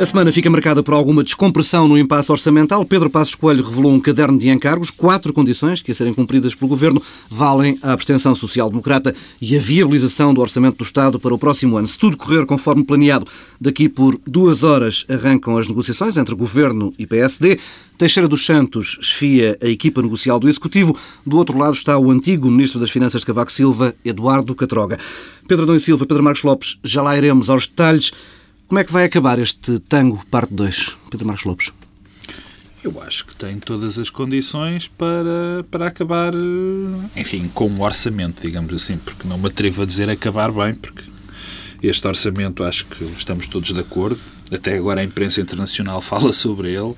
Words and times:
A 0.00 0.06
semana 0.06 0.32
fica 0.32 0.48
marcada 0.48 0.82
por 0.82 0.94
alguma 0.94 1.22
descompressão 1.22 1.86
no 1.86 1.98
impasse 1.98 2.32
orçamental. 2.32 2.86
Pedro 2.86 3.10
Passos 3.10 3.34
Coelho 3.34 3.62
revelou 3.62 3.92
um 3.92 4.00
caderno 4.00 4.38
de 4.38 4.48
encargos. 4.48 4.90
Quatro 4.90 5.30
condições 5.30 5.82
que, 5.82 5.92
a 5.92 5.94
serem 5.94 6.14
cumpridas 6.14 6.54
pelo 6.54 6.70
Governo, 6.70 7.02
valem 7.28 7.78
a 7.82 7.92
abstenção 7.92 8.34
social-democrata 8.34 9.14
e 9.42 9.54
a 9.54 9.60
viabilização 9.60 10.32
do 10.32 10.40
Orçamento 10.40 10.78
do 10.78 10.84
Estado 10.84 11.20
para 11.20 11.34
o 11.34 11.38
próximo 11.38 11.76
ano. 11.76 11.86
Se 11.86 11.98
tudo 11.98 12.16
correr 12.16 12.46
conforme 12.46 12.82
planeado, 12.82 13.26
daqui 13.60 13.90
por 13.90 14.18
duas 14.26 14.62
horas 14.62 15.04
arrancam 15.06 15.58
as 15.58 15.68
negociações 15.68 16.16
entre 16.16 16.34
Governo 16.34 16.94
e 16.98 17.06
PSD. 17.06 17.60
Teixeira 17.98 18.26
dos 18.26 18.46
Santos 18.46 18.96
esfia 19.02 19.58
a 19.62 19.66
equipa 19.66 20.00
negocial 20.00 20.40
do 20.40 20.48
Executivo. 20.48 20.96
Do 21.26 21.36
outro 21.36 21.58
lado 21.58 21.74
está 21.74 21.98
o 21.98 22.10
antigo 22.10 22.50
Ministro 22.50 22.80
das 22.80 22.90
Finanças 22.90 23.22
Cavaco 23.22 23.52
Silva, 23.52 23.94
Eduardo 24.02 24.54
Catroga. 24.54 24.98
Pedro 25.46 25.64
Adão 25.64 25.76
e 25.76 25.80
Silva, 25.80 26.06
Pedro 26.06 26.22
Marcos 26.22 26.42
Lopes, 26.42 26.78
já 26.82 27.02
lá 27.02 27.18
iremos 27.18 27.50
aos 27.50 27.66
detalhes. 27.66 28.12
Como 28.70 28.78
é 28.78 28.84
que 28.84 28.92
vai 28.92 29.02
acabar 29.02 29.40
este 29.40 29.80
tango 29.80 30.24
parte 30.30 30.54
2, 30.54 30.96
Pedro 31.10 31.26
Marcos 31.26 31.44
Lopes? 31.44 31.72
Eu 32.84 33.02
acho 33.02 33.26
que 33.26 33.34
tem 33.34 33.58
todas 33.58 33.98
as 33.98 34.08
condições 34.08 34.86
para, 34.86 35.64
para 35.68 35.88
acabar, 35.88 36.32
enfim, 37.16 37.50
com 37.52 37.66
um 37.66 37.82
orçamento, 37.82 38.40
digamos 38.40 38.72
assim, 38.72 38.96
porque 38.96 39.26
não 39.26 39.38
me 39.38 39.48
atrevo 39.48 39.82
a 39.82 39.84
dizer 39.84 40.08
acabar 40.08 40.52
bem, 40.52 40.72
porque 40.72 41.02
este 41.82 42.06
orçamento 42.06 42.62
acho 42.62 42.86
que 42.86 43.02
estamos 43.06 43.48
todos 43.48 43.72
de 43.72 43.80
acordo. 43.80 44.20
Até 44.52 44.76
agora 44.76 45.00
a 45.00 45.04
imprensa 45.04 45.40
internacional 45.40 45.98
fala 46.00 46.32
sobre 46.32 46.68
ele. 46.68 46.94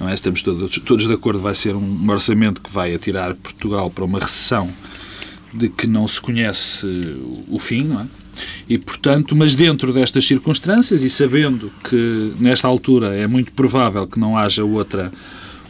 Não 0.00 0.08
é? 0.08 0.14
Estamos 0.14 0.40
todos, 0.40 0.78
todos 0.78 1.06
de 1.06 1.12
acordo. 1.12 1.40
Vai 1.40 1.54
ser 1.54 1.76
um 1.76 2.08
orçamento 2.08 2.58
que 2.62 2.70
vai 2.72 2.94
atirar 2.94 3.36
Portugal 3.36 3.90
para 3.90 4.06
uma 4.06 4.18
recessão 4.18 4.72
de 5.52 5.68
que 5.68 5.86
não 5.86 6.06
se 6.08 6.20
conhece 6.20 6.86
o 7.48 7.58
fim, 7.58 7.84
não 7.84 8.00
é? 8.00 8.06
E, 8.68 8.78
portanto, 8.78 9.36
mas 9.36 9.54
dentro 9.54 9.92
destas 9.92 10.26
circunstâncias 10.26 11.02
e 11.02 11.10
sabendo 11.10 11.70
que 11.84 12.32
nesta 12.40 12.66
altura 12.66 13.14
é 13.14 13.26
muito 13.26 13.52
provável 13.52 14.06
que 14.06 14.18
não 14.18 14.36
haja 14.36 14.64
outra 14.64 15.12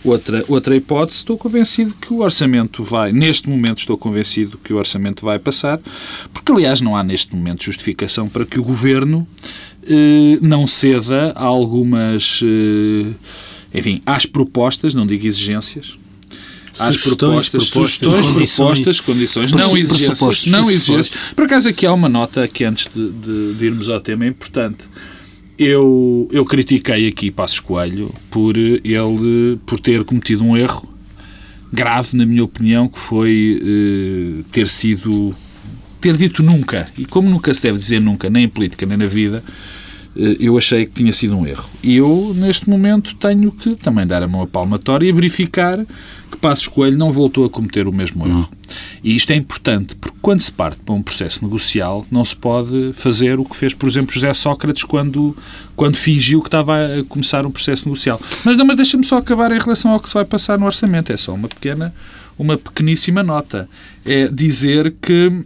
outra 0.05 0.45
outra 0.49 0.75
hipótese, 0.75 1.19
estou 1.19 1.39
convencido 1.39 1.95
que 1.95 2.13
o 2.13 2.23
orçamento 2.23 2.83
vai, 2.83 3.13
neste 3.13 3.49
momento 3.49 3.79
estou 3.79 3.97
convencido 3.97 4.59
que 4.59 4.73
o 4.73 4.77
orçamento 4.77 5.25
vai 5.25 5.39
passar, 5.39 5.81
porque 6.33 6.51
aliás 6.51 6.81
não 6.81 6.97
há 6.97 7.05
neste 7.05 7.37
momento 7.37 7.65
justificação 7.65 8.29
para 8.29 8.45
que 8.45 8.59
o 8.59 8.65
governo 8.65 9.27
eh, 9.85 10.39
não 10.41 10.67
ceda 10.67 11.33
a 11.37 11.45
algumas 11.45 12.41
eh, 12.43 13.13
enfim, 13.75 14.03
às 14.05 14.27
propostas, 14.27 14.93
não 14.93 15.07
digo 15.07 15.27
exigências, 15.27 15.97
às 16.79 16.97
propostas, 17.03 17.65
sugestões, 17.65 18.27
propostas, 18.27 19.01
condições, 19.01 19.53
não 19.53 19.77
exigências. 19.77 20.47
Não 20.47 20.71
exigências. 20.71 21.11
Por 21.35 21.45
acaso 21.45 21.69
aqui 21.69 21.87
há 21.87 21.93
uma 21.93 22.09
nota 22.09 22.47
que 22.49 22.65
antes 22.65 22.89
de, 22.95 23.11
de, 23.11 23.55
de 23.55 23.67
irmos 23.67 23.89
ao 23.89 24.01
tema 24.01 24.25
é 24.25 24.29
importante. 24.29 24.85
Eu, 25.59 26.29
eu 26.33 26.45
critiquei 26.45 27.07
aqui 27.07 27.31
Passos 27.31 27.61
Coelho 27.61 28.13
por 28.31 28.57
ele 28.57 29.59
por 29.67 29.79
ter 29.79 30.03
cometido 30.03 30.43
um 30.43 30.57
erro 30.57 30.93
grave, 31.73 32.17
na 32.17 32.27
minha 32.27 32.45
opinião, 32.45 32.89
que 32.89 32.99
foi 32.99 33.61
eh, 33.63 34.43
ter 34.53 34.69
sido 34.69 35.35
ter 36.01 36.17
dito 36.17 36.43
nunca, 36.43 36.89
e 36.99 37.05
como 37.05 37.31
nunca 37.31 37.55
se 37.55 37.63
deve 37.63 37.79
dizer 37.79 38.01
nunca, 38.01 38.29
nem 38.29 38.45
em 38.45 38.49
política 38.49 38.85
nem 38.85 38.99
na 38.99 39.07
vida, 39.07 39.43
eh, 40.17 40.37
eu 40.41 40.59
achei 40.59 40.85
que 40.85 40.93
tinha 40.93 41.13
sido 41.13 41.37
um 41.37 41.47
erro. 41.47 41.65
E 41.83 41.97
eu, 41.97 42.35
neste 42.37 42.69
momento, 42.69 43.15
tenho 43.15 43.51
que 43.53 43.77
também 43.77 44.07
dar 44.07 44.23
a 44.23 44.29
mão 44.29 44.43
à 44.43 44.47
palmatória 44.47 45.09
e 45.09 45.13
verificar 45.13 45.79
que 46.33 46.39
Passos 46.39 46.67
Coelho 46.67 46.97
não 46.97 47.13
voltou 47.13 47.45
a 47.45 47.51
cometer 47.51 47.87
o 47.87 47.93
mesmo 47.93 48.27
erro. 48.27 48.49
E 49.05 49.15
isto 49.15 49.31
é 49.31 49.37
importante, 49.37 49.95
porque 49.95 50.17
quando 50.23 50.41
se 50.41 50.51
parte 50.51 50.79
para 50.79 50.95
um 50.95 51.03
processo 51.03 51.45
negocial, 51.45 52.07
não 52.11 52.25
se 52.25 52.35
pode 52.35 52.93
fazer 52.95 53.39
o 53.39 53.45
que 53.45 53.55
fez, 53.55 53.75
por 53.75 53.89
exemplo, 53.89 54.15
José 54.15 54.33
Sócrates 54.33 54.83
quando, 54.83 55.37
quando 55.77 55.97
fingiu 55.97 56.41
que 56.41 56.49
estava 56.49 56.75
a 56.75 57.05
começar 57.05 57.47
um 57.47 57.51
processo 57.51 57.85
negocial. 57.85 58.21
Mas, 58.45 58.57
mas 58.57 58.77
deixa-me 58.77 59.05
só 59.05 59.19
acabar 59.19 59.53
em 59.53 59.59
relação 59.59 59.93
ao 59.93 60.01
que 60.01 60.09
se 60.09 60.15
vai 60.15 60.25
passar 60.25 60.59
no 60.59 60.67
orçamento. 60.67 61.13
É 61.13 61.17
só 61.17 61.35
uma 61.35 61.49
pequena, 61.49 61.95
uma 62.39 62.57
pequeníssima 62.57 63.23
nota. 63.23 63.69
É 64.05 64.27
dizer 64.29 64.95
que, 65.03 65.45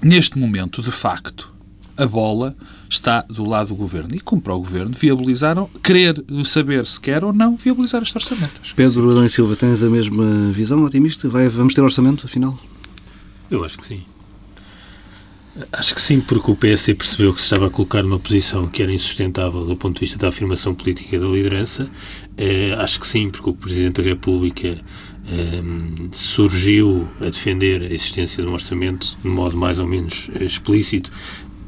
neste 0.00 0.38
momento, 0.38 0.80
de 0.80 0.92
facto, 0.92 1.50
a 1.96 2.06
bola 2.06 2.54
está 2.90 3.22
do 3.22 3.44
lado 3.44 3.68
do 3.68 3.76
Governo. 3.76 4.14
E 4.14 4.20
como 4.20 4.42
para 4.42 4.54
o 4.54 4.58
Governo, 4.58 4.92
viabilizaram, 4.98 5.70
querer 5.82 6.22
saber 6.44 6.84
se 6.86 7.00
quer 7.00 7.24
ou 7.24 7.32
não 7.32 7.56
viabilizar 7.56 8.02
este 8.02 8.16
orçamento. 8.16 8.60
Pedro 8.74 9.10
Adão 9.10 9.24
e 9.24 9.30
Silva, 9.30 9.54
tens 9.54 9.82
a 9.84 9.88
mesma 9.88 10.24
visão 10.50 10.82
otimista? 10.84 11.28
Vai, 11.28 11.48
vamos 11.48 11.72
ter 11.72 11.80
orçamento, 11.80 12.26
afinal? 12.26 12.58
Eu 13.50 13.64
acho 13.64 13.78
que 13.78 13.86
sim. 13.86 14.02
Acho 15.72 15.94
que 15.94 16.00
sim, 16.00 16.20
porque 16.20 16.50
o 16.50 16.56
PSD 16.56 16.94
percebeu 16.94 17.34
que 17.34 17.40
se 17.40 17.46
estava 17.46 17.66
a 17.66 17.70
colocar 17.70 18.02
numa 18.02 18.18
posição 18.18 18.66
que 18.66 18.82
era 18.82 18.92
insustentável 18.92 19.64
do 19.66 19.76
ponto 19.76 19.94
de 19.94 20.00
vista 20.00 20.18
da 20.18 20.28
afirmação 20.28 20.74
política 20.74 21.16
e 21.16 21.18
da 21.18 21.28
liderança. 21.28 21.88
Eh, 22.36 22.74
acho 22.78 23.00
que 23.00 23.06
sim, 23.06 23.28
porque 23.30 23.50
o 23.50 23.52
Presidente 23.52 24.00
da 24.00 24.08
República 24.08 24.68
eh, 24.68 25.62
surgiu 26.12 27.08
a 27.20 27.24
defender 27.24 27.82
a 27.82 27.86
existência 27.86 28.42
de 28.42 28.48
um 28.48 28.52
orçamento 28.52 29.16
de 29.22 29.28
modo 29.28 29.56
mais 29.56 29.78
ou 29.80 29.86
menos 29.86 30.30
explícito, 30.40 31.10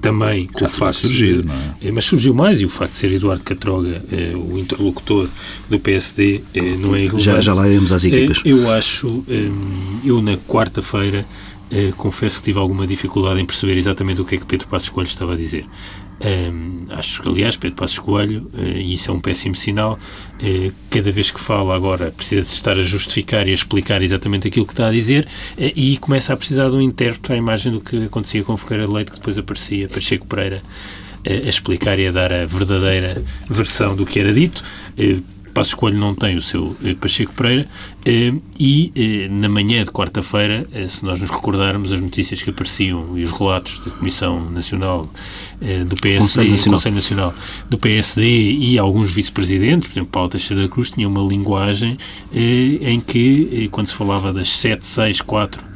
também 0.03 0.47
com 0.49 0.59
Já 0.61 0.67
o 0.67 0.69
facto 0.69 0.99
surgido, 0.99 1.45
de, 1.45 1.51
é? 1.51 1.89
Eh, 1.89 1.93
mas 1.93 2.05
surgiu 2.05 2.35
mais 2.35 2.61
e 2.61 2.67
o 2.67 2.69
facto 2.69 2.93
de 2.93 2.99
ser 2.99 3.13
Eduardo 3.13 3.43
Catroga 3.45 4.05
eh, 4.13 4.33
o 4.35 4.59
interlocutor 4.59 5.29
do 5.71 5.79
PSD 5.79 6.43
eh, 6.53 6.61
não 6.79 6.95
é. 6.95 7.09
Já, 7.19 7.41
já 7.41 7.55
lá 7.55 7.67
iremos 7.69 7.93
às 7.93 8.05
equipas. 8.05 8.39
Eh, 8.45 8.51
eu 8.51 8.71
acho, 8.71 9.25
eh, 9.29 9.49
eu 10.05 10.21
na 10.21 10.37
quarta-feira 10.37 11.25
eh, 11.71 11.93
confesso 11.97 12.39
que 12.39 12.45
tive 12.45 12.59
alguma 12.59 12.87
dificuldade 12.87 13.41
em 13.41 13.47
perceber 13.47 13.79
exatamente 13.79 14.21
o 14.21 14.25
que 14.25 14.35
é 14.35 14.39
que 14.39 14.45
Pedro 14.45 14.69
Passos 14.69 14.89
Coelho 14.91 15.09
estava 15.09 15.33
a 15.33 15.37
dizer. 15.37 15.65
Acho 16.91 17.23
que, 17.23 17.29
aliás, 17.29 17.57
Pedro 17.57 17.77
Passos 17.77 17.99
Coelho, 17.99 18.51
uh, 18.55 18.61
e 18.61 18.95
isso 18.95 19.11
é 19.11 19.15
um 19.15 19.21
péssimo 19.21 19.55
sinal, 19.55 19.95
uh, 19.95 20.73
cada 20.91 21.11
vez 21.11 21.31
que 21.31 21.41
fala 21.41 21.75
agora 21.75 22.11
precisa 22.11 22.43
de 22.43 22.49
estar 22.49 22.73
a 22.73 22.83
justificar 22.83 23.49
e 23.49 23.51
a 23.51 23.55
explicar 23.55 24.03
exatamente 24.03 24.47
aquilo 24.47 24.67
que 24.67 24.73
está 24.73 24.89
a 24.89 24.91
dizer 24.91 25.27
uh, 25.57 25.73
e 25.75 25.97
começa 25.99 26.33
a 26.33 26.37
precisar 26.37 26.69
de 26.69 26.77
um 26.77 26.83
intérprete 26.83 27.33
à 27.33 27.37
imagem 27.37 27.73
do 27.73 27.81
que 27.81 28.05
acontecia 28.05 28.45
com 28.45 28.57
Ferreira 28.57 28.93
Leite, 28.93 29.11
que 29.11 29.17
depois 29.17 29.39
aparecia 29.39 29.89
Pacheco 29.89 30.27
Pereira 30.27 30.63
a 31.25 31.49
explicar 31.49 31.99
e 31.99 32.09
a 32.09 32.11
dar 32.11 32.33
a 32.33 32.45
verdadeira 32.45 33.23
versão 33.49 33.95
do 33.95 34.05
que 34.05 34.19
era 34.19 34.33
dito. 34.33 34.63
Passo 35.53 35.71
Escolho 35.71 35.99
não 35.99 36.15
tem 36.15 36.37
o 36.37 36.41
seu 36.41 36.77
eh, 36.85 36.95
Pacheco 36.95 37.33
Pereira 37.35 37.67
eh, 38.05 38.33
e 38.59 38.93
eh, 38.95 39.29
na 39.29 39.49
manhã 39.49 39.83
de 39.83 39.91
quarta-feira, 39.91 40.67
se 40.89 41.05
nós 41.05 41.21
nos 41.21 41.31
recordarmos 41.31 41.93
as 41.93 42.01
notícias 42.01 42.41
que 42.41 42.51
apareciam 42.51 43.17
e 43.17 43.23
os 43.23 43.31
relatos 43.31 43.79
da 43.81 43.91
Comissão 43.91 44.51
Nacional 44.51 45.09
do 45.87 45.95
PSD, 45.97 46.19
Conselho 46.19 46.51
Nacional. 46.51 46.79
Conselho 46.79 46.95
Nacional 46.95 47.35
do 47.69 47.79
PSD 47.79 48.53
e 48.53 48.79
alguns 48.79 49.13
vice-presidentes, 49.13 49.89
por 49.89 49.95
exemplo, 49.95 50.11
Paulo 50.11 50.29
Teixeira 50.29 50.63
da 50.63 50.69
Cruz, 50.69 50.91
tinha 50.91 51.09
uma 51.09 51.23
linguagem 51.23 51.97
em 52.33 53.01
que, 53.01 53.69
quando 53.71 53.89
se 53.89 53.95
falava 53.95 54.33
das 54.33 54.49
7, 54.49 54.87
6, 54.87 55.21
4 55.21 55.63
eh, 55.63 55.72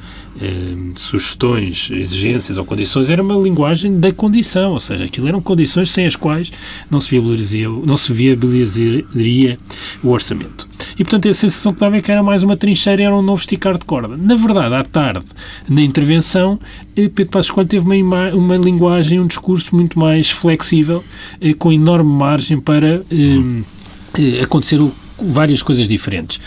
sugestões, 0.95 1.91
exigências 1.91 2.59
ou 2.59 2.65
condições, 2.65 3.11
era 3.11 3.23
uma 3.23 3.35
linguagem 3.35 3.99
da 3.99 4.13
condição, 4.13 4.73
ou 4.73 4.81
seja, 4.81 5.05
aquilo 5.05 5.29
eram 5.29 5.41
condições 5.41 5.91
sem 5.91 6.07
as 6.07 6.17
quais 6.17 6.53
não 6.91 7.01
se 7.01 7.11
viabilizaria, 7.11 7.69
não 7.69 7.97
se 7.97 8.13
viabilizaria 8.13 9.59
o 10.03 10.09
orçamento. 10.09 10.69
E, 10.99 11.05
portanto, 11.05 11.29
a 11.29 11.35
sensação 11.35 11.73
que 11.73 11.81
dava 11.81 11.97
é 11.97 12.01
que 12.01 12.11
era 12.11 12.23
mais 12.23 12.43
uma 12.43 12.57
trincheira, 12.57 13.03
era 13.03 13.15
um 13.15 13.23
novo 13.23 13.41
esticar 13.41 13.79
de 13.79 13.85
corda. 13.85 14.17
Na 14.17 14.35
verdade, 14.35 14.75
à 14.75 14.85
tarde, 14.85 15.27
na 15.69 15.83
intervenção, 15.83 16.59
eh, 16.97 17.09
Pedro 17.09 17.33
Passos 17.33 17.51
Coelho 17.51 17.69
teve 17.69 17.85
uma, 17.85 18.31
uma 18.31 18.57
linguagem, 18.57 19.21
um 19.21 19.27
discurso 19.27 19.75
muito 19.75 19.99
mais 19.99 20.31
flexível, 20.31 21.05
eh, 21.41 21.53
com 21.53 21.73
enorme 21.73 22.11
margem 22.11 22.59
para 22.59 23.03
eh, 23.11 24.43
acontecer 24.43 24.81
o 24.81 24.93
várias 25.19 25.63
coisas 25.63 25.89
diferentes. 25.89 26.39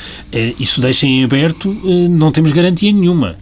Isso 0.59 0.79
deixa 0.79 1.07
em 1.07 1.23
aberto, 1.23 1.75
não 2.11 2.31
temos 2.31 2.51
garantia 2.51 2.91
nenhuma. 2.91 3.35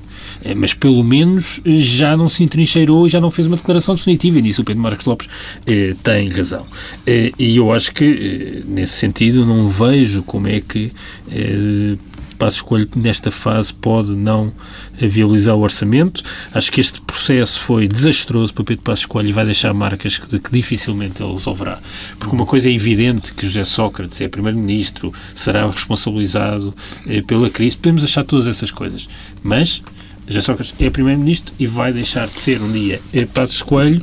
Eh, 0.43 0.55
mas 0.55 0.73
pelo 0.73 1.03
menos 1.03 1.61
eh, 1.65 1.75
já 1.77 2.15
não 2.17 2.29
se 2.29 2.43
entrincheirou 2.43 3.07
e 3.07 3.09
já 3.09 3.19
não 3.21 3.31
fez 3.31 3.47
uma 3.47 3.57
declaração 3.57 3.95
definitiva, 3.95 4.39
e 4.39 4.41
nisso 4.41 4.61
o 4.61 4.65
Pedro 4.65 4.81
Marcos 4.81 5.05
Lopes 5.05 5.27
eh, 5.65 5.95
tem 6.03 6.29
razão. 6.29 6.65
Eh, 7.05 7.31
e 7.37 7.57
eu 7.57 7.71
acho 7.71 7.93
que, 7.93 8.05
eh, 8.05 8.61
nesse 8.65 8.93
sentido, 8.93 9.45
não 9.45 9.69
vejo 9.69 10.23
como 10.23 10.47
é 10.47 10.61
que 10.61 10.91
eh, 11.31 11.95
Passo 12.37 12.57
Escolho, 12.57 12.87
nesta 12.95 13.31
fase, 13.31 13.73
pode 13.73 14.11
não 14.11 14.53
viabilizar 14.93 15.55
o 15.55 15.61
orçamento. 15.61 16.21
Acho 16.53 16.71
que 16.71 16.79
este 16.79 17.01
processo 17.01 17.59
foi 17.59 17.87
desastroso 17.87 18.53
para 18.53 18.63
Pedro 18.63 18.83
Passos 18.83 19.05
Coelho 19.05 19.29
e 19.29 19.31
vai 19.31 19.43
deixar 19.43 19.73
marcas 19.73 20.17
que, 20.17 20.39
que 20.39 20.51
dificilmente 20.51 21.21
ele 21.21 21.31
resolverá. 21.31 21.79
Porque 22.19 22.35
uma 22.35 22.45
coisa 22.45 22.69
é 22.69 22.73
evidente 22.73 23.33
que 23.33 23.45
José 23.45 23.63
Sócrates 23.63 24.21
é 24.21 24.27
Primeiro-Ministro, 24.27 25.11
será 25.33 25.65
responsabilizado 25.65 26.73
eh, 27.07 27.21
pela 27.21 27.49
crise. 27.49 27.75
Podemos 27.75 28.03
achar 28.03 28.23
todas 28.23 28.45
essas 28.45 28.69
coisas. 28.69 29.09
Mas 29.41 29.81
José 30.27 30.41
Sócrates 30.41 30.73
é 30.79 30.89
Primeiro-Ministro 30.89 31.53
e 31.57 31.65
vai 31.65 31.93
deixar 31.93 32.27
de 32.27 32.37
ser 32.37 32.61
um 32.61 32.71
dia. 32.71 32.99
Passos 33.33 33.61
Coelho 33.61 34.01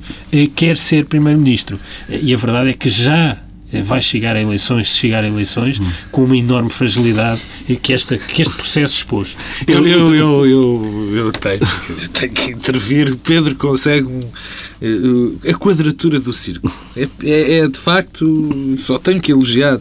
quer 0.56 0.76
ser 0.76 1.04
Primeiro-Ministro. 1.04 1.78
E 2.08 2.32
a 2.32 2.36
verdade 2.36 2.70
é 2.70 2.72
que 2.72 2.88
já 2.88 3.38
eh, 3.74 3.82
vai 3.82 4.00
chegar 4.00 4.36
a 4.36 4.40
eleições, 4.40 4.92
se 4.92 4.98
chegar 4.98 5.24
a 5.24 5.26
eleições, 5.26 5.80
com 6.10 6.24
uma 6.24 6.36
enorme 6.36 6.70
fragilidade 6.70 7.42
que, 7.82 7.92
esta, 7.92 8.16
que 8.16 8.42
este 8.42 8.54
processo 8.54 8.94
expôs. 8.94 9.36
Eu, 9.66 9.86
eu, 9.86 10.14
eu, 10.14 10.46
eu, 10.46 11.16
eu 11.16 11.32
tenho, 11.32 11.60
eu 11.88 12.08
tenho 12.08 12.32
que 12.32 12.50
intervir. 12.52 13.16
Pedro 13.16 13.54
consegue 13.56 14.06
uh, 14.06 15.40
a 15.48 15.54
quadratura 15.54 16.20
do 16.20 16.32
círculo. 16.32 16.72
É, 16.96 17.08
é, 17.22 17.58
é, 17.58 17.68
de 17.68 17.78
facto, 17.78 18.76
só 18.78 18.98
tenho 18.98 19.20
que 19.20 19.32
elogiar 19.32 19.78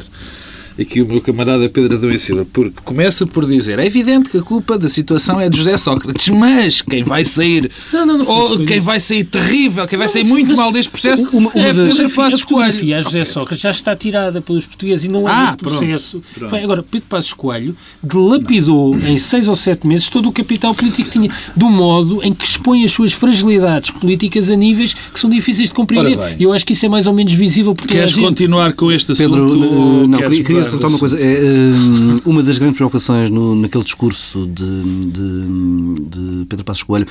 aqui 0.80 1.02
o 1.02 1.06
meu 1.06 1.22
camarada 1.22 1.70
Pedro 1.70 1.98
Adão 1.98 2.12
e 2.12 2.20
Silva, 2.20 2.46
porque 2.52 2.82
começa 2.84 3.26
por 3.26 3.46
dizer 3.46 3.80
é 3.80 3.86
evidente 3.86 4.30
que 4.30 4.38
a 4.38 4.42
culpa 4.42 4.78
da 4.78 4.90
situação 4.90 5.40
é 5.40 5.50
de 5.50 5.58
José 5.58 5.78
Sócrates, 5.78 6.30
mas 6.30 6.82
quem 6.82 7.04
vai 7.04 7.26
sair 7.26 7.72
não, 7.92 8.06
não, 8.06 8.18
não 8.18 8.28
ou 8.28 8.66
quem 8.66 8.80
vai 8.80 9.00
sair 9.00 9.24
terrível, 9.24 9.88
quem 9.88 9.98
vai 9.98 10.10
sair 10.10 10.24
muito 10.24 10.50
mas, 10.50 10.58
mal 10.58 10.72
deste 10.72 10.90
processo 10.90 11.28
uma, 11.32 11.50
uma 11.54 11.68
é 11.68 11.74
Pedro 11.74 12.10
Passos 12.10 12.14
Coelho. 12.14 12.36
A 12.36 12.38
fotografia 12.40 12.98
a 12.98 13.02
José 13.02 13.26
Sócrates 13.26 13.62
já 13.62 13.72
está 13.72 13.96
tirada 13.96 14.42
pelos 14.42 14.66
portugueses 14.66 15.06
e 15.06 15.10
não 15.10 15.28
é 15.28 15.32
ah, 15.32 15.46
este 15.46 15.58
processo. 15.58 16.24
Pronto, 16.34 16.50
pronto. 16.50 16.64
Agora, 16.64 16.84
Pedro 16.84 17.08
Passos 17.08 17.34
Coelho 17.34 17.76
dilapidou 18.04 18.96
em 18.98 19.18
seis 19.18 19.48
ou 19.48 19.56
sete 19.56 19.88
meses 19.88 20.10
todo 20.10 20.30
o 20.30 20.32
capital 20.32 20.74
político 20.74 21.10
que 21.10 21.20
tinha, 21.20 21.30
do 21.56 21.70
modo 21.70 22.24
em 22.24 22.34
que 22.34 22.46
expõe 22.46 22.84
as 22.84 22.92
suas 22.92 23.14
fragilidades 23.14 23.92
políticas 23.92 24.50
a 24.50 24.56
níveis 24.56 24.94
que 24.94 25.20
são 25.20 25.30
difíceis 25.30 25.70
de 25.70 25.76
compreender. 25.76 26.18
E 26.40 26.44
eu 26.44 26.54
acho 26.54 26.66
que 26.66 26.74
isso 26.74 26.86
é 26.86 26.90
mais 26.90 27.08
ou 27.08 27.14
menos 27.14 27.34
visível 27.34 27.74
porque 27.76 27.94
Queres 27.94 28.16
continuar 28.16 28.74
com 28.74 28.92
este 28.92 29.12
assunto? 29.12 29.30
Pedro, 29.30 30.08
não, 30.08 30.20
queria, 30.20 30.44
queria 30.64 30.80
perguntar 30.80 30.88
uma 30.88 31.00
coisa. 31.00 31.20
É, 31.20 31.40
hum, 31.40 32.22
uma 32.26 32.44
das 32.44 32.58
grandes 32.58 32.78
preocupações 32.78 33.30
no, 33.30 33.56
naquele 33.56 33.84
discurso 33.84 34.48
de, 34.48 34.84
de, 35.12 35.96
de 36.10 36.46
Pedro 36.46 36.66
Passos 36.66 36.84
Coelho 36.84 37.08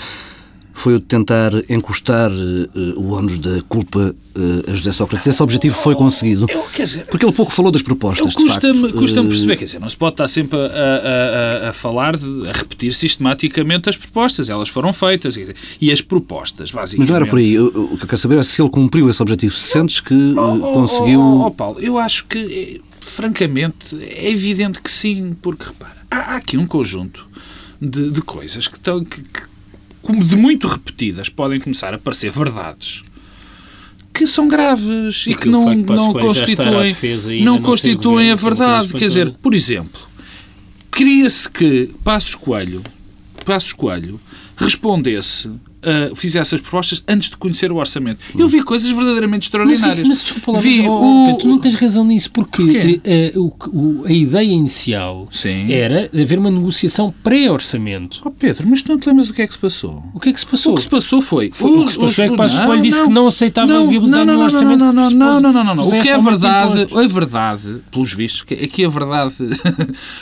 foi 0.73 0.95
o 0.95 0.99
de 0.99 1.05
tentar 1.05 1.53
encostar 1.69 2.31
uh, 2.31 3.01
o 3.01 3.13
ônus 3.13 3.39
da 3.39 3.63
culpa 3.69 4.15
uh, 4.35 4.71
a 4.71 4.75
José 4.75 4.93
Sócrates. 4.93 5.27
Esse 5.27 5.43
objetivo 5.43 5.75
foi 5.75 5.95
conseguido. 5.95 6.47
Eu, 6.49 6.65
dizer, 6.75 7.07
porque 7.07 7.25
ele 7.25 7.33
pouco 7.33 7.53
falou 7.53 7.71
das 7.71 7.83
propostas. 7.83 8.35
Custa-me 8.35 8.93
custa 8.93 9.21
uh, 9.21 9.29
perceber, 9.29 9.57
quer 9.57 9.67
dizer, 9.67 9.79
não 9.79 9.89
se 9.89 9.97
pode 9.97 10.15
estar 10.15 10.29
sempre 10.29 10.59
a, 10.59 11.67
a, 11.67 11.71
a, 11.71 11.73
falar, 11.73 12.17
de, 12.17 12.49
a 12.49 12.53
repetir 12.53 12.93
sistematicamente 12.95 13.89
as 13.89 13.97
propostas. 13.97 14.49
Elas 14.49 14.69
foram 14.69 14.93
feitas. 14.93 15.35
Dizer, 15.35 15.55
e 15.81 15.93
as 15.93 16.01
propostas, 16.01 16.71
basicamente. 16.71 17.11
Mas 17.11 17.11
não 17.11 17.17
era 17.17 17.27
por 17.27 17.39
aí. 17.39 17.59
O 17.59 17.97
que 17.97 18.05
eu 18.05 18.09
quero 18.09 18.19
saber 18.19 18.39
é 18.39 18.43
se 18.43 18.61
ele 18.61 18.71
cumpriu 18.71 19.11
esse 19.11 19.21
objetivo. 19.21 19.55
Se 19.55 19.69
sentes 19.69 20.01
que 20.01 20.15
oh, 20.15 20.55
oh, 20.55 20.73
conseguiu. 20.73 21.21
Oh, 21.21 21.47
oh, 21.47 21.51
Paulo, 21.51 21.81
eu 21.81 21.99
acho 21.99 22.25
que 22.27 22.81
francamente, 23.03 23.97
é 24.01 24.31
evidente 24.31 24.81
que 24.81 24.91
sim, 24.91 25.37
porque 25.41 25.65
repara, 25.65 25.97
há, 26.11 26.37
aqui 26.37 26.57
um 26.57 26.67
conjunto 26.67 27.27
de, 27.81 28.11
de 28.11 28.23
coisas 28.23 28.69
que 28.69 28.77
estão, 28.77 29.05
que, 29.05 29.21
que, 29.21 29.43
como 30.01 30.25
de 30.25 30.37
muito 30.37 30.67
repetidas, 30.69 31.29
podem 31.29 31.61
começar 31.61 31.93
a 31.93 31.99
parecer 31.99 32.31
verdades 32.31 33.03
que 34.13 34.27
são 34.27 34.47
graves 34.47 35.25
e 35.27 35.35
que 35.35 35.49
não, 35.49 35.75
não 35.75 36.13
constituem, 36.13 36.95
não, 37.43 37.55
não 37.55 37.63
constituem 37.63 38.31
a 38.31 38.35
verdade. 38.35 38.89
Quer 38.89 39.07
dizer, 39.07 39.33
por 39.43 39.55
exemplo, 39.55 40.01
queria-se 40.93 41.49
que 41.49 41.91
Passos 42.05 42.35
Coelho, 42.35 42.83
Passos 43.45 43.73
Coelho 43.73 44.21
respondesse 44.57 45.51
uh, 45.83 46.15
fizesse 46.17 46.55
as 46.55 46.61
propostas 46.61 47.03
antes 47.07 47.31
de 47.31 47.37
conhecer 47.37 47.71
o 47.73 47.77
orçamento. 47.77 48.21
Eu 48.37 48.49
vi 48.49 48.63
coisas 48.63 48.91
verdadeiramente 48.91 49.45
extraordinárias. 49.45 49.99
Mas, 49.99 50.09
mas 50.09 50.23
desculpa 50.23 50.53
lá, 50.53 50.61
vi 50.61 50.83
mas, 50.83 50.91
oh, 50.91 51.23
o... 51.23 51.25
Pedro, 51.27 51.41
tu 51.41 51.49
não 51.49 51.59
tens 51.59 51.75
razão 51.75 52.05
nisso, 52.05 52.31
porque 52.31 53.01
uh, 53.35 53.55
o, 53.73 54.05
a 54.07 54.13
ideia 54.13 54.53
inicial 54.53 55.29
Sim. 55.33 55.73
era 55.73 56.11
haver 56.13 56.39
uma 56.39 56.51
negociação 56.51 57.13
pré-orçamento. 57.23 58.21
Oh 58.25 58.31
Pedro, 58.31 58.69
mas 58.69 58.83
tu 58.83 58.91
não 58.91 58.99
te 58.99 59.09
lembras 59.09 59.31
o 59.31 59.35
que 59.35 59.43
é 59.43 59.47
que 59.47 59.53
se 59.53 59.59
passou? 59.59 60.05
O 60.15 60.21
que 60.21 60.29
é 60.29 60.33
que 60.33 60.41
se 60.41 60.47
passou? 60.47 60.73
O 60.73 60.77
que 60.77 60.83
se 60.83 60.89
passou 60.89 61.23
foi... 61.23 61.51
foi 61.53 61.71
o, 61.71 61.85
que 61.85 61.93
se 61.93 61.99
passou 61.99 62.25
é 62.25 62.29
que 62.29 62.37
Passos 62.37 62.61
Coelho 62.61 62.83
disse 62.83 63.03
que 63.03 63.11
não 63.11 63.27
aceitava 63.27 63.73
não, 63.73 63.89
viabilizar 63.89 64.25
não, 64.25 64.35
não, 64.35 64.45
orçamento. 64.45 64.85
Não, 64.85 64.93
não, 64.93 65.11
não, 65.11 65.41
não, 65.41 65.53
não, 65.53 65.65
não, 65.65 65.75
não. 65.75 65.89
O 65.89 65.91
que 65.91 66.09
é 66.09 66.19
verdade, 66.19 66.87
a 66.95 67.07
verdade, 67.07 67.81
pelos 67.91 68.13
vistos, 68.13 68.45
aqui 68.51 68.85
a 68.85 68.89
verdade 68.89 69.35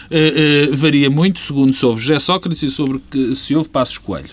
varia 0.72 1.10
muito 1.10 1.38
segundo 1.40 1.72
se 1.72 1.84
houve 1.84 2.00
José 2.00 2.18
Sócrates 2.18 2.62
e 2.62 2.70
sobre 2.70 3.00
que 3.10 3.34
se 3.34 3.54
houve 3.54 3.68
Passos 3.68 3.98
Coelho. 3.98 4.30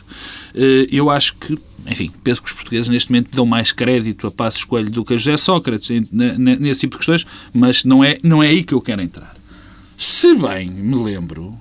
Eh, 0.58 0.88
eu 0.92 1.10
acho 1.10 1.17
que, 1.30 1.58
enfim, 1.86 2.12
penso 2.24 2.42
que 2.42 2.48
os 2.48 2.54
portugueses 2.54 2.90
neste 2.90 3.12
momento 3.12 3.36
dão 3.36 3.46
mais 3.46 3.72
crédito 3.72 4.28
a 4.28 4.32
Passos 4.32 4.64
Coelho 4.64 4.92
do 4.92 5.04
que 5.04 5.14
a 5.14 5.18
José 5.18 5.38
Sócrates 5.38 5.90
nesse 6.12 6.82
tipo 6.82 6.96
de 6.96 6.98
questões, 6.98 7.26
mas 7.54 7.84
não 7.84 8.04
é, 8.04 8.18
não 8.24 8.42
é 8.42 8.48
aí 8.48 8.64
que 8.64 8.74
eu 8.74 8.82
quero 8.82 9.02
entrar. 9.02 9.36
Se 9.98 10.36
bem 10.36 10.70
me 10.70 10.96
lembro, 10.96 11.58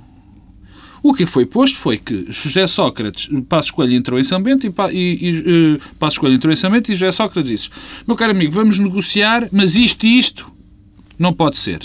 o 1.02 1.14
que 1.14 1.24
foi 1.24 1.46
posto 1.46 1.78
foi 1.78 1.98
que 1.98 2.26
José 2.30 2.66
Sócrates, 2.66 3.28
Passos 3.48 3.70
Coelho 3.70 3.94
entrou 3.94 4.18
em 4.18 4.24
São 4.24 4.42
Bento 4.42 4.66
e, 4.66 4.72
e, 4.92 5.28
e 5.28 5.74
uh, 5.74 5.80
Passos 5.98 6.18
Coelho 6.18 6.34
entrou 6.34 6.52
em 6.52 6.56
São 6.56 6.70
Bento 6.70 6.90
e 6.90 6.94
José 6.94 7.12
Sócrates 7.12 7.48
disse 7.48 7.70
meu 8.06 8.16
caro 8.16 8.32
amigo, 8.32 8.52
vamos 8.52 8.78
negociar, 8.78 9.48
mas 9.52 9.76
isto 9.76 10.04
e 10.04 10.18
isto 10.18 10.50
não 11.18 11.32
pode 11.32 11.56
ser. 11.56 11.80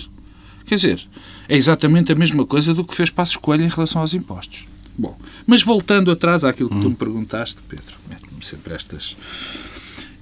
Quer 0.66 0.76
dizer, 0.76 1.08
é 1.48 1.56
exatamente 1.56 2.12
a 2.12 2.16
mesma 2.16 2.46
coisa 2.46 2.74
do 2.74 2.84
que 2.84 2.96
fez 2.96 3.10
Passos 3.10 3.38
Coelho 3.38 3.64
em 3.64 3.70
relação 3.70 4.02
aos 4.02 4.14
impostos. 4.14 4.71
Bom, 4.98 5.18
mas 5.46 5.64
voltando 5.64 6.12
atrás 6.12 6.44
àquilo 6.44 6.70
que 6.70 6.76
hum. 6.76 6.82
tu 6.82 6.90
me 6.90 6.96
perguntaste, 6.96 7.58
Pedro, 7.68 7.96
sempre 8.42 8.74
estas, 8.74 9.16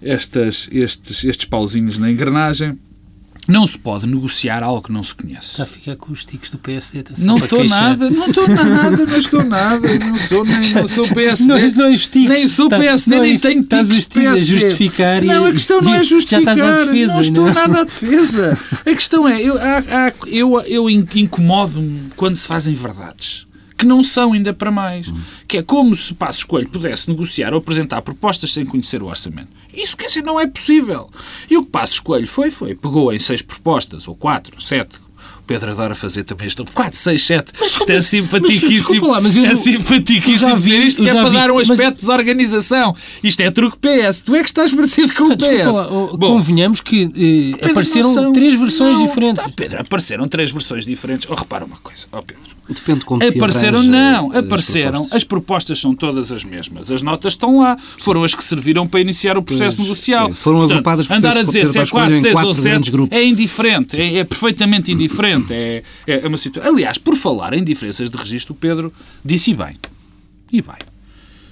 estas, 0.01 0.69
estes, 0.71 1.23
estes 1.23 1.45
pauzinhos 1.45 1.97
na 1.97 2.11
engrenagem. 2.11 2.77
Não 3.47 3.65
se 3.65 3.79
pode 3.79 4.05
negociar 4.05 4.61
algo 4.61 4.83
que 4.83 4.91
não 4.91 5.03
se 5.03 5.15
conhece. 5.15 5.51
Está 5.51 5.63
a 5.63 5.65
ficar 5.65 5.95
com 5.95 6.11
os 6.11 6.23
tiques 6.23 6.51
do 6.51 6.59
PSD. 6.59 7.03
Não 7.17 7.37
estou 7.37 7.63
nada, 7.63 8.07
não 8.07 8.27
estou 8.27 8.47
nada, 8.47 9.05
não 9.07 9.17
estou 9.17 9.43
nada. 9.43 9.99
Não 9.99 10.15
sou, 10.17 10.45
nem, 10.45 10.73
não 10.73 10.87
sou 10.87 11.07
PSD. 11.07 11.47
Não, 11.47 11.57
não 11.57 11.85
é 11.85 11.97
tiques, 11.97 12.27
nem 12.27 12.47
sou 12.47 12.69
PSD, 12.69 13.15
tá, 13.15 13.21
nem 13.23 13.33
é 13.33 13.39
tenho 13.39 13.63
tiques 13.63 14.01
de 14.01 14.07
PSD. 14.07 14.27
A 14.27 14.59
justificar 14.59 15.23
não, 15.23 15.45
a 15.45 15.51
questão 15.51 15.81
não 15.81 15.95
é 15.95 16.03
justificar. 16.03 16.55
Defesa, 16.55 17.13
não 17.13 17.19
estou 17.21 17.51
nada 17.51 17.81
à 17.81 17.83
defesa. 17.83 18.57
A 18.85 18.93
questão 18.93 19.27
é, 19.27 19.41
eu, 19.41 19.55
eu, 20.27 20.61
eu 20.61 20.87
incomodo-me 20.87 22.11
quando 22.15 22.35
se 22.35 22.45
fazem 22.45 22.75
verdades 22.75 23.48
que 23.79 23.85
não 23.85 24.03
são 24.03 24.33
ainda 24.33 24.53
para 24.53 24.69
mais. 24.69 25.07
Que 25.47 25.59
é 25.59 25.63
como 25.63 25.95
se 25.95 26.13
Passos 26.13 26.43
Coelho 26.43 26.67
pudesse 26.67 27.09
negociar 27.09 27.53
ou 27.53 27.59
apresentar 27.59 28.01
propostas 28.01 28.51
sem 28.51 28.65
conhecer 28.65 29.01
o 29.01 29.07
orçamento. 29.07 29.47
Isso, 29.73 29.95
quer 29.95 30.07
dizer, 30.07 30.21
não 30.21 30.37
é 30.37 30.45
possível. 30.45 31.09
E 31.49 31.57
o 31.57 31.63
que 31.63 31.71
Passos 31.71 31.99
Coelho 32.01 32.27
foi, 32.27 32.51
foi, 32.51 32.75
pegou 32.75 33.13
em 33.13 33.19
seis 33.19 33.41
propostas, 33.41 34.05
ou 34.05 34.15
quatro, 34.15 34.61
sete, 34.61 34.99
Pedro 35.49 35.71
adora 35.71 35.95
fazer 35.95 36.23
também 36.25 36.47
isto. 36.47 36.63
4, 36.63 36.95
6, 36.95 37.23
7. 37.23 37.53
Mas, 37.59 37.71
isto 37.71 37.91
é 37.91 37.99
simpaticíssimo. 37.99 39.07
Lá, 39.07 39.19
mas 39.19 39.35
eu, 39.35 39.45
é 39.45 39.55
simpaticíssimo 39.55 40.55
dizer 40.55 40.77
isto, 40.77 41.03
que 41.03 41.09
é 41.09 41.13
para 41.13 41.29
dar 41.31 41.49
um 41.49 41.57
aspecto 41.57 41.83
mas... 41.85 41.95
de 41.95 42.01
desorganização. 42.01 42.95
Isto 43.23 43.41
é 43.41 43.49
truque 43.49 43.79
PS. 43.79 44.19
Tu 44.19 44.35
é 44.35 44.43
que 44.43 44.49
estás 44.49 44.71
parecido 44.71 45.11
com 45.15 45.23
o 45.23 45.35
PS. 45.35 45.75
Lá, 45.75 45.87
Bom, 45.87 46.33
convenhamos 46.33 46.81
que 46.81 47.55
eh, 47.59 47.65
apareceram 47.65 48.31
três 48.31 48.53
versões 48.53 48.95
não, 48.95 49.07
diferentes. 49.07 49.43
Tá, 49.43 49.49
Pedro, 49.55 49.81
apareceram 49.81 50.27
três 50.27 50.51
versões 50.51 50.85
diferentes. 50.85 51.27
Oh, 51.27 51.33
repara 51.33 51.65
uma 51.65 51.77
coisa. 51.77 52.05
Oh, 52.11 52.21
Pedro. 52.21 52.59
Depende 52.69 52.99
de 52.99 53.05
como 53.05 53.23
Apareceram, 53.23 53.81
não. 53.81 54.31
Apareceram. 54.31 55.07
As 55.09 55.23
propostas 55.23 55.79
são 55.79 55.95
todas 55.95 56.31
as 56.31 56.43
mesmas. 56.43 56.91
As 56.91 57.01
notas 57.01 57.33
estão 57.33 57.59
lá. 57.59 57.75
Foram 57.97 58.23
as 58.23 58.35
que 58.35 58.43
serviram 58.43 58.87
para 58.87 58.99
iniciar 58.99 59.37
o 59.37 59.41
processo 59.41 59.77
pois, 59.77 59.89
negocial. 59.89 60.29
É, 60.29 60.33
foram 60.33 60.59
Portanto, 60.59 60.73
agrupadas 60.73 61.07
por 61.07 61.15
Andar 61.15 61.37
a 61.37 61.41
dizer 61.41 61.65
se 61.65 61.79
é 61.79 61.87
4, 61.87 62.15
6 62.15 62.43
ou 62.43 62.53
7 62.53 62.91
é 63.09 63.25
indiferente. 63.25 63.99
É, 63.99 64.17
é 64.17 64.23
perfeitamente 64.23 64.91
indiferente. 64.93 65.38
É, 65.49 65.83
é 66.05 66.27
uma 66.27 66.37
situação. 66.37 66.71
Aliás, 66.71 66.97
por 66.97 67.15
falar 67.15 67.53
em 67.53 67.63
diferenças 67.63 68.09
de 68.09 68.17
registro, 68.17 68.53
o 68.53 68.57
Pedro 68.57 68.93
disse 69.23 69.51
e 69.51 69.53
bem. 69.53 69.77
E 70.51 70.61
bem. 70.61 70.77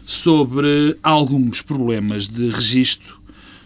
Sobre 0.06 0.98
alguns 1.04 1.62
problemas 1.62 2.28
de 2.28 2.50
registro 2.50 3.18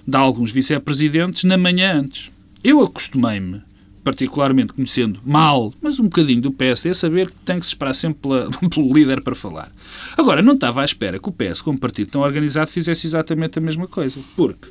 de 0.05 0.17
alguns 0.17 0.51
vice-presidentes 0.51 1.43
na 1.43 1.57
manhã 1.57 1.99
antes. 1.99 2.31
Eu 2.63 2.81
acostumei-me 2.81 3.61
particularmente 4.03 4.73
conhecendo 4.73 5.19
mal, 5.23 5.73
mas 5.81 5.99
um 5.99 6.03
bocadinho 6.03 6.41
do 6.41 6.51
PSD, 6.51 6.89
a 6.89 6.93
saber 6.95 7.29
que 7.29 7.37
tem 7.45 7.59
que 7.59 7.65
se 7.65 7.69
esperar 7.69 7.93
sempre 7.93 8.19
pela, 8.21 8.49
pelo 8.69 8.93
líder 8.93 9.21
para 9.21 9.35
falar. 9.35 9.71
Agora, 10.17 10.41
não 10.41 10.53
estava 10.53 10.81
à 10.81 10.85
espera 10.85 11.19
que 11.19 11.29
o 11.29 11.31
PS, 11.31 11.61
como 11.61 11.79
partido 11.79 12.11
tão 12.11 12.21
organizado, 12.21 12.69
fizesse 12.69 13.05
exatamente 13.05 13.59
a 13.59 13.61
mesma 13.61 13.87
coisa. 13.87 14.19
Porque 14.35 14.69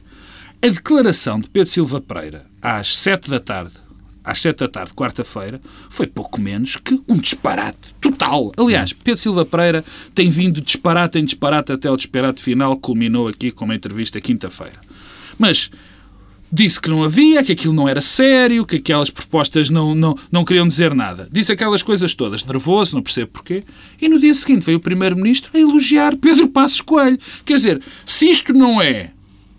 a 0.63 0.69
declaração 0.69 1.41
de 1.41 1.49
Pedro 1.49 1.71
Silva 1.71 2.01
Pereira, 2.01 2.47
às 2.61 2.97
sete 2.97 3.31
da 3.31 3.41
tarde, 3.41 3.75
às 4.25 4.41
sete 4.41 4.59
da 4.59 4.69
tarde, 4.69 4.93
quarta-feira, 4.93 5.61
foi 5.89 6.07
pouco 6.07 6.41
menos 6.41 6.77
que 6.77 7.01
um 7.09 7.17
disparate 7.17 7.95
total. 8.01 8.53
Aliás, 8.57 8.93
Pedro 8.93 9.21
Silva 9.21 9.45
Pereira 9.45 9.85
tem 10.15 10.31
vindo 10.31 10.61
disparate 10.61 11.19
em 11.19 11.25
disparate 11.25 11.73
até 11.73 11.91
o 11.91 11.97
disparate 11.97 12.43
final, 12.43 12.77
culminou 12.77 13.29
aqui 13.29 13.51
com 13.51 13.65
uma 13.65 13.75
entrevista 13.75 14.21
quinta-feira. 14.21 14.79
Mas 15.39 15.71
disse 16.53 16.81
que 16.81 16.91
não 16.91 17.05
havia, 17.05 17.45
que 17.45 17.53
aquilo 17.53 17.73
não 17.73 17.89
era 17.89 18.01
sério, 18.01 18.67
que 18.67 18.77
aquelas 18.77 19.09
propostas 19.09 19.71
não, 19.71 19.95
não, 19.95 20.17
não 20.31 20.45
queriam 20.45 20.67
dizer 20.67 20.95
nada. 20.95 21.29
Disse 21.31 21.53
aquelas 21.53 21.83
coisas 21.83 22.15
todas, 22.15 22.45
nervoso, 22.45 22.97
não 22.97 23.03
percebo 23.03 23.31
porquê. 23.33 23.63
E 24.01 24.09
no 24.09 24.19
dia 24.19 24.35
seguinte 24.35 24.65
veio 24.65 24.79
o 24.79 24.81
Primeiro-Ministro 24.81 25.51
a 25.55 25.59
elogiar 25.59 26.17
Pedro 26.17 26.49
Passos 26.49 26.81
Coelho. 26.81 27.19
Quer 27.45 27.55
dizer, 27.55 27.83
se 28.05 28.29
isto 28.29 28.53
não 28.53 28.83
é 28.83 29.13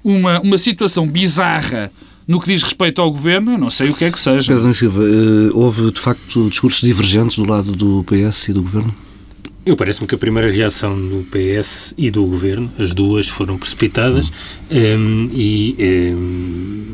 uma, 0.04 0.42
uma 0.42 0.58
situação 0.58 1.08
bizarra 1.08 1.92
no 2.32 2.40
que 2.40 2.48
diz 2.48 2.64
respeito 2.64 3.02
ao 3.02 3.12
governo, 3.12 3.52
eu 3.52 3.58
não 3.58 3.70
sei 3.70 3.90
o 3.90 3.94
que 3.94 4.06
é 4.06 4.12
que 4.12 4.20
seja. 4.20 4.54
Pedro 4.54 4.74
Silva, 4.74 5.04
eh, 5.04 5.52
houve 5.54 5.92
de 5.92 6.00
facto 6.00 6.50
discursos 6.50 6.82
divergentes 6.82 7.36
do 7.36 7.46
lado 7.46 7.74
do 7.74 8.06
PS 8.06 8.48
e 8.48 8.54
do 8.54 8.62
governo? 8.62 8.96
Eu 9.66 9.76
parece-me 9.76 10.08
que 10.08 10.16
a 10.16 10.18
primeira 10.18 10.50
reação 10.50 10.96
do 10.96 11.24
PS 11.26 11.94
e 11.96 12.10
do 12.10 12.26
Governo, 12.26 12.72
as 12.80 12.94
duas 12.94 13.28
foram 13.28 13.60
precipitadas 13.60 14.32
um, 14.72 15.30
e 15.34 15.76
um, 16.16 16.94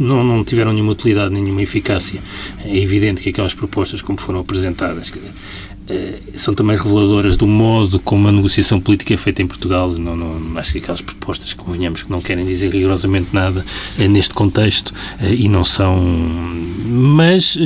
não, 0.00 0.24
não 0.24 0.44
tiveram 0.44 0.72
nenhuma 0.72 0.92
utilidade, 0.92 1.32
nenhuma 1.32 1.62
eficácia. 1.62 2.20
É 2.64 2.76
evidente 2.76 3.22
que 3.22 3.28
aquelas 3.28 3.54
propostas, 3.54 4.02
como 4.02 4.18
foram 4.18 4.40
apresentadas, 4.40 5.12
são 6.36 6.54
também 6.54 6.76
reveladoras 6.76 7.36
do 7.36 7.46
modo 7.46 7.98
como 7.98 8.28
a 8.28 8.32
negociação 8.32 8.80
política 8.80 9.14
é 9.14 9.16
feita 9.16 9.42
em 9.42 9.46
Portugal. 9.46 9.90
Não, 9.90 10.16
não, 10.16 10.58
acho 10.58 10.72
que 10.72 10.78
aquelas 10.78 11.00
propostas, 11.00 11.52
convenhamos, 11.52 12.02
que 12.02 12.10
não 12.10 12.20
querem 12.20 12.44
dizer 12.44 12.70
rigorosamente 12.70 13.28
nada 13.32 13.64
é, 13.98 14.08
neste 14.08 14.34
contexto 14.34 14.92
é, 15.20 15.32
e 15.32 15.48
não 15.48 15.64
são. 15.64 16.02
Mas 16.84 17.56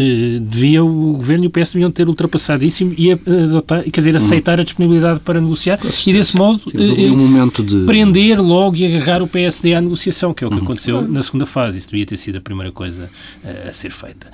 devia, 0.42 0.85
o 0.85 1.12
Governo 1.14 1.45
e 1.45 1.47
o 1.49 1.50
PS 1.50 1.73
deviam 1.73 1.90
ter 1.90 2.09
ultrapassado 2.09 2.64
isso 2.64 2.85
e 2.97 3.12
adotar, 3.12 3.83
quer 3.85 4.00
dizer, 4.00 4.16
aceitar 4.16 4.61
a 4.61 4.62
disponibilidade 4.62 5.21
para 5.21 5.40
negociar 5.40 5.78
e, 6.06 6.12
desse 6.12 6.37
modo, 6.37 6.61
um 6.66 7.49
de... 7.49 7.85
prender 7.87 8.40
logo 8.40 8.76
e 8.76 8.87
agarrar 8.87 9.23
o 9.23 9.26
PSD 9.26 9.75
à 9.75 9.80
negociação, 9.80 10.33
que 10.33 10.45
é 10.45 10.47
o 10.47 10.50
que 10.50 10.56
uhum. 10.56 10.62
aconteceu 10.62 11.02
na 11.02 11.23
segunda 11.23 11.47
fase. 11.47 11.78
Isso 11.78 11.90
devia 11.90 12.06
ter 12.06 12.16
sido 12.16 12.38
a 12.38 12.40
primeira 12.40 12.71
coisa 12.71 13.11
a 13.66 13.73
ser 13.73 13.90
feita. 13.90 14.30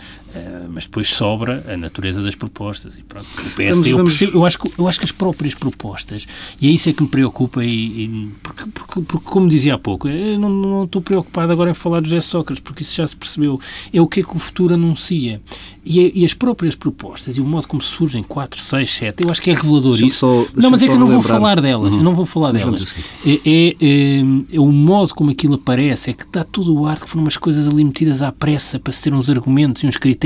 Mas 0.70 0.84
depois 0.84 1.08
sobra 1.08 1.64
a 1.68 1.76
natureza 1.76 2.22
das 2.22 2.34
propostas 2.34 2.98
e 2.98 3.02
pronto. 3.02 3.26
O 3.26 3.50
PS 3.50 3.76
vamos, 3.76 3.86
eu, 3.86 3.96
vamos... 3.96 4.18
percebo, 4.18 4.38
eu, 4.38 4.44
acho 4.44 4.58
que, 4.58 4.72
eu 4.78 4.88
acho 4.88 4.98
que 4.98 5.04
as 5.04 5.12
próprias 5.12 5.54
propostas, 5.54 6.26
e 6.60 6.68
é 6.68 6.70
isso 6.70 6.88
é 6.88 6.92
que 6.92 7.02
me 7.02 7.08
preocupa, 7.08 7.64
e, 7.64 7.68
e 7.68 8.30
porque, 8.42 8.64
porque, 8.72 9.00
porque, 9.02 9.26
como 9.26 9.48
dizia 9.48 9.74
há 9.74 9.78
pouco, 9.78 10.08
eu 10.08 10.38
não, 10.38 10.48
não 10.48 10.84
estou 10.84 11.02
preocupado 11.02 11.52
agora 11.52 11.70
em 11.70 11.74
falar 11.74 12.00
do 12.00 12.08
José 12.08 12.20
Sócrates, 12.20 12.62
porque 12.62 12.82
isso 12.82 12.96
já 12.96 13.06
se 13.06 13.16
percebeu, 13.16 13.60
é 13.92 14.00
o 14.00 14.06
que 14.06 14.20
é 14.20 14.22
que 14.22 14.34
o 14.34 14.38
futuro 14.38 14.74
anuncia. 14.74 15.40
E, 15.84 16.20
e 16.20 16.24
as 16.24 16.32
próprias 16.32 16.76
propostas 16.76 17.36
e 17.36 17.40
o 17.40 17.44
modo 17.44 17.66
como 17.66 17.82
surgem 17.82 18.22
4, 18.22 18.60
6, 18.60 18.90
7, 18.90 19.24
eu 19.24 19.30
acho 19.30 19.42
que 19.42 19.50
é 19.50 19.54
revelador 19.54 19.92
deixa 19.92 20.06
isso. 20.06 20.18
Só, 20.18 20.46
não, 20.54 20.70
mas 20.70 20.82
é 20.82 20.86
que 20.86 20.92
eu 20.92 20.98
não 20.98 21.08
vou 21.08 21.22
falar 21.22 21.60
delas, 21.60 21.92
uhum. 21.92 22.02
não 22.02 22.14
vou 22.14 22.24
falar 22.24 22.52
delas. 22.52 22.94
É, 23.26 23.32
é, 23.32 23.76
é, 23.80 24.20
é, 24.52 24.60
o 24.60 24.70
modo 24.70 25.14
como 25.14 25.30
aquilo 25.30 25.54
aparece, 25.54 26.10
é 26.10 26.12
que 26.12 26.24
dá 26.30 26.44
todo 26.44 26.72
o 26.74 26.86
ar 26.86 27.00
que 27.00 27.08
foram 27.08 27.24
umas 27.24 27.36
coisas 27.36 27.66
ali 27.66 27.82
metidas 27.82 28.22
à 28.22 28.30
pressa 28.30 28.78
para 28.78 28.92
se 28.92 29.02
ter 29.02 29.12
uns 29.12 29.28
argumentos 29.28 29.82
e 29.82 29.86
uns 29.86 29.96
critérios. 29.96 30.21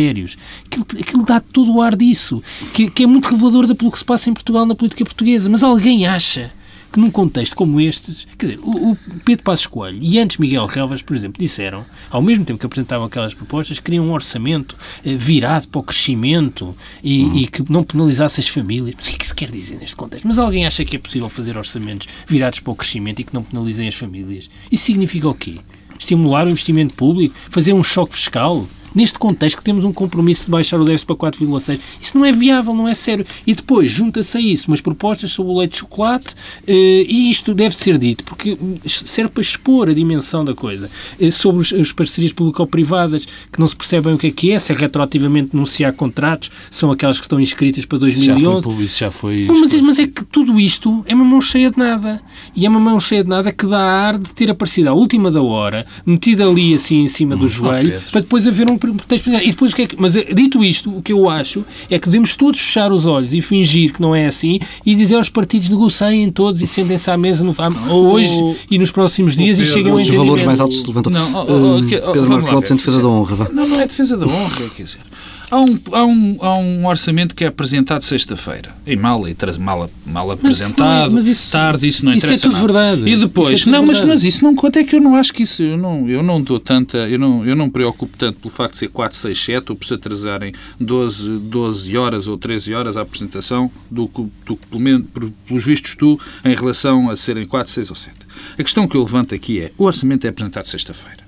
Aquilo, 0.66 0.86
aquilo 1.00 1.24
dá 1.24 1.40
todo 1.40 1.74
o 1.74 1.82
ar 1.82 1.96
disso, 1.96 2.42
que, 2.74 2.90
que 2.90 3.02
é 3.02 3.06
muito 3.06 3.28
revelador 3.28 3.66
daquilo 3.66 3.90
que 3.90 3.98
se 3.98 4.04
passa 4.04 4.30
em 4.30 4.34
Portugal 4.34 4.66
na 4.66 4.74
política 4.74 5.04
portuguesa. 5.04 5.48
Mas 5.48 5.62
alguém 5.62 6.06
acha 6.06 6.52
que 6.96 7.00
num 7.00 7.10
contexto 7.10 7.54
como 7.54 7.78
este, 7.78 8.26
quer 8.38 8.46
dizer, 8.46 8.60
o, 8.62 8.92
o 8.92 8.96
Pedro 9.24 9.44
Passos 9.44 9.66
Coelho 9.66 9.98
e 10.00 10.18
antes 10.18 10.38
Miguel 10.38 10.64
Relvas, 10.64 11.02
por 11.02 11.14
exemplo, 11.14 11.38
disseram, 11.38 11.84
ao 12.10 12.22
mesmo 12.22 12.44
tempo 12.44 12.58
que 12.58 12.64
apresentavam 12.64 13.06
aquelas 13.06 13.34
propostas, 13.34 13.78
queriam 13.78 14.06
um 14.06 14.12
orçamento 14.12 14.76
eh, 15.04 15.14
virado 15.14 15.68
para 15.68 15.78
o 15.78 15.82
crescimento 15.82 16.74
e, 17.02 17.24
uhum. 17.24 17.36
e, 17.36 17.46
que 17.48 17.70
não 17.70 17.84
penalizasse 17.84 18.40
as 18.40 18.48
famílias. 18.48 18.94
Mas 18.96 19.06
o 19.06 19.10
que 19.10 19.16
é 19.16 19.18
que 19.18 19.26
se 19.26 19.34
quer 19.34 19.50
dizer 19.50 19.76
neste 19.76 19.94
contexto? 19.94 20.26
Mas 20.26 20.38
alguém 20.38 20.66
acha 20.66 20.84
que 20.86 20.96
é 20.96 20.98
possível 20.98 21.28
fazer 21.28 21.58
orçamentos 21.58 22.08
virados 22.26 22.60
para 22.60 22.72
o 22.72 22.74
crescimento 22.74 23.20
e 23.20 23.24
que 23.24 23.34
não 23.34 23.42
penalizem 23.42 23.86
as 23.86 23.94
famílias? 23.94 24.48
Isso 24.72 24.84
significa 24.84 25.28
o 25.28 25.34
quê? 25.34 25.56
Estimular 25.98 26.46
o 26.46 26.50
investimento 26.50 26.94
público? 26.94 27.34
Fazer 27.50 27.74
um 27.74 27.82
choque 27.82 28.14
fiscal? 28.14 28.66
Neste 28.96 29.18
contexto 29.18 29.58
que 29.58 29.62
temos 29.62 29.84
um 29.84 29.92
compromisso 29.92 30.46
de 30.46 30.50
baixar 30.50 30.80
o 30.80 30.84
déficit 30.84 31.06
para 31.06 31.16
4,6. 31.16 31.78
Isso 32.00 32.18
não 32.18 32.24
é 32.24 32.32
viável, 32.32 32.74
não 32.74 32.88
é 32.88 32.94
sério. 32.94 33.24
E 33.46 33.54
depois 33.54 33.92
junta-se 33.92 34.38
a 34.38 34.40
isso 34.40 34.68
umas 34.68 34.80
propostas 34.80 35.30
sobre 35.30 35.52
o 35.52 35.58
leite 35.58 35.72
de 35.72 35.78
chocolate 35.78 36.34
eh, 36.66 37.04
e 37.06 37.30
isto 37.30 37.54
deve 37.54 37.76
ser 37.76 37.98
dito, 37.98 38.24
porque 38.24 38.56
serve 38.86 39.30
para 39.30 39.42
expor 39.42 39.88
a 39.88 39.92
dimensão 39.92 40.44
da 40.44 40.54
coisa. 40.54 40.90
Eh, 41.20 41.30
sobre 41.30 41.60
os, 41.60 41.72
as 41.72 41.92
parcerias 41.92 42.32
público-privadas, 42.32 43.26
que 43.52 43.60
não 43.60 43.68
se 43.68 43.76
percebem 43.76 44.14
o 44.14 44.18
que 44.18 44.28
é 44.28 44.30
que 44.30 44.52
é, 44.52 44.58
se 44.58 44.72
é 44.72 44.76
retroativamente 44.76 45.50
denunciar 45.52 45.92
contratos, 45.92 46.50
são 46.70 46.90
aquelas 46.90 47.18
que 47.18 47.26
estão 47.26 47.38
inscritas 47.38 47.84
para 47.84 47.98
2011. 47.98 48.40
Já 48.40 48.60
foi, 48.60 48.84
isso 48.84 48.98
já 48.98 49.10
foi 49.10 49.46
mas, 49.60 49.80
mas 49.80 49.98
é 49.98 50.06
que 50.06 50.24
tudo 50.24 50.58
isto 50.58 51.04
é 51.06 51.14
uma 51.14 51.24
mão 51.24 51.40
cheia 51.40 51.70
de 51.70 51.78
nada. 51.78 52.20
E 52.54 52.64
é 52.64 52.68
uma 52.68 52.80
mão 52.80 52.98
cheia 52.98 53.22
de 53.22 53.28
nada 53.30 53.52
que 53.52 53.66
dá 53.66 53.78
ar 53.78 54.18
de 54.18 54.34
ter 54.34 54.50
aparecido 54.50 54.90
à 54.90 54.92
última 54.92 55.30
da 55.30 55.42
hora, 55.42 55.86
metida 56.04 56.48
ali 56.48 56.74
assim 56.74 57.02
em 57.02 57.08
cima 57.08 57.36
do 57.36 57.44
hum, 57.44 57.48
joelho, 57.48 58.00
para 58.10 58.20
depois 58.20 58.46
haver 58.46 58.70
um 58.70 58.78
e 58.88 59.50
depois 59.50 59.72
o 59.72 59.76
que 59.76 59.82
é 59.82 59.86
que, 59.86 59.96
mas 59.98 60.16
eh, 60.16 60.32
dito 60.34 60.62
isto, 60.62 60.90
o 60.90 61.02
que 61.02 61.12
eu 61.12 61.28
acho 61.28 61.64
é 61.90 61.98
que 61.98 62.06
devemos 62.06 62.36
todos 62.36 62.60
fechar 62.60 62.92
os 62.92 63.06
olhos 63.06 63.32
e 63.32 63.40
fingir 63.40 63.92
que 63.92 64.00
não 64.00 64.14
é 64.14 64.26
assim 64.26 64.58
e 64.84 64.94
dizer 64.94 65.16
aos 65.16 65.28
partidos 65.28 65.68
negociem 65.68 66.30
todos 66.30 66.62
e 66.62 66.66
sentem-se 66.66 67.10
à 67.10 67.16
mesa 67.16 67.44
no, 67.44 67.54
hoje 67.92 68.42
o, 68.42 68.56
e 68.70 68.78
nos 68.78 68.90
próximos 68.90 69.36
dias 69.36 69.58
Pedro, 69.58 69.70
e 69.70 69.74
cheguem 69.74 69.92
a 69.92 69.94
um 69.94 70.00
Os 70.00 70.08
valores 70.08 70.42
mais 70.42 70.60
altos 70.60 70.80
se 70.80 70.86
levantam. 70.86 71.12
Não, 71.12 71.34
oh, 71.34 71.52
oh, 71.52 71.78
okay, 71.78 72.00
oh, 72.04 72.12
Pedro 72.12 72.30
Marcos 72.30 72.52
Lopes 72.52 72.70
em 72.70 72.76
defesa 72.76 73.00
da 73.00 73.08
honra. 73.08 73.50
Não, 73.52 73.68
não 73.68 73.80
é 73.80 73.86
defesa 73.86 74.16
da 74.16 74.26
honra, 74.26 74.70
quer 74.76 74.82
dizer. 74.84 75.00
Há 75.48 75.60
um, 75.60 75.78
há, 75.92 76.04
um, 76.04 76.38
há 76.40 76.58
um 76.58 76.86
orçamento 76.86 77.34
que 77.34 77.44
é 77.44 77.46
apresentado 77.46 78.02
sexta-feira. 78.02 78.74
E 78.84 78.96
mal, 78.96 79.28
e 79.28 79.36
mal, 79.60 79.88
mal 80.04 80.30
apresentado, 80.32 81.12
mas 81.12 81.28
isso, 81.28 81.52
tarde, 81.52 81.86
isso 81.86 82.04
não 82.04 82.12
isso 82.12 82.26
é 82.26 82.34
interessa. 82.34 82.46
Isso 82.46 82.46
é 82.46 82.60
tudo 82.60 82.72
nada. 82.72 82.96
verdade. 82.96 83.10
E 83.10 83.16
depois, 83.16 83.66
é 83.66 83.70
não, 83.70 83.86
mas, 83.86 84.00
mas 84.02 84.24
isso 84.24 84.42
não 84.42 84.56
conta, 84.56 84.80
é 84.80 84.84
que 84.84 84.96
eu 84.96 85.00
não 85.00 85.14
acho 85.14 85.32
que 85.32 85.44
isso, 85.44 85.62
eu 85.62 85.76
não, 85.76 86.08
eu 86.08 86.20
não 86.20 86.42
dou 86.42 86.58
tanta, 86.58 86.98
eu 86.98 87.18
não, 87.18 87.46
eu 87.46 87.54
não 87.54 87.66
me 87.66 87.70
preocupo 87.70 88.16
tanto 88.18 88.40
pelo 88.40 88.52
facto 88.52 88.72
de 88.72 88.78
ser 88.78 88.88
4, 88.88 89.16
6, 89.16 89.44
7 89.44 89.70
ou 89.70 89.76
por 89.76 89.86
se 89.86 89.94
atrasarem 89.94 90.52
12, 90.80 91.38
12 91.38 91.96
horas 91.96 92.26
ou 92.26 92.36
13 92.36 92.74
horas 92.74 92.96
a 92.96 93.02
apresentação 93.02 93.70
do 93.88 94.08
que, 94.08 94.26
do 94.44 94.56
que 94.56 94.66
pelo 94.66 94.80
menos, 94.80 95.06
pelos 95.46 95.64
vistos 95.64 95.94
tu, 95.94 96.18
em 96.44 96.56
relação 96.56 97.08
a 97.08 97.16
serem 97.16 97.46
4, 97.46 97.72
6 97.72 97.90
ou 97.90 97.96
7. 97.96 98.16
A 98.58 98.62
questão 98.64 98.88
que 98.88 98.96
eu 98.96 99.02
levanto 99.02 99.32
aqui 99.32 99.60
é, 99.60 99.70
o 99.78 99.84
orçamento 99.84 100.26
é 100.26 100.30
apresentado 100.30 100.66
sexta-feira. 100.66 101.24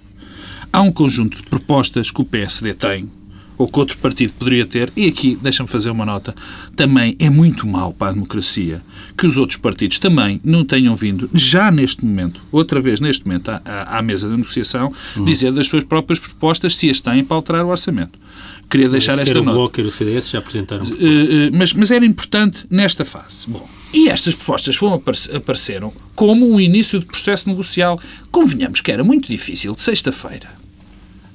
Há 0.72 0.82
um 0.82 0.90
conjunto 0.90 1.37
de 1.37 1.44
propostas 1.44 2.10
que 2.10 2.20
o 2.20 2.25
PSD 2.25 2.75
tem 2.75 3.08
ou 3.59 3.67
que 3.67 3.79
outro 3.79 3.99
partido 3.99 4.33
poderia 4.38 4.65
ter, 4.65 4.93
e 4.97 5.09
aqui, 5.09 5.37
deixa-me 5.43 5.69
fazer 5.69 5.91
uma 5.91 6.07
nota, 6.07 6.35
também 6.77 7.17
é 7.19 7.29
muito 7.29 7.67
mau 7.67 7.93
para 7.93 8.11
a 8.11 8.12
democracia 8.12 8.81
que 9.17 9.27
os 9.27 9.37
outros 9.37 9.59
partidos 9.59 9.99
também 9.99 10.41
não 10.45 10.65
tenham 10.65 10.95
vindo, 10.95 11.29
já 11.35 11.71
neste 11.71 12.05
momento, 12.05 12.41
outra 12.53 12.81
vez 12.81 13.00
neste 13.00 13.27
momento, 13.27 13.50
à, 13.50 13.99
à 13.99 14.00
mesa 14.00 14.29
da 14.29 14.37
negociação, 14.37 14.93
hum. 15.17 15.25
dizer 15.25 15.53
das 15.53 15.67
suas 15.67 15.83
próprias 15.83 16.21
propostas 16.21 16.77
se 16.77 16.88
as 16.88 17.00
têm 17.00 17.25
para 17.25 17.37
alterar 17.37 17.65
o 17.65 17.69
orçamento. 17.69 18.19
Queria 18.71 18.88
deixar 18.88 19.19
esta 19.19 19.35
nota. 19.35 19.50
O 19.50 19.55
Bloco 19.55 19.81
e 19.81 19.85
o 19.85 19.91
CDS 19.91 20.31
já 20.31 20.38
apresentaram 20.38 20.85
uh, 20.85 20.88
uh, 20.88 21.50
mas, 21.53 21.73
mas 21.73 21.91
era 21.91 22.05
importante 22.05 22.67
nesta 22.71 23.05
fase. 23.05 23.47
Bom, 23.49 23.69
e 23.93 24.09
estas 24.09 24.35
propostas 24.35 24.77
foram, 24.77 25.03
apareceram 25.35 25.93
como 26.15 26.49
um 26.49 26.61
início 26.61 27.00
de 27.00 27.07
processo 27.07 27.49
negocial. 27.49 27.99
Convenhamos 28.31 28.83
que 28.83 28.93
era 28.93 29.03
muito 29.03 29.27
difícil 29.27 29.75
de 29.75 29.81
sexta-feira 29.81 30.49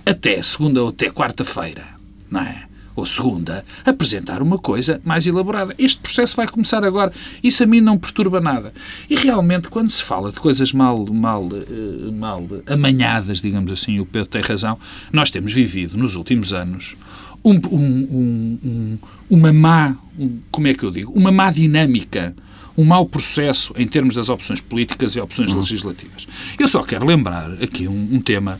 até 0.06 0.42
segunda 0.44 0.84
ou 0.84 0.89
até 0.89 1.10
quarta-feira 1.10 1.84
não 2.30 2.42
é? 2.42 2.65
ou 2.96 3.06
segunda, 3.06 3.65
apresentar 3.84 4.42
uma 4.42 4.58
coisa 4.58 5.01
mais 5.03 5.25
elaborada. 5.25 5.74
Este 5.77 6.00
processo 6.00 6.36
vai 6.36 6.48
começar 6.48 6.84
agora. 6.84 7.12
Isso 7.44 7.63
a 7.63 7.65
mim 7.65 7.82
não 7.82 7.98
perturba 7.98 8.39
nada. 8.39 8.72
E 9.10 9.15
realmente, 9.15 9.68
quando 9.68 9.89
se 9.89 10.03
fala 10.03 10.32
de 10.32 10.39
coisas 10.39 10.72
mal, 10.72 11.06
mal, 11.08 11.50
eh, 11.51 12.12
mal 12.12 12.48
amanhadas, 12.68 13.42
digamos 13.42 13.72
assim, 13.72 14.00
o 14.00 14.06
Pedro 14.06 14.30
tem 14.30 14.42
razão, 14.42 14.77
nós 15.12 15.32
temos 15.32 15.53
vivido 15.53 15.98
nos 15.98 16.15
últimos 16.15 16.53
anos 16.53 16.96
um, 17.44 17.56
um, 17.56 18.60
um, 18.63 18.98
uma 19.30 19.51
má, 19.51 19.96
como 20.51 20.68
é 20.68 20.74
que 20.74 20.84
eu 20.84 20.92
digo, 20.92 21.12
uma 21.13 21.32
má 21.32 21.51
dinâmica 21.51 22.36
um 22.75 22.84
mau 22.84 23.06
processo 23.06 23.72
em 23.77 23.88
termos 23.88 24.15
das 24.15 24.30
opções 24.30 24.60
políticas 24.60 25.15
e 25.15 25.20
opções 25.20 25.51
uhum. 25.51 25.60
legislativas. 25.60 26.27
Eu 26.58 26.68
só 26.68 26.82
quero 26.82 27.06
lembrar 27.06 27.51
aqui 27.62 27.88
um, 27.88 28.15
um 28.15 28.20
tema, 28.20 28.60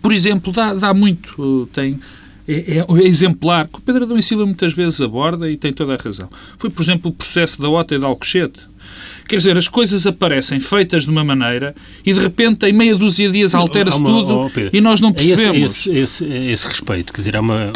por 0.00 0.10
exemplo, 0.10 0.50
dá, 0.50 0.72
dá 0.72 0.94
muito, 0.94 1.68
tem 1.70 2.00
é, 2.48 2.78
é, 2.78 3.02
exemplar, 3.06 3.68
que 3.68 3.78
o 3.78 3.80
Pedro 3.80 4.04
Adão 4.04 4.18
e 4.18 4.22
Silva 4.22 4.44
muitas 4.44 4.72
vezes 4.72 5.00
aborda 5.00 5.50
e 5.50 5.56
tem 5.56 5.72
toda 5.72 5.94
a 5.94 5.96
razão. 5.96 6.28
Foi, 6.58 6.70
por 6.70 6.82
exemplo, 6.82 7.10
o 7.10 7.14
processo 7.14 7.60
da 7.60 7.68
OTA 7.68 7.94
e 7.94 7.98
da 7.98 8.06
Alcochete. 8.06 8.60
Quer 9.28 9.36
dizer, 9.36 9.56
as 9.56 9.68
coisas 9.68 10.06
aparecem 10.06 10.58
feitas 10.58 11.04
de 11.04 11.10
uma 11.10 11.22
maneira 11.22 11.74
e 12.04 12.12
de 12.12 12.18
repente, 12.18 12.66
em 12.66 12.72
meia 12.72 12.96
dúzia 12.96 13.28
de 13.28 13.34
dias, 13.34 13.54
altera-se 13.54 14.02
tudo 14.02 14.34
oh, 14.34 14.50
e 14.72 14.80
nós 14.80 15.00
não 15.00 15.12
percebemos. 15.12 15.56
Esse, 15.56 15.90
esse, 15.90 16.24
esse, 16.24 16.24
esse, 16.50 16.66
respeito, 16.66 17.12
quer 17.12 17.20
dizer, 17.20 17.36
há 17.36 17.40
uma, 17.40 17.70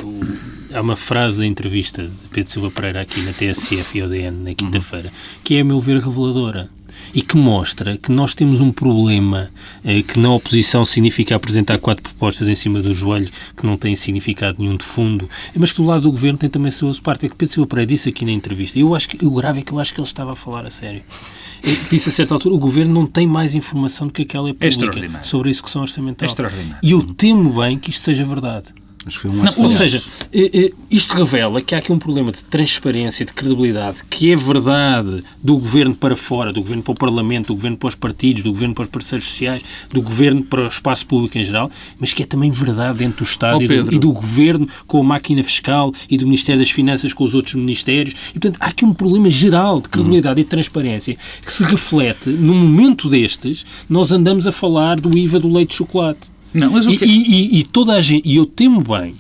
há 0.74 0.80
uma 0.80 0.96
frase 0.96 1.38
da 1.38 1.46
entrevista 1.46 2.02
de 2.02 2.28
Pedro 2.30 2.52
Silva 2.52 2.70
Pereira 2.70 3.00
aqui 3.00 3.20
na 3.22 3.32
TSF 3.32 3.98
e 3.98 4.02
ODN 4.02 4.42
na 4.42 4.54
quinta-feira 4.54 5.12
que 5.42 5.54
é, 5.54 5.60
a 5.60 5.64
meu 5.64 5.80
ver, 5.80 6.00
reveladora 6.00 6.68
e 7.14 7.22
que 7.22 7.36
mostra 7.36 7.96
que 7.96 8.10
nós 8.10 8.34
temos 8.34 8.60
um 8.60 8.72
problema 8.72 9.50
eh, 9.84 10.02
que 10.02 10.18
na 10.18 10.32
oposição 10.32 10.84
significa 10.84 11.36
apresentar 11.36 11.78
quatro 11.78 12.02
propostas 12.02 12.48
em 12.48 12.54
cima 12.54 12.80
do 12.80 12.92
joelho 12.92 13.30
que 13.56 13.64
não 13.64 13.76
têm 13.76 13.94
significado 13.94 14.60
nenhum 14.60 14.76
de 14.76 14.84
fundo, 14.84 15.28
mas 15.54 15.70
que 15.70 15.80
do 15.80 15.86
lado 15.86 16.02
do 16.02 16.10
governo 16.10 16.38
tem 16.38 16.50
também 16.50 16.68
a 16.68 16.72
sua 16.72 16.92
parte. 17.02 17.26
É 17.26 17.28
que 17.28 17.34
Pedro 17.34 17.54
Silva 17.54 17.68
Pereira 17.68 17.88
disse 17.88 18.08
aqui 18.08 18.24
na 18.24 18.32
entrevista, 18.32 18.78
e 18.78 18.82
eu 18.82 18.94
acho 18.94 19.08
que 19.08 19.24
o 19.24 19.30
grave 19.30 19.60
é 19.60 19.62
que 19.62 19.72
eu 19.72 19.78
acho 19.78 19.92
que 19.92 20.00
ele 20.00 20.06
estava 20.06 20.32
a 20.32 20.36
falar 20.36 20.66
a 20.66 20.70
sério. 20.70 21.02
Ele 21.62 21.78
disse 21.90 22.08
a 22.08 22.12
certa 22.12 22.34
altura, 22.34 22.54
o 22.54 22.58
governo 22.58 22.92
não 22.92 23.06
tem 23.06 23.26
mais 23.26 23.54
informação 23.54 24.06
do 24.06 24.12
que 24.12 24.22
aquela 24.22 24.50
é 24.50 24.52
pública 24.52 25.22
sobre 25.22 25.48
a 25.48 25.50
execução 25.50 25.82
orçamental. 25.82 26.28
E 26.82 26.92
eu 26.92 27.02
temo 27.02 27.60
bem 27.60 27.78
que 27.78 27.90
isto 27.90 28.02
seja 28.02 28.24
verdade. 28.24 28.68
Um 29.24 29.32
não, 29.32 29.52
ou 29.58 29.68
seja, 29.68 30.02
eh, 30.32 30.50
eh, 30.52 30.72
isto 30.90 31.14
revela 31.14 31.60
que 31.60 31.74
há 31.74 31.78
aqui 31.78 31.92
um 31.92 31.98
problema 31.98 32.32
de 32.32 32.42
transparência, 32.42 33.26
de 33.26 33.34
credibilidade, 33.34 33.98
que 34.08 34.32
é 34.32 34.36
verdade 34.36 35.22
do 35.42 35.58
governo 35.58 35.94
para 35.94 36.16
fora, 36.16 36.52
do 36.52 36.62
governo 36.62 36.82
para 36.82 36.92
o 36.92 36.96
Parlamento, 36.96 37.48
do 37.48 37.54
governo 37.54 37.76
para 37.76 37.88
os 37.88 37.94
partidos, 37.94 38.42
do 38.42 38.50
governo 38.50 38.74
para 38.74 38.82
os 38.82 38.88
parceiros 38.88 39.26
sociais, 39.26 39.62
do 39.92 40.00
governo 40.00 40.42
para 40.42 40.62
o 40.62 40.68
espaço 40.68 41.06
público 41.06 41.36
em 41.36 41.44
geral, 41.44 41.70
mas 41.98 42.14
que 42.14 42.22
é 42.22 42.26
também 42.26 42.50
verdade 42.50 42.98
dentro 42.98 43.18
do 43.18 43.24
Estado 43.24 43.58
oh, 43.58 43.62
e, 43.62 43.68
do, 43.68 43.94
e, 43.94 43.98
do, 43.98 44.12
governo 44.12 44.66
com 44.86 45.00
a 45.00 45.04
máquina 45.04 45.42
fiscal 45.42 45.92
e 46.08 46.16
do 46.16 46.24
Ministério 46.24 46.60
das 46.60 46.70
Finanças 46.70 47.12
com 47.12 47.24
os 47.24 47.34
outros 47.34 47.54
ministérios. 47.54 48.14
E, 48.30 48.38
portanto, 48.38 48.56
há 48.60 48.68
aqui 48.68 48.86
um 48.86 48.94
problema 48.94 49.28
geral 49.28 49.82
de 49.82 49.88
credibilidade 49.90 50.40
e 50.40 50.44
de 50.44 50.50
transparência 50.50 51.16
que 51.44 51.52
se 51.52 51.62
reflete, 51.64 52.30
num 52.30 52.54
momento 52.54 53.08
destes, 53.08 53.66
nós 53.88 54.12
andamos 54.12 54.46
a 54.46 54.52
falar 54.52 54.98
do 54.98 55.16
IVA 55.16 55.38
do 55.38 55.52
leite 55.52 55.70
de 55.70 55.76
chocolate 55.76 56.33
Não, 56.54 56.70
mas 56.70 56.86
o 56.86 56.90
e, 56.90 56.98
que... 56.98 57.04
e, 57.04 57.58
e, 57.58 57.64
toda 57.64 57.92
a 57.94 58.00
gente, 58.00 58.26
e 58.26 58.36
eu 58.36 58.46
temo 58.46 58.80
bem 58.80 59.16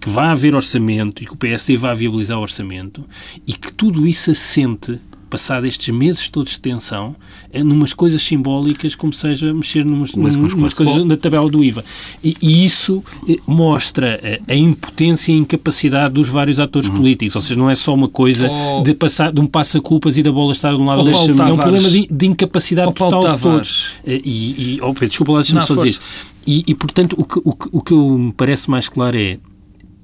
que 0.00 0.10
vá 0.10 0.32
haver 0.32 0.54
orçamento 0.54 1.22
e 1.22 1.26
que 1.26 1.32
o 1.32 1.36
PSD 1.36 1.76
vá 1.76 1.94
viabilizar 1.94 2.38
o 2.38 2.42
orçamento 2.42 3.04
e 3.46 3.52
que 3.52 3.72
tudo 3.72 4.06
isso 4.06 4.32
assente 4.32 5.00
passado 5.32 5.66
estes 5.66 5.88
meses 5.94 6.28
todos 6.28 6.52
de 6.52 6.60
tensão, 6.60 7.16
é 7.50 7.64
numas 7.64 7.94
coisas 7.94 8.20
simbólicas, 8.20 8.94
como 8.94 9.14
seja 9.14 9.54
mexer 9.54 9.82
numas, 9.82 10.14
numas, 10.14 10.52
numas 10.52 10.74
coisas 10.74 11.02
na 11.06 11.16
tabela 11.16 11.48
do 11.48 11.64
IVA. 11.64 11.82
E, 12.22 12.36
e 12.38 12.66
isso 12.66 13.02
eh, 13.26 13.38
mostra 13.46 14.20
a, 14.46 14.52
a, 14.52 14.54
impotência 14.54 15.32
e 15.32 15.36
a 15.36 15.38
incapacidade 15.38 16.12
dos 16.12 16.28
vários 16.28 16.60
atores 16.60 16.90
uhum. 16.90 16.96
políticos. 16.96 17.34
Ou 17.34 17.40
seja, 17.40 17.56
não 17.58 17.70
é 17.70 17.74
só 17.74 17.94
uma 17.94 18.08
coisa 18.08 18.50
oh. 18.50 18.82
de, 18.82 18.92
passar, 18.92 19.32
de 19.32 19.40
um 19.40 19.46
passa-culpas 19.46 20.18
e 20.18 20.22
da 20.22 20.30
bola 20.30 20.52
estar 20.52 20.74
de 20.74 20.76
um 20.76 20.84
lado 20.84 20.98
ou 20.98 21.04
do 21.06 21.12
outro. 21.12 21.42
É 21.42 21.52
um 21.52 21.56
problema 21.56 21.88
de, 21.88 22.06
de 22.06 22.26
incapacidade 22.26 22.88
oh, 22.90 22.92
total 22.92 23.22
Tavares. 23.22 23.36
de 23.36 23.42
todos. 23.42 23.90
Eh, 24.06 24.20
e, 24.22 24.74
e 24.74 24.80
oh, 24.82 24.92
Pedro, 24.92 25.08
desculpa 25.08 25.32
lá, 25.32 25.40
deixa-me 25.40 25.62
só 25.62 25.74
dizer. 25.76 25.98
E, 26.46 26.62
e, 26.66 26.74
portanto, 26.74 27.16
o 27.16 27.24
que, 27.24 27.40
o, 27.42 27.52
que, 27.54 27.68
o 27.72 27.80
que 27.80 27.94
me 27.94 28.32
parece 28.32 28.68
mais 28.68 28.86
claro 28.86 29.16
é, 29.16 29.38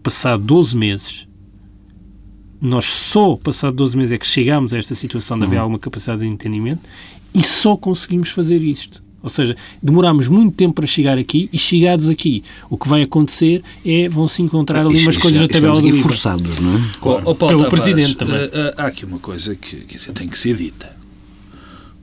passado 0.03 0.43
12 0.43 0.75
meses, 0.75 1.28
nós 2.61 2.87
só, 2.87 3.37
passado 3.37 3.75
12 3.77 3.97
meses, 3.97 4.13
é 4.13 4.19
que 4.19 4.27
chegámos 4.27 4.75
a 4.75 4.79
esta 4.79 4.95
situação 4.95 5.39
de 5.39 5.45
haver 5.45 5.57
uhum. 5.57 5.63
alguma 5.63 5.79
capacidade 5.79 6.21
de 6.21 6.27
entendimento 6.27 6.81
e 7.35 7.43
só 7.43 7.77
conseguimos 7.77 8.31
fazer 8.31 8.63
isto. 8.63 9.03
Ou 9.21 9.29
seja, 9.29 9.57
demorámos 9.83 10.29
muito 10.29 10.55
tempo 10.55 10.75
para 10.75 10.87
chegar 10.87 11.19
aqui 11.19 11.49
e 11.53 11.59
chegados 11.59 12.09
aqui, 12.09 12.43
o 12.71 12.79
que 12.79 12.89
vai 12.89 13.03
acontecer 13.03 13.63
é 13.85 14.09
vão-se 14.09 14.41
encontrar 14.43 14.87
ali 14.87 15.01
umas 15.03 15.17
coisas 15.17 15.41
da 15.41 15.49
tabela 15.49 15.81
do 15.81 15.93
forçados, 15.99 16.59
não 16.61 16.77
é? 16.77 16.81
Claro. 17.01 17.23
Oh, 17.27 17.35
Pelo 17.35 17.65
Tavares, 17.65 17.69
Presidente 17.69 18.15
também. 18.17 18.37
Uh, 18.37 18.47
uh, 18.47 18.75
há 18.77 18.87
aqui 18.87 19.05
uma 19.05 19.19
coisa 19.19 19.57
que, 19.57 19.77
que 19.77 20.13
tem 20.13 20.29
que 20.29 20.39
ser 20.39 20.57
dita. 20.57 20.97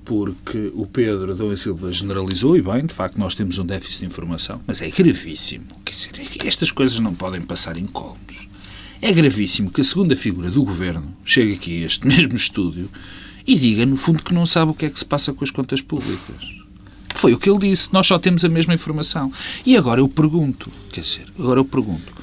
Porque 0.03 0.71
o 0.75 0.85
Pedro 0.85 1.31
Adão 1.31 1.51
e 1.51 1.57
Silva 1.57 1.91
generalizou, 1.91 2.55
e 2.55 2.61
bem, 2.61 2.85
de 2.85 2.93
facto 2.93 3.17
nós 3.17 3.33
temos 3.33 3.57
um 3.57 3.65
déficit 3.65 4.01
de 4.01 4.05
informação, 4.05 4.61
mas 4.67 4.81
é 4.81 4.89
gravíssimo. 4.89 5.65
Quer 5.83 5.95
dizer, 5.95 6.45
estas 6.45 6.69
coisas 6.69 6.99
não 6.99 7.15
podem 7.15 7.41
passar 7.41 7.75
incólumes. 7.75 8.44
É 9.01 9.11
gravíssimo 9.11 9.71
que 9.71 9.81
a 9.81 9.83
segunda 9.83 10.15
figura 10.15 10.49
do 10.49 10.63
governo 10.63 11.13
chegue 11.23 11.53
aqui 11.53 11.83
a 11.83 11.85
este 11.85 12.05
mesmo 12.07 12.35
estúdio 12.35 12.89
e 13.45 13.55
diga, 13.55 13.85
no 13.85 13.95
fundo, 13.95 14.23
que 14.23 14.33
não 14.33 14.45
sabe 14.45 14.71
o 14.71 14.73
que 14.73 14.85
é 14.85 14.89
que 14.89 14.97
se 14.97 15.05
passa 15.05 15.31
com 15.31 15.43
as 15.43 15.51
contas 15.51 15.81
públicas. 15.81 16.55
Foi 17.13 17.33
o 17.33 17.37
que 17.37 17.49
ele 17.49 17.69
disse. 17.69 17.93
Nós 17.93 18.07
só 18.07 18.17
temos 18.17 18.43
a 18.43 18.49
mesma 18.49 18.73
informação. 18.73 19.31
E 19.65 19.77
agora 19.77 20.01
eu 20.01 20.07
pergunto, 20.07 20.71
quer 20.91 21.01
dizer, 21.01 21.27
agora 21.37 21.59
eu 21.59 21.65
pergunto, 21.65 22.13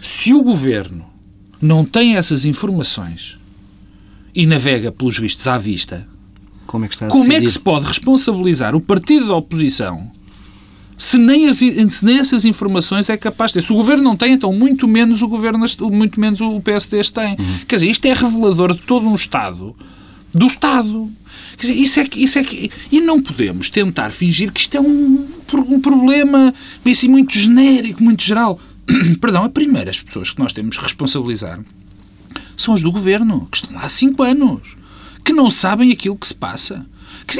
se 0.00 0.32
o 0.32 0.42
governo 0.42 1.04
não 1.60 1.84
tem 1.84 2.16
essas 2.16 2.44
informações 2.44 3.36
e 4.34 4.46
navega 4.46 4.92
pelos 4.92 5.18
vistos 5.18 5.46
à 5.48 5.58
vista, 5.58 6.06
como 6.66 6.84
é 6.84 6.88
que, 6.88 6.96
como 6.96 7.32
é 7.32 7.40
que 7.40 7.50
se 7.50 7.58
pode 7.58 7.86
responsabilizar 7.86 8.76
o 8.76 8.80
partido 8.80 9.26
da 9.26 9.34
oposição 9.34 10.10
se 10.98 11.16
nem, 11.16 11.48
as, 11.48 11.58
se 11.58 11.98
nem 12.02 12.18
essas 12.18 12.44
informações 12.44 13.08
é 13.08 13.16
capaz 13.16 13.52
de 13.52 13.60
ter. 13.60 13.62
Se 13.62 13.72
o 13.72 13.76
Governo 13.76 14.02
não 14.02 14.16
tem, 14.16 14.32
então 14.32 14.52
muito 14.52 14.88
menos 14.88 15.22
o 15.22 15.28
Governo, 15.28 15.64
muito 15.92 16.18
menos 16.18 16.40
o 16.40 16.60
PSD 16.60 17.00
tem. 17.04 17.36
Uhum. 17.38 17.58
Quer 17.68 17.76
dizer, 17.76 17.88
isto 17.88 18.04
é 18.06 18.12
revelador 18.12 18.74
de 18.74 18.82
todo 18.82 19.06
um 19.06 19.14
Estado, 19.14 19.76
do 20.34 20.46
Estado. 20.46 21.08
Quer 21.56 21.68
dizer, 21.68 21.74
isso 21.74 22.00
é 22.00 22.04
que, 22.04 22.22
isso 22.22 22.38
é 22.38 22.42
que, 22.42 22.70
e 22.90 23.00
não 23.00 23.22
podemos 23.22 23.70
tentar 23.70 24.10
fingir 24.10 24.50
que 24.50 24.60
isto 24.60 24.76
é 24.76 24.80
um, 24.80 25.24
um 25.68 25.80
problema 25.80 26.52
assim, 26.84 27.08
muito 27.08 27.32
genérico, 27.38 28.02
muito 28.02 28.24
geral. 28.24 28.60
Perdão, 29.20 29.44
a 29.44 29.48
primeira 29.48 29.90
as 29.90 30.00
pessoas 30.00 30.32
que 30.32 30.40
nós 30.40 30.52
temos 30.52 30.76
que 30.76 30.82
responsabilizar 30.82 31.60
são 32.56 32.74
as 32.74 32.82
do 32.82 32.90
Governo, 32.90 33.46
que 33.52 33.58
estão 33.58 33.72
lá 33.72 33.82
há 33.82 33.88
cinco 33.88 34.24
anos, 34.24 34.76
que 35.24 35.32
não 35.32 35.48
sabem 35.48 35.92
aquilo 35.92 36.16
que 36.16 36.26
se 36.26 36.34
passa. 36.34 36.84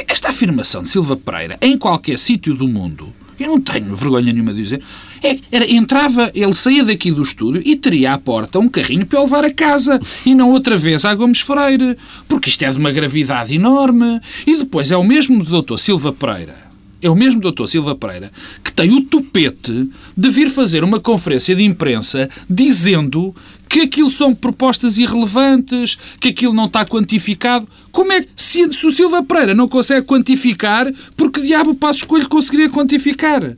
Esta 0.07 0.29
afirmação 0.29 0.81
de 0.81 0.89
Silva 0.89 1.17
Pereira, 1.17 1.57
em 1.61 1.77
qualquer 1.77 2.17
sítio 2.17 2.53
do 2.53 2.67
mundo, 2.67 3.13
eu 3.39 3.47
não 3.47 3.61
tenho 3.61 3.95
vergonha 3.95 4.31
nenhuma 4.31 4.53
de 4.53 4.63
dizer. 4.63 4.81
É, 5.23 5.37
era, 5.51 5.69
entrava, 5.69 6.31
ele 6.33 6.55
saía 6.55 6.83
daqui 6.83 7.11
do 7.11 7.21
estúdio 7.21 7.61
e 7.65 7.75
teria 7.75 8.13
à 8.13 8.17
porta 8.17 8.59
um 8.59 8.69
carrinho 8.69 9.05
para 9.05 9.21
levar 9.21 9.43
a 9.43 9.53
casa 9.53 9.99
e 10.25 10.33
não 10.33 10.51
outra 10.51 10.77
vez 10.77 11.05
à 11.05 11.13
Gomes 11.13 11.41
Freire, 11.41 11.97
porque 12.27 12.49
isto 12.49 12.63
é 12.63 12.71
de 12.71 12.77
uma 12.77 12.91
gravidade 12.91 13.55
enorme. 13.55 14.21
E 14.45 14.57
depois 14.57 14.91
é 14.91 14.97
o 14.97 15.03
mesmo 15.03 15.43
do 15.43 15.61
Dr. 15.61 15.77
Silva 15.77 16.13
Pereira 16.13 16.69
é 17.01 17.09
o 17.09 17.15
mesmo 17.15 17.39
doutor 17.39 17.67
Silva 17.67 17.95
Pereira 17.95 18.31
que 18.63 18.71
tem 18.71 18.91
o 18.91 19.01
tupete 19.01 19.89
de 20.15 20.29
vir 20.29 20.49
fazer 20.49 20.83
uma 20.83 20.99
conferência 20.99 21.55
de 21.55 21.63
imprensa 21.63 22.29
dizendo 22.49 23.33
que 23.69 23.81
aquilo 23.81 24.09
são 24.09 24.33
propostas 24.33 24.97
irrelevantes, 24.97 25.97
que 26.19 26.29
aquilo 26.29 26.53
não 26.53 26.65
está 26.65 26.83
quantificado. 26.83 27.67
Como 27.91 28.11
é 28.11 28.21
que, 28.21 28.29
se, 28.35 28.63
o 28.63 28.91
Silva 28.91 29.23
Pereira 29.23 29.53
não 29.53 29.67
consegue 29.67 30.05
quantificar, 30.07 30.91
porque 31.15 31.39
diabo 31.41 31.71
o 31.71 31.75
Passo 31.75 31.99
Escolho 31.99 32.27
conseguiria 32.27 32.69
quantificar? 32.69 33.55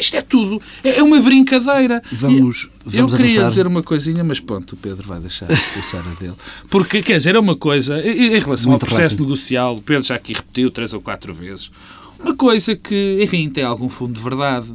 isto 0.00 0.16
é 0.16 0.22
tudo. 0.22 0.60
É, 0.82 0.98
é 0.98 1.02
uma 1.02 1.20
brincadeira. 1.20 2.02
Vamos, 2.10 2.68
vamos 2.84 3.12
Eu 3.12 3.18
queria 3.18 3.32
avançar. 3.32 3.48
dizer 3.48 3.66
uma 3.66 3.82
coisinha, 3.82 4.24
mas 4.24 4.40
pronto, 4.40 4.72
o 4.72 4.76
Pedro 4.76 5.06
vai 5.06 5.20
deixar 5.20 5.46
pensar 5.74 6.00
a 6.00 6.20
dele. 6.20 6.34
Porque, 6.70 7.02
quer 7.02 7.18
dizer, 7.18 7.34
é 7.34 7.38
uma 7.38 7.56
coisa, 7.56 8.00
em 8.00 8.38
relação 8.40 8.70
Muito 8.70 8.82
ao 8.84 8.88
processo 8.88 9.14
rápido. 9.16 9.22
negocial, 9.24 9.76
o 9.76 9.82
Pedro 9.82 10.02
já 10.04 10.14
aqui 10.14 10.32
repetiu 10.32 10.70
três 10.70 10.94
ou 10.94 11.00
quatro 11.00 11.32
vezes, 11.34 11.70
uma 12.18 12.34
coisa 12.34 12.74
que, 12.74 13.18
enfim, 13.22 13.48
tem 13.50 13.64
algum 13.64 13.88
fundo 13.90 14.14
de 14.14 14.20
verdade, 14.22 14.72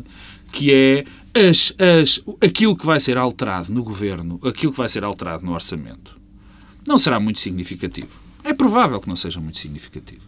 que 0.51 0.71
é 0.71 1.03
as, 1.33 1.73
as, 1.79 2.21
aquilo 2.41 2.75
que 2.75 2.85
vai 2.85 2.99
ser 2.99 3.17
alterado 3.17 3.71
no 3.71 3.83
governo, 3.83 4.39
aquilo 4.43 4.71
que 4.71 4.77
vai 4.77 4.89
ser 4.89 5.03
alterado 5.03 5.45
no 5.45 5.53
orçamento, 5.53 6.19
não 6.85 6.97
será 6.97 7.19
muito 7.19 7.39
significativo. 7.39 8.19
É 8.43 8.53
provável 8.53 8.99
que 8.99 9.07
não 9.07 9.15
seja 9.15 9.39
muito 9.39 9.57
significativo. 9.57 10.23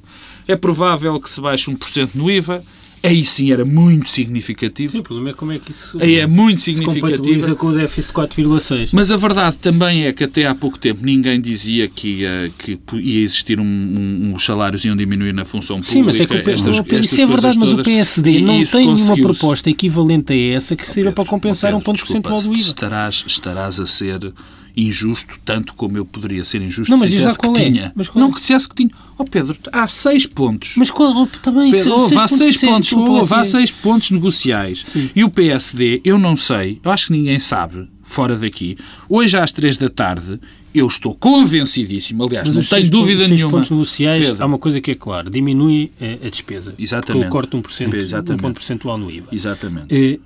É 0.48 0.56
provável 0.56 1.20
que 1.20 1.30
se 1.30 1.42
baixe 1.42 1.72
1% 1.72 2.12
no 2.14 2.30
IVA, 2.30 2.64
Aí 3.06 3.26
sim 3.26 3.52
era 3.52 3.66
muito 3.66 4.10
significativo. 4.10 4.94
Sim, 4.94 5.00
o 5.00 5.04
problema 5.04 5.32
é 5.32 5.34
como 5.34 5.52
é 5.52 5.60
que 5.60 5.72
isso 5.72 5.98
Aí 6.00 6.20
é 6.20 6.26
muito 6.26 6.62
significativo. 6.62 7.46
se 7.46 7.56
com 7.56 7.68
o 7.68 7.74
déficit 7.74 8.14
4,6. 8.14 8.90
Mas 8.94 9.12
a 9.12 9.18
verdade 9.18 9.58
também 9.58 10.06
é 10.06 10.14
que 10.14 10.24
até 10.24 10.48
há 10.48 10.56
pouco 10.56 10.80
tempo 10.80 11.06
ninguém 11.06 11.42
dizia 11.42 11.90
que 11.90 12.22
ia, 12.22 12.52
que 12.58 12.80
ia 12.94 13.22
existir 13.22 13.60
um, 13.60 13.64
um, 13.66 14.34
os 14.34 14.46
salários 14.46 14.86
iam 14.86 14.96
diminuir 14.96 15.34
na 15.34 15.44
função 15.44 15.82
pública. 15.82 15.92
Sim, 15.92 16.04
mas 16.04 16.20
é 16.22 16.26
que 16.26 16.34
o, 16.34 16.50
estas, 16.50 16.80
o, 16.80 16.96
isso 16.96 17.22
é 17.22 17.26
verdade, 17.26 17.60
mas 17.60 17.74
o 17.74 17.84
PSD 17.84 18.40
não 18.40 18.64
tem 18.64 18.94
nenhuma 18.94 19.18
proposta 19.18 19.70
equivalente 19.70 20.32
a 20.32 20.56
essa 20.56 20.74
que 20.74 20.90
sirva 20.90 21.12
para 21.12 21.26
compensar 21.26 21.72
Pedro, 21.72 21.80
um 21.80 21.84
ponto 21.84 22.00
percentual 22.00 22.42
do 22.42 22.54
IVA. 22.54 22.62
Estarás, 22.62 23.24
estarás 23.28 23.80
a 23.82 23.86
ser 23.86 24.34
injusto, 24.76 25.40
tanto 25.46 25.74
como 25.76 25.98
eu 25.98 26.06
poderia 26.06 26.44
ser 26.44 26.62
injusto 26.62 26.92
não, 26.92 26.98
mas 26.98 27.10
se 27.10 27.18
dissesse 27.18 27.40
que 27.40 27.48
é? 27.48 27.54
tinha. 27.54 27.92
Mas 27.96 28.14
não 28.14 28.30
é? 28.30 28.32
que 28.32 28.40
dissesse 28.40 28.68
que 28.68 28.76
tinha. 28.76 28.90
Ó 29.18 29.24
oh, 29.24 29.26
Pedro, 29.26 29.56
há 29.72 29.88
seis 29.88 30.26
pontos. 30.26 30.74
Mas 30.76 30.90
qual 30.90 31.16
oh, 31.16 31.28
também? 31.42 31.72
Pedro, 31.72 32.08
seis, 32.08 32.18
há 32.18 32.28
seis 32.28 32.58
pontos, 32.58 32.90
pontos 32.90 33.32
há 33.32 33.46
seis 33.46 33.72
pontos 33.72 34.12
negociais. 34.12 34.84
Sim. 34.88 35.10
E 35.16 35.24
o 35.24 35.30
PSD, 35.30 36.02
eu 36.04 36.18
não 36.18 36.36
sei, 36.36 36.80
eu 36.84 36.92
acho 36.92 37.08
que 37.08 37.14
ninguém 37.14 37.40
sabe, 37.40 37.88
fora 38.04 38.36
daqui, 38.36 38.78
hoje 39.08 39.38
às 39.38 39.52
três 39.52 39.78
da 39.78 39.90
tarde, 39.90 40.40
eu 40.74 40.88
estou 40.88 41.14
convencidíssimo, 41.14 42.24
aliás, 42.24 42.48
Mas 42.48 42.56
não 42.56 42.64
tenho 42.64 42.90
dúvida 42.90 43.22
pontos, 43.22 43.30
nenhuma. 43.32 43.52
pontos 43.52 43.70
negociais, 43.70 44.26
Pedro. 44.28 44.44
há 44.44 44.46
uma 44.48 44.58
coisa 44.58 44.82
que 44.82 44.92
é 44.92 44.96
clara, 44.96 45.30
diminui 45.30 45.92
a, 46.02 46.28
a 46.28 46.30
despesa. 46.30 46.74
Exatamente. 46.80 47.26
Porque 47.26 47.28
eu 47.28 47.32
corto 47.32 47.58
1%, 47.58 47.94
Exatamente. 47.94 48.34
um 48.34 48.38
ponto 48.38 48.56
percentual 48.56 48.98
no 48.98 49.12
IVA. 49.12 49.28
Exatamente. 49.32 49.86
Eh, 49.90 50.20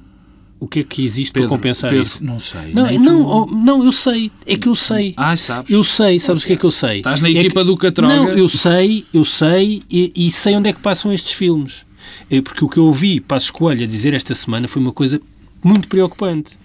o 0.60 0.68
que 0.68 0.80
é 0.80 0.84
que 0.84 1.04
existe 1.04 1.32
Pedro, 1.32 1.50
para 1.50 1.58
compensar 1.58 1.92
Pedro, 1.92 2.06
isso? 2.06 2.24
Não 2.24 2.40
sei. 2.40 2.74
Não, 2.74 2.92
não, 3.00 3.22
oh, 3.22 3.46
não, 3.46 3.84
eu 3.84 3.92
sei. 3.92 4.32
É 4.46 4.58
que 4.58 4.68
eu 4.68 4.76
sei. 4.76 5.14
Ah, 5.16 5.38
sabes? 5.38 5.72
Eu 5.72 5.84
sei. 5.84 6.20
Sabes 6.20 6.44
o 6.44 6.48
que 6.48 6.54
é 6.54 6.56
que 6.56 6.64
eu 6.64 6.72
sei? 6.72 6.98
Estás 6.98 7.22
na 7.22 7.28
é 7.28 7.32
equipa 7.32 7.62
que... 7.62 7.66
do 7.66 7.78
Catroga? 7.78 8.16
Não, 8.16 8.30
eu 8.30 8.50
sei, 8.50 9.06
eu 9.14 9.24
sei 9.24 9.84
e, 9.90 10.12
e, 10.16 10.32
sei 10.32 10.56
onde 10.56 10.70
é 10.70 10.74
que 10.74 10.80
passam 10.80 11.14
estes 11.14 11.34
filmes. 11.34 11.86
É 12.30 12.42
porque 12.42 12.64
o 12.66 12.70
que 12.70 12.78
eu 12.78 12.86
ouvi 12.86 13.20
para 13.20 13.38
a 13.38 13.40
escolha 13.40 13.86
dizer 13.86 14.14
esta 14.14 14.34
semana 14.34 14.68
foi 14.68 14.82
uma 14.82 14.92
coisa 14.92 15.22
muito 15.64 15.88
preocupante. 15.88 16.58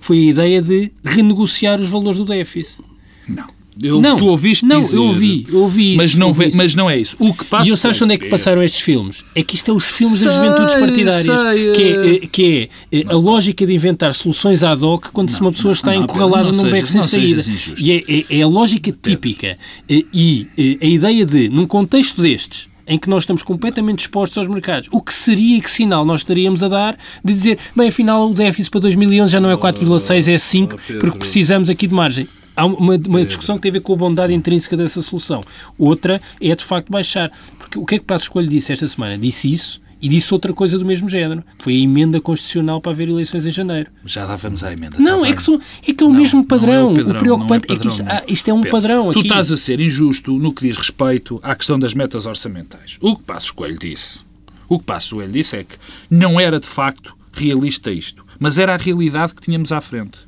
Foi 0.00 0.18
a 0.18 0.30
ideia 0.30 0.62
de 0.62 0.92
renegociar 1.04 1.80
os 1.80 1.88
valores 1.88 2.18
do 2.18 2.24
déficit. 2.24 2.84
Não. 3.28 3.46
Eu, 3.82 4.00
não, 4.00 4.16
tu 4.16 4.26
ouviste 4.26 4.64
não, 4.66 4.80
dizer, 4.80 4.96
eu 4.96 5.04
ouvi, 5.04 5.46
eu 5.48 5.60
ouvi 5.60 5.96
mas 5.96 6.10
isso, 6.10 6.18
não, 6.18 6.28
ouvi 6.28 6.50
mas 6.54 6.74
não 6.74 6.90
é 6.90 6.98
isso. 6.98 7.16
O 7.18 7.32
que 7.32 7.44
passa 7.44 7.66
e 7.66 7.70
eu 7.70 7.76
sabes 7.76 8.00
onde 8.02 8.14
é 8.14 8.18
que 8.18 8.28
passaram 8.28 8.62
estes 8.62 8.80
filmes? 8.82 9.24
É 9.34 9.42
que 9.42 9.54
isto 9.54 9.70
é 9.70 9.74
os 9.74 9.84
filmes 9.84 10.18
sei, 10.18 10.28
das 10.28 10.36
juventudes 10.36 10.74
partidárias, 10.74 11.24
sei, 11.24 11.72
que 11.72 11.82
é, 11.82 12.26
que 12.26 12.70
é 12.92 13.04
não, 13.04 13.12
a 13.12 13.16
lógica 13.16 13.66
de 13.66 13.72
inventar 13.72 14.12
soluções 14.12 14.62
ad 14.62 14.84
hoc 14.84 15.08
quando 15.12 15.30
não, 15.30 15.40
uma 15.40 15.52
pessoa 15.52 15.72
está 15.72 15.96
encurralada 15.96 16.52
num 16.52 16.70
beco 16.70 16.86
sem 16.86 17.00
saída. 17.00 17.42
E 17.78 17.92
é, 17.92 18.04
é, 18.06 18.38
é, 18.38 18.42
a 18.42 18.46
lógica 18.46 18.92
típica. 18.92 19.56
Eh, 19.88 20.04
e, 20.12 20.46
e 20.56 20.78
eh, 20.82 20.86
a 20.86 20.88
ideia 20.88 21.24
de, 21.24 21.48
num 21.48 21.66
contexto 21.66 22.20
destes, 22.20 22.68
em 22.86 22.98
que 22.98 23.08
nós 23.08 23.22
estamos 23.22 23.42
completamente 23.42 24.00
expostos 24.00 24.36
aos 24.36 24.48
mercados. 24.48 24.88
O 24.92 25.00
que 25.00 25.14
seria 25.14 25.56
e 25.56 25.60
que 25.60 25.70
sinal 25.70 26.04
nós 26.04 26.20
estaríamos 26.22 26.62
a 26.62 26.68
dar 26.68 26.98
de 27.24 27.32
dizer, 27.32 27.58
bem, 27.74 27.88
afinal 27.88 28.28
o 28.28 28.34
déficit 28.34 28.70
para 28.70 28.80
2011 28.80 29.32
já 29.32 29.40
não 29.40 29.50
é 29.50 29.56
4,6, 29.56 30.28
é 30.28 30.36
5, 30.36 30.76
porque 30.98 31.18
precisamos 31.18 31.70
aqui 31.70 31.86
de 31.86 31.94
margem. 31.94 32.28
Há 32.56 32.66
uma, 32.66 32.96
uma 32.96 33.24
discussão 33.24 33.56
que 33.56 33.62
tem 33.62 33.70
a 33.70 33.72
ver 33.74 33.80
com 33.80 33.92
a 33.92 33.96
bondade 33.96 34.32
intrínseca 34.32 34.76
dessa 34.76 35.00
solução. 35.02 35.40
Outra 35.78 36.20
é, 36.40 36.54
de 36.54 36.64
facto, 36.64 36.90
baixar. 36.90 37.30
Porque 37.58 37.78
o 37.78 37.86
que 37.86 37.94
é 37.96 37.98
que 37.98 38.04
Passo 38.04 38.24
Escolho 38.24 38.48
disse 38.48 38.72
esta 38.72 38.86
semana? 38.88 39.16
Disse 39.16 39.52
isso 39.52 39.80
e 40.02 40.08
disse 40.08 40.32
outra 40.32 40.52
coisa 40.52 40.78
do 40.78 40.84
mesmo 40.84 41.08
género, 41.08 41.42
que 41.58 41.64
foi 41.64 41.74
a 41.74 41.78
emenda 41.78 42.20
constitucional 42.20 42.80
para 42.80 42.92
haver 42.92 43.08
eleições 43.08 43.44
em 43.44 43.50
janeiro. 43.50 43.90
Já 44.04 44.24
lá 44.24 44.34
vamos 44.36 44.64
à 44.64 44.72
emenda. 44.72 44.96
Não, 44.98 45.22
tá 45.22 45.28
é, 45.28 45.32
que 45.34 45.42
são, 45.42 45.60
é 45.86 45.92
que 45.92 46.02
é 46.02 46.06
o 46.06 46.10
não, 46.10 46.18
mesmo 46.18 46.44
padrão. 46.44 46.90
É 46.90 46.92
o, 46.92 46.96
padrão, 46.96 47.16
o, 47.16 47.18
preocupante 47.18 47.64
é, 47.66 47.76
padrão, 47.76 47.92
é, 47.92 47.96
que 47.96 48.02
isto, 48.02 48.10
ah, 48.10 48.24
isto 48.26 48.50
é 48.50 48.54
um 48.54 48.60
Pedro, 48.62 48.70
padrão. 48.70 49.12
Tu 49.12 49.20
estás 49.20 49.52
a 49.52 49.56
ser 49.56 49.80
injusto 49.80 50.32
no 50.38 50.54
que 50.54 50.66
diz 50.66 50.76
respeito 50.76 51.38
à 51.42 51.54
questão 51.54 51.78
das 51.78 51.92
metas 51.92 52.24
orçamentais. 52.24 52.96
O 53.00 53.14
que 53.14 53.22
Passo 53.22 53.52
Coelho 53.54 53.78
disse, 53.78 54.24
o 54.68 54.78
que 54.78 54.84
Passo 54.84 55.16
Coelho 55.16 55.32
disse 55.32 55.56
é 55.56 55.64
que 55.64 55.76
não 56.08 56.40
era 56.40 56.58
de 56.58 56.66
facto 56.66 57.14
realista 57.32 57.90
isto. 57.90 58.24
Mas 58.38 58.56
era 58.56 58.72
a 58.72 58.76
realidade 58.78 59.34
que 59.34 59.42
tínhamos 59.42 59.70
à 59.70 59.80
frente. 59.82 60.18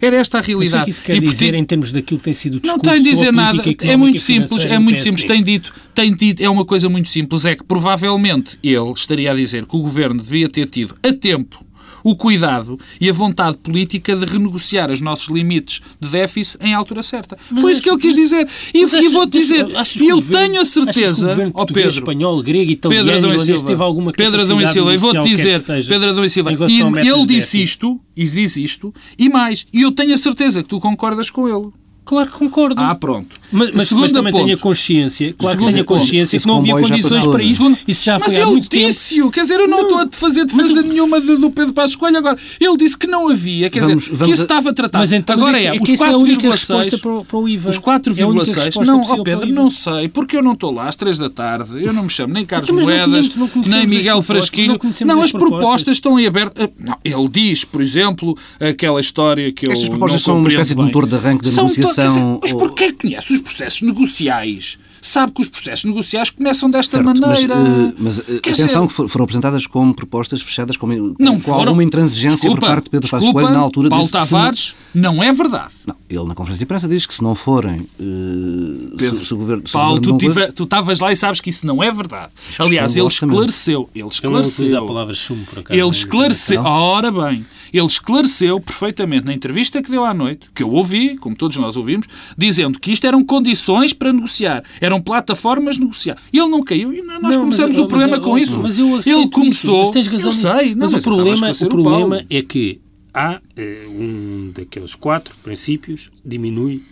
Era 0.00 0.16
esta 0.16 0.38
a 0.38 0.40
realidade. 0.40 0.74
Mas 0.74 0.82
o 0.82 0.84
que 0.84 0.90
isso 0.90 1.02
quer 1.02 1.16
e, 1.16 1.20
dizer 1.20 1.54
em 1.54 1.64
termos 1.64 1.92
daquilo 1.92 2.18
que 2.18 2.24
tem 2.24 2.34
sido 2.34 2.56
o 2.56 2.60
discurso 2.60 2.84
Não 2.84 2.92
tem 2.92 3.00
a 3.00 3.04
dizer 3.04 3.32
nada. 3.32 3.62
É 3.82 3.96
muito 3.96 4.18
simples. 4.18 4.64
É 4.64 4.78
muito 4.78 5.00
simples. 5.00 5.24
Tem 5.24 5.42
dito, 5.42 5.72
tem 5.94 6.14
dito, 6.14 6.42
é 6.42 6.50
uma 6.50 6.64
coisa 6.64 6.88
muito 6.88 7.08
simples. 7.08 7.44
É 7.44 7.56
que 7.56 7.64
provavelmente 7.64 8.58
ele 8.62 8.92
estaria 8.92 9.30
a 9.32 9.34
dizer 9.34 9.66
que 9.66 9.76
o 9.76 9.80
governo 9.80 10.22
devia 10.22 10.48
ter 10.48 10.66
tido 10.66 10.96
a 11.02 11.12
tempo 11.12 11.65
o 12.06 12.14
cuidado 12.14 12.78
e 13.00 13.10
a 13.10 13.12
vontade 13.12 13.56
política 13.56 14.14
de 14.14 14.24
renegociar 14.24 14.92
os 14.92 15.00
nossos 15.00 15.26
limites 15.28 15.80
de 16.00 16.08
déficit 16.08 16.64
em 16.64 16.72
altura 16.72 17.02
certa. 17.02 17.36
Mas 17.50 17.60
Foi 17.60 17.72
isso 17.72 17.82
que 17.82 17.90
ele 17.90 17.98
quis 17.98 18.14
dizer. 18.14 18.48
E, 18.72 18.84
e 18.84 19.08
vou-te 19.08 19.32
dizer, 19.32 19.66
e 20.00 20.08
eu 20.08 20.22
tenho 20.22 20.60
a 20.60 20.64
certeza, 20.64 21.36
ó 21.52 21.62
oh 21.62 21.66
Pedro, 21.66 21.90
espanhol, 21.90 22.40
grego, 22.44 22.70
italiano, 22.70 23.10
Pedro 23.10 23.18
Adão 23.18 23.34
e 23.34 23.40
Silva, 23.44 23.64
teve 23.64 23.82
alguma 23.82 24.12
Pedro 24.12 24.40
Adão 24.40 24.60
e 24.60 24.68
Silva, 24.68 24.94
e 24.94 24.96
vou-te 24.96 25.28
dizer, 25.28 25.60
Pedro 25.88 26.10
Adão 26.10 26.24
e 26.24 26.30
Silva, 26.30 26.52
e 26.52 27.08
ele 27.08 27.26
disse 27.26 27.60
isto, 27.60 28.00
e 28.16 28.24
diz 28.24 28.56
isto, 28.56 28.94
e 29.18 29.28
mais, 29.28 29.66
e 29.72 29.82
eu 29.82 29.90
tenho 29.90 30.14
a 30.14 30.18
certeza 30.18 30.62
que 30.62 30.68
tu 30.68 30.78
concordas 30.78 31.28
com 31.28 31.48
ele. 31.48 31.72
Claro 32.06 32.30
que 32.30 32.38
concordo. 32.38 32.80
Ah, 32.80 32.94
pronto. 32.94 33.34
Mas, 33.50 33.70
mas, 33.72 33.92
mas 33.92 34.12
também 34.12 34.32
ponto. 34.32 34.44
tenho 34.44 34.56
a 34.56 34.60
consciência, 34.60 35.34
claro 35.36 35.58
que 35.58 35.64
tenho 35.66 35.80
a 35.80 35.84
consciência 35.84 36.38
que 36.38 36.46
não 36.46 36.58
havia 36.58 36.74
condições 36.74 37.26
para 37.26 37.42
isso. 37.42 37.76
Isso 37.86 38.04
já 38.04 38.18
foi 38.18 38.28
mas 38.28 38.42
há 38.42 38.46
muito 38.46 38.68
tempo. 38.68 38.84
Mas 38.84 39.12
ele 39.12 39.22
disse 39.22 39.30
quer 39.30 39.40
dizer, 39.42 39.60
eu 39.60 39.68
não, 39.68 39.78
não 39.78 39.82
estou 39.84 39.98
a 39.98 40.08
fazer 40.10 40.44
defesa 40.44 40.74
mas, 40.76 40.88
nenhuma 40.88 41.20
do, 41.20 41.50
Pedro 41.50 41.72
Passos 41.72 41.96
Coelho 41.96 42.18
agora. 42.18 42.36
Ele 42.60 42.76
disse 42.76 42.96
que 42.96 43.06
não 43.06 43.28
havia, 43.28 43.70
quer 43.70 43.80
vamos, 43.80 44.04
dizer, 44.04 44.16
vamos 44.16 44.26
que 44.26 44.32
isso 44.32 44.42
estava 44.42 44.72
tratado. 44.72 45.02
Mas 45.02 45.12
então, 45.12 45.36
agora 45.36 45.60
é, 45.60 45.66
é, 45.66 45.72
os 45.72 45.78
4,6 45.78 46.92
é 46.92 46.96
para, 46.96 47.24
para 47.24 47.38
o 47.38 47.48
IVA. 47.48 47.70
Os 47.70 47.78
4,6 47.78 48.82
é 48.82 48.84
não, 48.84 49.00
oh 49.00 49.22
Pedro, 49.22 49.52
não 49.52 49.70
sei, 49.70 50.08
porque 50.08 50.36
eu 50.36 50.42
não 50.42 50.52
estou 50.52 50.72
lá 50.72 50.88
às 50.88 50.96
3 50.96 51.18
da 51.18 51.30
tarde, 51.30 51.82
eu 51.82 51.92
não 51.92 52.04
me 52.04 52.10
chamo 52.10 52.32
nem 52.32 52.44
Carlos 52.44 52.68
então, 52.68 52.82
Moedas, 52.82 53.36
nem 53.66 53.86
Miguel 53.86 54.22
Frasquinho. 54.22 54.78
Não, 55.04 55.20
as 55.20 55.32
propostas 55.32 55.96
estão 55.96 56.18
em 56.18 56.26
aberto. 56.26 56.56
Não, 56.78 56.96
ele 57.04 57.28
diz, 57.28 57.64
por 57.64 57.80
exemplo, 57.80 58.36
aquela 58.60 59.00
história 59.00 59.52
que 59.52 59.66
eu 59.66 59.72
Estas 59.72 59.88
propostas 59.88 60.22
são 60.22 60.38
uma 60.38 60.48
espécie 60.48 60.74
de 60.74 60.82
motor 60.82 61.06
de 61.06 61.14
arranque 61.14 61.44
da 61.44 61.62
negociação 61.62 62.40
quem 62.76 62.92
conhece 62.92 63.35
os 63.36 63.42
processos 63.42 63.82
negociais 63.82 64.78
sabe 65.06 65.32
que 65.32 65.40
os 65.40 65.48
processos 65.48 65.84
negociais 65.84 66.30
começam 66.30 66.70
desta 66.70 67.02
certo, 67.02 67.20
maneira. 67.20 67.54
Eh, 67.54 67.92
mas, 67.98 68.18
mas 68.18 68.28
eh, 68.28 68.38
atenção, 68.38 68.86
dizer, 68.86 69.02
que 69.02 69.08
foram 69.08 69.24
apresentadas 69.24 69.66
como 69.66 69.94
propostas 69.94 70.42
fechadas 70.42 70.76
com, 70.76 70.86
não 71.18 71.34
com 71.34 71.40
foram, 71.40 71.58
alguma 71.60 71.84
intransigência 71.84 72.36
desculpa, 72.36 72.60
por 72.60 72.66
parte 72.66 72.84
de 72.84 72.90
Pedro 72.90 73.10
Passos 73.10 73.30
Coelho 73.30 73.50
na 73.50 73.58
altura 73.58 73.88
Paulo 73.88 74.08
Tavares, 74.08 74.74
não... 74.94 75.14
não... 75.14 75.22
é 75.22 75.32
verdade. 75.32 75.74
Não, 75.86 75.96
ele 76.08 76.24
na 76.24 76.34
conferência 76.34 76.58
de 76.58 76.64
imprensa 76.64 76.88
diz 76.88 77.06
que 77.06 77.14
se 77.14 77.22
não 77.22 77.34
forem. 77.34 77.86
Uh, 77.98 78.96
Pedro, 78.96 79.18
se, 79.18 79.26
se 79.26 79.34
o 79.34 79.36
governo, 79.36 79.66
se 79.66 79.72
Paulo, 79.72 79.98
o 79.98 80.18
governo 80.18 80.52
tu 80.52 80.64
estavas 80.64 81.00
lá 81.00 81.12
e 81.12 81.16
sabes 81.16 81.40
que 81.40 81.50
isso 81.50 81.66
não 81.66 81.82
é 81.82 81.90
verdade. 81.90 82.32
Aliás, 82.58 82.96
ele 82.96 83.06
esclareceu. 83.06 83.88
Ele 83.94 84.08
esclareceu. 84.08 84.82
a 84.82 84.86
palavra 84.86 85.14
sumo, 85.14 85.44
por 85.44 85.60
acaso. 85.60 85.78
Ele 85.78 85.90
esclareceu. 85.90 86.62
Ora 86.62 87.10
bem. 87.10 87.44
Ele 87.72 87.86
esclareceu 87.86 88.60
perfeitamente 88.60 89.26
na 89.26 89.34
entrevista 89.34 89.82
que 89.82 89.90
deu 89.90 90.04
à 90.04 90.14
noite, 90.14 90.48
que 90.54 90.62
eu 90.62 90.70
ouvi, 90.70 91.16
como 91.16 91.36
todos 91.36 91.56
nós 91.58 91.76
ouvimos, 91.76 92.06
dizendo 92.36 92.78
que 92.78 92.92
isto 92.92 93.06
eram 93.06 93.24
condições 93.24 93.92
para 93.92 94.12
negociar, 94.12 94.62
eram 94.80 94.95
plataformas 95.00 95.76
de 95.76 95.82
negociar. 95.82 96.16
E 96.32 96.38
ele 96.38 96.48
não 96.48 96.62
caiu 96.62 96.92
e 96.92 97.02
nós 97.02 97.20
não, 97.20 97.40
começamos 97.40 97.78
o 97.78 97.86
problema 97.86 98.20
com 98.20 98.38
isso. 98.38 98.60
Mas 98.60 98.78
eu 98.78 99.00
ele 99.04 99.28
começou. 99.28 99.80
Isso, 99.80 99.86
mas 99.86 99.90
tens 99.90 100.08
razão 100.08 100.30
eu 100.30 100.32
sei, 100.32 100.74
não, 100.74 100.80
mas, 100.82 100.92
mas 100.92 101.02
o 101.02 101.04
problema, 101.04 101.50
o 101.50 101.68
problema 101.68 102.24
é 102.28 102.42
que 102.42 102.80
há 103.16 103.40
uh, 103.40 103.90
um 103.90 104.52
daqueles 104.54 104.94
quatro 104.94 105.34
princípios 105.42 106.10
diminui 106.22 106.82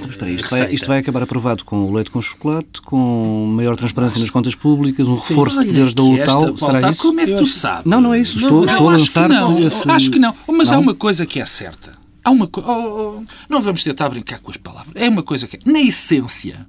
Mas 0.00 0.10
espera, 0.10 0.30
isto, 0.32 0.50
vai, 0.50 0.74
isto 0.74 0.86
vai 0.88 0.98
acabar 0.98 1.22
aprovado 1.22 1.64
com 1.64 1.84
o 1.84 1.92
leite 1.92 2.10
com 2.10 2.20
chocolate, 2.20 2.82
com 2.82 3.46
maior 3.48 3.76
transparência 3.76 4.20
nas 4.20 4.28
contas 4.28 4.56
públicas, 4.56 5.06
um 5.06 5.16
Sim, 5.16 5.34
reforço 5.34 5.60
de 5.60 5.66
poderes 5.66 5.94
da 5.94 6.02
UTAL, 6.02 6.56
será 6.56 6.90
isso? 6.90 7.02
Como 7.02 7.20
é 7.20 7.26
que 7.26 7.36
tu 7.36 7.46
sabes? 7.46 7.84
Não, 7.84 8.00
não 8.00 8.12
é 8.12 8.18
isso. 8.18 8.38
Estou, 8.38 8.50
não, 8.50 8.64
estou 8.64 8.88
a 8.88 8.92
lançar-te 8.92 9.34
não, 9.34 9.58
esse... 9.60 9.88
Acho 9.88 10.10
que 10.10 10.18
não. 10.18 10.34
Mas 10.48 10.70
não? 10.70 10.76
há 10.76 10.80
uma 10.80 10.94
coisa 10.94 11.24
que 11.24 11.38
é 11.38 11.46
certa. 11.46 11.96
Há 12.24 12.30
uma 12.30 12.48
co... 12.48 12.60
oh, 12.60 13.20
oh, 13.20 13.24
não 13.48 13.60
vamos 13.60 13.84
tentar 13.84 14.08
brincar 14.08 14.40
com 14.40 14.50
as 14.50 14.56
palavras. 14.56 14.92
É 14.96 15.08
uma 15.08 15.22
coisa 15.22 15.46
que 15.46 15.56
é... 15.56 15.60
Na 15.64 15.80
essência, 15.80 16.66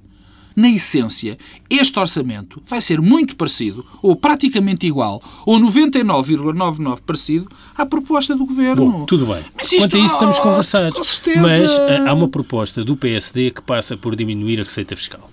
na 0.54 0.68
essência, 0.68 1.38
este 1.68 1.98
orçamento 1.98 2.60
vai 2.66 2.80
ser 2.80 3.00
muito 3.00 3.36
parecido, 3.36 3.84
ou 4.02 4.16
praticamente 4.16 4.86
igual, 4.86 5.22
ou 5.46 5.58
99,99% 5.58 7.00
parecido 7.00 7.48
à 7.76 7.86
proposta 7.86 8.34
do 8.34 8.46
Governo. 8.46 8.90
Bom, 8.90 9.04
tudo 9.04 9.26
bem. 9.26 9.42
Mas 9.56 9.72
isto, 9.72 9.84
Quanto 9.84 9.96
a 9.96 10.00
isso 10.00 10.14
estamos 10.14 10.38
oh, 10.38 10.42
conversados. 10.42 10.96
Com 10.96 11.04
certeza. 11.04 11.40
Mas 11.40 11.72
uh, 11.72 12.08
há 12.08 12.12
uma 12.12 12.28
proposta 12.28 12.84
do 12.84 12.96
PSD 12.96 13.50
que 13.50 13.62
passa 13.62 13.96
por 13.96 14.14
diminuir 14.14 14.60
a 14.60 14.64
receita 14.64 14.94
fiscal. 14.96 15.30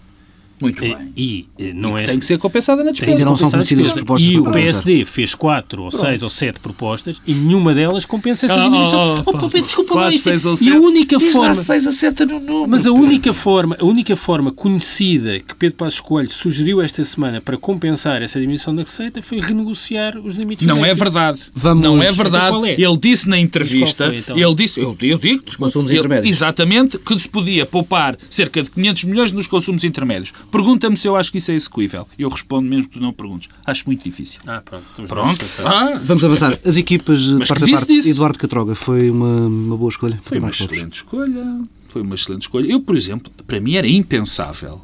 Muito 0.59 0.83
eh, 0.83 0.95
bem. 0.95 1.13
E, 1.15 1.45
e 1.57 1.73
não 1.73 1.97
e 1.97 2.03
é... 2.03 2.05
Tem 2.05 2.19
que 2.19 2.25
ser 2.25 2.37
compensada 2.37 2.83
na 2.83 2.91
despesa. 2.91 3.23
não 3.23 3.35
são 3.35 3.49
conhecidas 3.49 3.93
propostas 3.93 4.29
E 4.29 4.39
o 4.39 4.51
PSD 4.51 5.05
fez 5.05 5.35
quatro 5.35 5.83
ou 5.83 5.91
seis 5.91 6.23
ou 6.23 6.29
sete 6.29 6.59
propostas 6.59 7.21
e 7.27 7.33
nenhuma 7.33 7.73
delas 7.73 8.05
compensa 8.05 8.47
essa 8.47 8.55
ah, 8.55 8.63
diminuição. 8.63 9.23
Oh, 9.25 9.31
oh, 9.31 9.45
oh, 9.45 9.61
desculpa 9.61 9.93
quatro, 9.93 10.11
lá, 10.11 10.17
seis 10.17 10.45
ou 10.45 10.55
sete. 10.55 10.69
E 10.69 10.73
a 10.73 10.79
única 10.79 11.17
Diz 11.17 11.31
forma... 11.31 11.55
seis 11.55 11.85
a 11.85 11.91
sete 11.91 12.25
no 12.25 12.39
número. 12.39 12.67
Mas 12.67 12.87
a 12.87 12.91
única 12.91 13.33
forma, 13.33 13.77
a 13.79 13.85
única 13.85 14.15
forma 14.15 14.51
conhecida 14.51 15.39
que 15.39 15.55
Pedro 15.55 15.77
Passos 15.77 15.99
Coelho 15.99 16.31
sugeriu 16.31 16.81
esta 16.81 17.03
semana 17.03 17.39
para 17.39 17.57
compensar 17.57 18.21
essa 18.21 18.39
diminuição 18.39 18.75
da 18.75 18.83
receita 18.83 19.21
foi 19.21 19.39
renegociar 19.39 20.17
os 20.17 20.35
limites 20.35 20.65
Não 20.65 20.85
é 20.85 20.93
verdade. 20.93 21.41
Vamos... 21.53 21.83
Não 21.83 22.01
é 22.01 22.11
verdade. 22.11 22.47
Então, 22.47 22.65
é? 22.65 22.71
Ele 22.71 22.97
disse 22.97 23.29
na 23.29 23.37
entrevista, 23.37 24.07
foi, 24.07 24.17
então? 24.17 24.37
ele 24.37 24.55
disse, 24.55 24.79
eu, 24.79 24.97
eu 25.01 25.17
digo, 25.17 25.43
os 25.47 25.55
consumos 25.55 25.91
intermédios. 25.91 26.35
Exatamente, 26.35 26.97
que 26.97 27.17
se 27.19 27.27
podia 27.27 27.65
poupar 27.65 28.17
cerca 28.29 28.63
de 28.63 28.71
500 28.71 29.03
milhões 29.03 29.31
nos 29.31 29.47
consumos 29.47 29.83
intermédios. 29.83 30.33
Pergunta-me 30.51 30.95
se 30.95 31.07
eu 31.07 31.15
acho 31.15 31.31
que 31.31 31.37
isso 31.37 31.51
é 31.51 31.55
execuível. 31.55 32.07
Eu 32.17 32.29
respondo 32.29 32.67
mesmo 32.69 32.85
que 32.87 32.97
tu 32.97 32.99
não 33.01 33.11
perguntes. 33.13 33.49
Acho 33.65 33.85
muito 33.85 34.03
difícil. 34.03 34.39
Ah, 34.47 34.61
pronto. 34.63 34.85
Pronto. 35.07 35.45
Ah, 35.65 35.99
Vamos 36.03 36.23
avançar. 36.23 36.57
As 36.65 36.77
equipas, 36.77 37.21
de 37.21 37.37
parte 37.45 37.63
a 37.63 37.67
parte, 37.67 37.87
disse. 37.87 38.09
Eduardo 38.09 38.39
Catroga, 38.39 38.75
foi 38.75 39.09
uma, 39.09 39.47
uma 39.47 39.77
boa 39.77 39.89
escolha? 39.89 40.19
Foi 40.21 40.39
uma 40.39 40.49
excelente 40.49 40.95
escolha. 40.95 41.61
Foi 41.89 42.01
uma 42.01 42.15
excelente 42.15 42.43
escolha. 42.43 42.71
Eu, 42.71 42.79
por 42.81 42.95
exemplo, 42.95 43.31
para 43.45 43.59
mim 43.59 43.75
era 43.75 43.87
impensável 43.87 44.81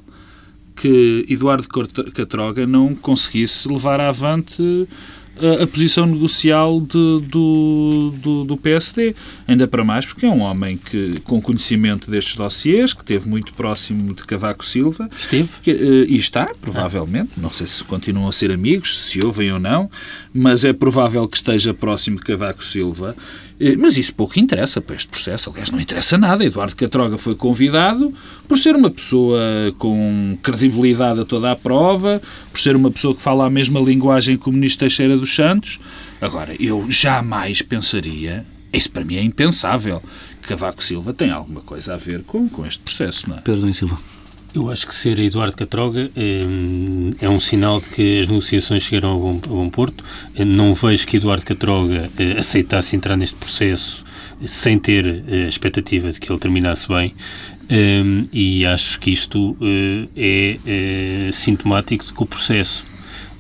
que 0.76 1.26
Eduardo 1.30 1.67
Catroga 2.13 2.65
não 2.65 2.95
conseguisse 2.95 3.67
levar 3.67 3.99
avante 4.02 4.88
a, 5.39 5.63
a 5.63 5.67
posição 5.67 6.06
negocial 6.06 6.80
de, 6.80 7.22
do, 7.28 8.13
do, 8.22 8.43
do, 8.43 8.58
PSD. 8.58 9.15
Ainda 9.48 9.67
para 9.67 9.84
mais 9.84 10.06
porque 10.06 10.26
é 10.26 10.30
um 10.30 10.41
homem 10.41 10.78
que, 10.78 11.19
com 11.22 11.41
conhecimento 11.41 12.10
destes 12.10 12.36
dossiês, 12.36 12.93
que 12.93 13.02
esteve 13.02 13.28
muito 13.28 13.54
próximo 13.54 14.13
de 14.13 14.24
Cavaco 14.24 14.65
Silva. 14.65 15.10
Esteve? 15.15 15.50
Que, 15.62 15.72
uh, 15.72 16.06
e 16.08 16.15
está, 16.15 16.52
provavelmente. 16.62 17.32
Não 17.38 17.52
sei 17.52 17.67
se 17.67 17.84
continuam 17.84 18.28
a 18.28 18.32
ser 18.32 18.52
amigos, 18.52 19.00
se 19.00 19.24
ouvem 19.24 19.52
ou 19.52 19.60
não, 19.60 19.89
mas 20.34 20.65
é 20.65 20.74
provável 20.74 21.28
que 21.28 21.38
esteja 21.38 21.74
próximo 21.74 22.17
de 22.17 22.24
Cavaco 22.24 22.63
Silva 22.63 23.15
eh, 23.60 23.76
mas 23.78 23.98
isso 23.98 24.13
pouco 24.13 24.39
interessa 24.39 24.82
para 24.82 24.96
este 24.96 25.08
processo. 25.08 25.50
Aliás, 25.50 25.72
não 25.72 25.80
interessa 25.80 26.17
nada. 26.17 26.43
Eduardo 26.43 26.76
Catroga 26.76 27.17
foi 27.17 27.34
convidado 27.34 28.13
por 28.48 28.58
ser 28.58 28.76
uma 28.76 28.89
pessoa 28.89 29.39
com 29.78 30.38
credibilidade 30.43 31.22
a 31.22 31.26
toda 31.26 31.52
a 31.52 31.56
prova, 31.56 32.22
por 32.52 32.60
ser 32.60 32.76
uma 32.76 32.91
pessoa 32.91 33.15
que 33.15 33.22
fala 33.22 33.46
a 33.46 33.50
mesma 33.50 33.80
linguagem 33.80 34.38
que 34.38 34.50
o 34.50 34.52
ministro 34.52 34.82
Teixeira 34.82 35.15
dos 35.15 35.34
Santos. 35.34 35.80
Agora, 36.19 36.56
eu 36.60 36.86
jamais 36.89 37.62
pensaria, 37.62 38.46
isso 38.72 38.91
para 38.91 39.06
mim 39.06 39.15
é 39.15 39.24
impensável, 39.24 40.02
que 40.41 40.50
Cavaco 40.50 40.84
Silva 40.84 41.13
tem 41.13 41.32
alguma 41.32 41.62
coisa 41.62 41.93
a 41.93 41.98
ver 41.98 42.24
com, 42.24 42.50
com 42.50 42.65
este 42.65 42.80
processo. 42.80 43.30
Não 43.30 43.38
é? 43.38 43.41
Pedro 43.41 43.74
Silva. 43.74 44.12
Eu 44.54 44.70
acho 44.70 44.86
que 44.86 44.94
ser 44.94 45.18
Eduardo 45.18 45.58
Catroga 45.58 46.12
é, 46.16 47.26
é, 47.26 47.28
um 47.28 47.39
sinal 47.39 47.80
de 47.80 47.89
que 47.89 48.20
as 48.20 48.28
negociações 48.28 48.84
chegaram 48.84 49.16
a 49.16 49.18
bom, 49.18 49.42
a 49.44 49.48
bom 49.48 49.70
porto. 49.70 50.04
Eh, 50.36 50.46
não 50.46 50.76
vejo 50.76 51.08
que 51.08 51.18
Eduardo 51.18 51.44
Catroga 51.44 52.08
é, 52.20 52.38
aceitasse 52.38 52.96
entrar 52.96 53.18
neste 53.18 53.36
processo 53.36 54.06
sem 54.46 54.78
ter 54.78 55.24
a 55.28 55.48
expectativa 55.48 56.12
de 56.12 56.20
que 56.20 56.32
ele 56.32 56.39
terminasse 56.39 56.88
bem. 56.88 57.16
e 58.32 58.66
acho 58.66 59.00
que 59.00 59.10
isto 59.10 59.58
é, 60.16 61.30
sintomático 61.32 62.06
de 62.06 62.13
que 62.13 62.22
o 62.22 62.26
processo 62.26 62.86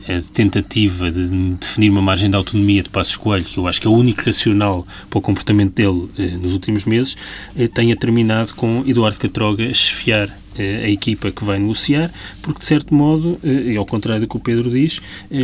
a 0.07 0.21
tentativa 0.33 1.09
de 1.09 1.27
definir 1.55 1.89
uma 1.89 2.01
margem 2.01 2.29
de 2.29 2.35
autonomia 2.35 2.83
de 2.83 2.89
Passos 2.89 3.15
Coelho, 3.15 3.45
que 3.45 3.57
eu 3.57 3.67
acho 3.67 3.79
que 3.79 3.87
é 3.87 3.89
o 3.89 3.93
único 3.93 4.21
racional 4.23 4.85
para 5.09 5.19
o 5.19 5.21
comportamento 5.21 5.73
dele 5.73 6.09
eh, 6.17 6.37
nos 6.37 6.53
últimos 6.53 6.85
meses, 6.85 7.15
eh, 7.57 7.67
tenha 7.67 7.95
terminado 7.95 8.53
com 8.53 8.83
Eduardo 8.85 9.17
Catroga 9.17 9.73
chefiar 9.73 10.29
a 10.57 10.89
equipa 10.89 11.31
que 11.31 11.43
vai 11.43 11.59
negociar, 11.59 12.11
porque 12.41 12.59
de 12.59 12.65
certo 12.65 12.93
modo, 12.93 13.39
eh, 13.43 13.71
e 13.73 13.77
ao 13.77 13.85
contrário 13.85 14.21
do 14.21 14.27
que 14.27 14.37
o 14.37 14.39
Pedro 14.39 14.69
diz, 14.69 15.01
eh, 15.31 15.37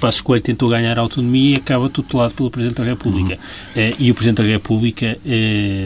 Passos 0.00 0.20
Coelho 0.20 0.42
tentou 0.42 0.68
ganhar 0.68 0.98
autonomia 0.98 1.56
e 1.56 1.56
acaba 1.56 1.88
tutelado 1.88 2.34
pelo 2.34 2.50
Presidente 2.50 2.78
da 2.78 2.84
República. 2.84 3.34
Uhum. 3.34 3.38
Eh, 3.76 3.94
e 3.98 4.10
o 4.10 4.14
Presidente 4.14 4.42
da 4.42 4.48
República 4.48 5.18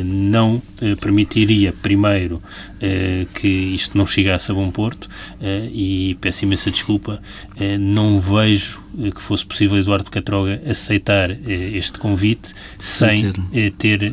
não 0.05 0.63
permitiria, 1.01 1.73
primeiro, 1.83 2.43
que 3.35 3.49
isto 3.49 3.97
não 3.97 4.07
chegasse 4.07 4.51
a 4.51 4.55
bom 4.55 4.71
porto, 4.71 5.09
e 5.73 6.17
peço 6.21 6.45
imensa 6.45 6.71
desculpa, 6.71 7.21
não 7.81 8.21
vejo 8.21 8.81
que 9.15 9.21
fosse 9.21 9.45
possível 9.45 9.79
Eduardo 9.79 10.11
Catroga 10.11 10.61
aceitar 10.69 11.31
este 11.31 11.99
convite 11.99 12.55
sem 12.79 13.33
ter, 13.53 13.73
ter 13.79 14.13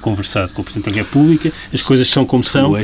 conversado 0.00 0.52
com 0.52 0.62
o 0.62 0.64
Presidente 0.64 0.90
da 0.90 0.96
República. 0.96 1.52
As 1.72 1.82
coisas 1.82 2.08
são 2.08 2.24
como 2.24 2.42
são. 2.44 2.74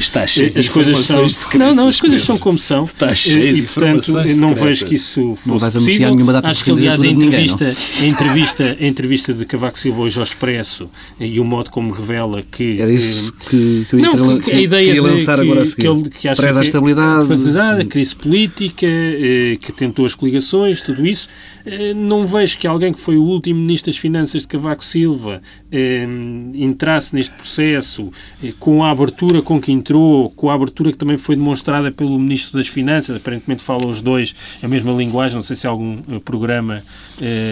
As 0.59 0.69
coisas 0.69 0.99
são. 1.09 1.59
Não, 1.59 1.75
não, 1.75 1.89
as 1.89 2.01
coisas 2.01 2.23
são 2.23 2.39
como 2.39 2.59
são. 2.59 2.85
Está 2.85 3.15
cheio 3.15 3.55
de 3.55 3.61
e, 3.61 3.63
portanto, 3.63 4.13
não 4.37 4.55
vejo 4.55 4.87
que 4.87 4.95
isso 4.95 5.35
fosse 5.35 5.49
Não 5.49 5.59
vais 5.59 5.77
anunciar 5.77 6.11
nenhuma 6.13 6.33
data 6.33 6.47
de 6.47 6.51
Acho 6.53 6.65
que, 6.65 6.71
aliás, 6.71 7.01
a 7.01 7.07
de 7.07 7.13
ninguém, 7.15 7.29
entrevista, 7.29 7.65
a, 8.01 8.07
entrevista, 8.07 8.77
a 8.81 8.87
entrevista 8.87 9.35
de 9.35 9.45
Cavaco 9.45 9.79
Silva 9.79 10.01
hoje 10.03 10.19
ao 10.19 10.25
Expresso 10.25 10.89
e 11.19 11.41
o 11.41 11.45
modo 11.45 11.71
como 11.71 11.93
revela 11.93 12.43
que... 12.51 12.81
Era 12.81 12.93
isso 12.93 13.33
eh, 13.37 13.49
que, 13.51 13.87
que 13.89 13.97
eu 13.97 14.01
ia 14.01 14.07
não, 14.17 14.39
que, 14.39 14.45
que 14.45 14.51
a 14.53 14.61
ideia 14.61 14.87
queria 14.87 15.03
de 15.03 15.09
lançar 15.09 15.39
que, 15.39 15.45
agora 15.45 15.61
a 15.61 15.65
que, 15.65 15.71
seguir. 15.71 15.87
ele, 15.89 16.11
que 16.11 16.29
acha 16.29 16.43
Preza 16.43 16.59
a 16.59 16.63
que- 16.63 16.69
estabilidade. 16.69 17.21
a 17.21 17.35
estabilidade, 17.35 17.81
a 17.81 17.85
crise 17.85 18.17
política, 18.17 18.87
eh, 18.87 19.59
que 19.61 19.73
tentou 19.73 20.07
as 20.07 20.15
coligações, 20.15 20.83
tudo 20.83 21.07
isso. 21.07 21.29
Eh, 21.71 21.95
não 21.95 22.27
vejo 22.27 22.59
que 22.59 22.67
alguém 22.67 22.93
que 22.93 23.01
foi 23.01 23.17
o 23.17 23.23
último 23.23 23.61
Ministro 23.61 23.91
das 23.91 23.99
Finanças 23.99 24.43
de 24.43 24.49
Cavaco 24.49 24.85
Silva 24.85 25.43
eh, 25.71 26.07
entrasse 26.55 27.15
neste 27.15 27.35
processo 27.35 28.11
eh, 28.43 28.53
com 28.59 28.83
a 28.83 28.91
abertura 28.91 29.43
com 29.43 29.61
que 29.61 29.71
entrou, 29.71 30.31
com 30.31 30.49
a 30.51 30.55
abertura 30.55 30.91
que 30.93 30.99
também 30.99 31.17
foi 31.19 31.37
demonstrada 31.37 31.91
pelo 31.93 32.19
Ministro 32.19 32.59
das 32.59 32.69
Finanças, 32.69 33.17
aparentemente 33.17 33.63
falam 33.63 33.89
os 33.91 34.01
dois 34.01 34.35
a 34.63 34.69
mesma 34.69 34.93
linguagem, 34.93 35.35
não 35.37 35.43
sei 35.43 35.57
se 35.57 35.67
há 35.67 35.71
algum 35.71 35.97
programa 36.25 36.83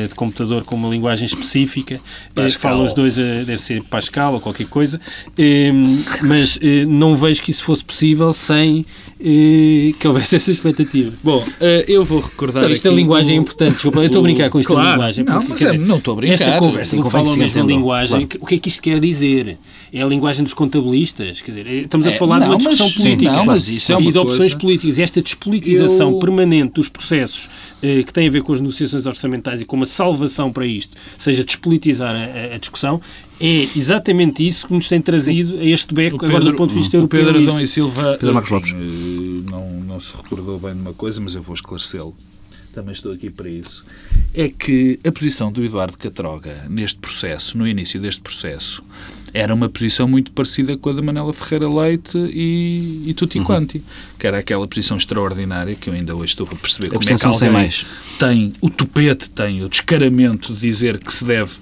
de 0.08 0.14
computador 0.14 0.62
com 0.64 0.76
uma 0.76 0.88
linguagem 0.88 1.26
específica, 1.26 2.00
Pascal. 2.34 2.60
falam 2.70 2.84
os 2.84 2.92
dois, 2.92 3.16
deve 3.16 3.58
ser 3.58 3.82
Pascal 3.82 4.34
ou 4.34 4.40
qualquer 4.40 4.66
coisa, 4.68 5.00
eh, 5.36 5.72
mas 6.22 6.58
não 6.86 7.16
vejo 7.16 7.42
que 7.42 7.50
isso 7.50 7.64
fosse 7.64 7.84
possível 7.84 8.32
sem 8.32 8.84
que 9.18 10.06
houvesse 10.06 10.36
essa 10.36 10.50
expectativa. 10.52 11.12
Bom, 11.22 11.44
eu 11.88 12.04
vou 12.04 12.20
recordar 12.20 12.62
Não, 12.64 12.70
isto 12.70 12.84
da 12.84 12.90
aqui 12.90 12.96
linguagem 12.98 13.32
o- 13.32 13.38
é 13.38 13.42
importante, 13.42 13.72
desculpa, 13.74 14.05
eu 14.06 14.08
estou 14.08 14.20
a 14.20 14.22
brincar 14.22 14.50
com 14.50 14.58
isto 14.60 14.68
da 14.68 14.74
Claro. 14.80 14.90
linguagem. 14.92 15.24
Não, 15.24 15.32
porque, 15.34 15.48
mas 15.50 15.58
quer 15.60 15.66
é- 15.68 15.72
dizer, 15.72 15.86
não 15.86 15.96
estou 15.98 16.12
a 16.12 16.16
brincar. 16.16 16.30
Nesta 16.46 16.58
conversa 16.58 16.90
Sim, 16.90 16.96
não 16.96 17.10
que 17.10 17.16
a 17.16 17.22
mesma 17.36 17.62
linguagem. 17.62 18.10
claro. 18.10 18.26
que- 18.28 18.38
O 18.40 18.46
que 18.46 18.54
é 18.54 18.58
que 18.58 18.68
isto 18.68 18.82
quer 18.82 19.00
dizer? 19.00 19.58
É 19.92 20.02
a 20.02 20.06
linguagem 20.06 20.42
dos 20.42 20.52
contabilistas? 20.54 21.40
Quer 21.40 21.50
dizer, 21.52 21.66
estamos 21.68 22.06
a 22.06 22.10
É, 22.10 22.16
falar 22.16 22.36
de 22.38 22.46
não, 22.46 22.48
uma 22.48 22.54
mas- 22.54 22.62
discussão 22.64 22.88
sim, 22.88 22.96
política 23.02 23.32
não, 23.32 23.44
mas 23.46 23.68
isso 23.68 23.92
é 23.92 23.94
e 23.94 23.98
uma 23.98 24.12
de 24.12 24.18
opções 24.18 24.38
coisa- 24.38 24.58
políticas. 24.58 24.98
E 24.98 25.02
esta 25.02 25.22
despolitização 25.22 26.12
Eu- 26.12 26.18
permanente 26.18 26.72
dos 26.74 26.88
processos 26.88 27.48
eh, 27.82 28.02
que 28.02 28.12
tem 28.12 28.26
a 28.26 28.30
ver 28.30 28.42
com 28.42 28.52
as 28.52 28.60
negociações 28.60 29.06
orçamentais 29.06 29.60
e 29.60 29.64
com 29.64 29.76
uma 29.76 29.86
salvação 29.86 30.50
para 30.52 30.66
isto, 30.66 30.96
seja 31.16 31.44
despolitizar 31.44 32.14
a, 32.14 32.52
a- 32.52 32.54
a 32.54 32.58
discussão, 32.58 33.00
é 33.40 33.68
exatamente 33.76 34.46
isso 34.46 34.66
que 34.66 34.72
nos 34.74 34.88
tem 34.88 35.00
trazido 35.00 35.58
a 35.60 35.64
este 35.64 35.94
beco, 35.94 36.24
agora 36.24 36.44
do 36.44 36.54
ponto 36.54 36.70
de 36.72 36.78
vista 36.78 36.96
europeu. 36.96 37.24
Pedro. 37.24 37.42
Adão 37.42 37.60
e 37.60 37.66
Silva 37.66 38.16
Pedro 38.18 38.34
Marcos 38.34 38.50
Lopes. 38.50 38.72
eh, 38.72 39.50
não, 39.50 39.70
não 39.86 40.00
se 40.00 40.14
recordou 40.16 40.58
bem 40.58 40.74
de 40.74 40.80
uma 40.80 40.94
coisa, 40.94 41.20
mas 41.20 41.34
eu 41.34 41.42
vou 41.42 41.54
esclarecê-lo. 41.54 42.14
Também 42.76 42.92
estou 42.92 43.10
aqui 43.10 43.30
para 43.30 43.48
isso. 43.48 43.82
É 44.34 44.50
que 44.50 45.00
a 45.02 45.10
posição 45.10 45.50
do 45.50 45.64
Eduardo 45.64 45.96
Catroga 45.96 46.66
neste 46.68 46.98
processo, 46.98 47.56
no 47.56 47.66
início 47.66 47.98
deste 47.98 48.20
processo, 48.20 48.84
era 49.32 49.54
uma 49.54 49.66
posição 49.66 50.06
muito 50.06 50.30
parecida 50.30 50.76
com 50.76 50.90
a 50.90 50.92
da 50.92 51.00
Manela 51.00 51.32
Ferreira 51.32 51.70
Leite 51.70 52.18
e, 52.18 53.04
e 53.06 53.14
Tutti 53.14 53.40
Quanti, 53.40 53.82
que 54.18 54.26
era 54.26 54.36
aquela 54.36 54.68
posição 54.68 54.98
extraordinária 54.98 55.74
que 55.74 55.88
eu 55.88 55.94
ainda 55.94 56.14
hoje 56.14 56.32
estou 56.32 56.46
a 56.52 56.54
perceber 56.54 56.90
como 56.90 57.02
é 57.02 57.16
que 57.16 57.26
alguém 57.26 57.48
mais. 57.48 57.86
tem 58.18 58.52
o 58.60 58.68
tupete, 58.68 59.30
tem 59.30 59.64
o 59.64 59.70
descaramento 59.70 60.52
de 60.52 60.60
dizer 60.60 60.98
que 60.98 61.14
se 61.14 61.24
deve 61.24 61.52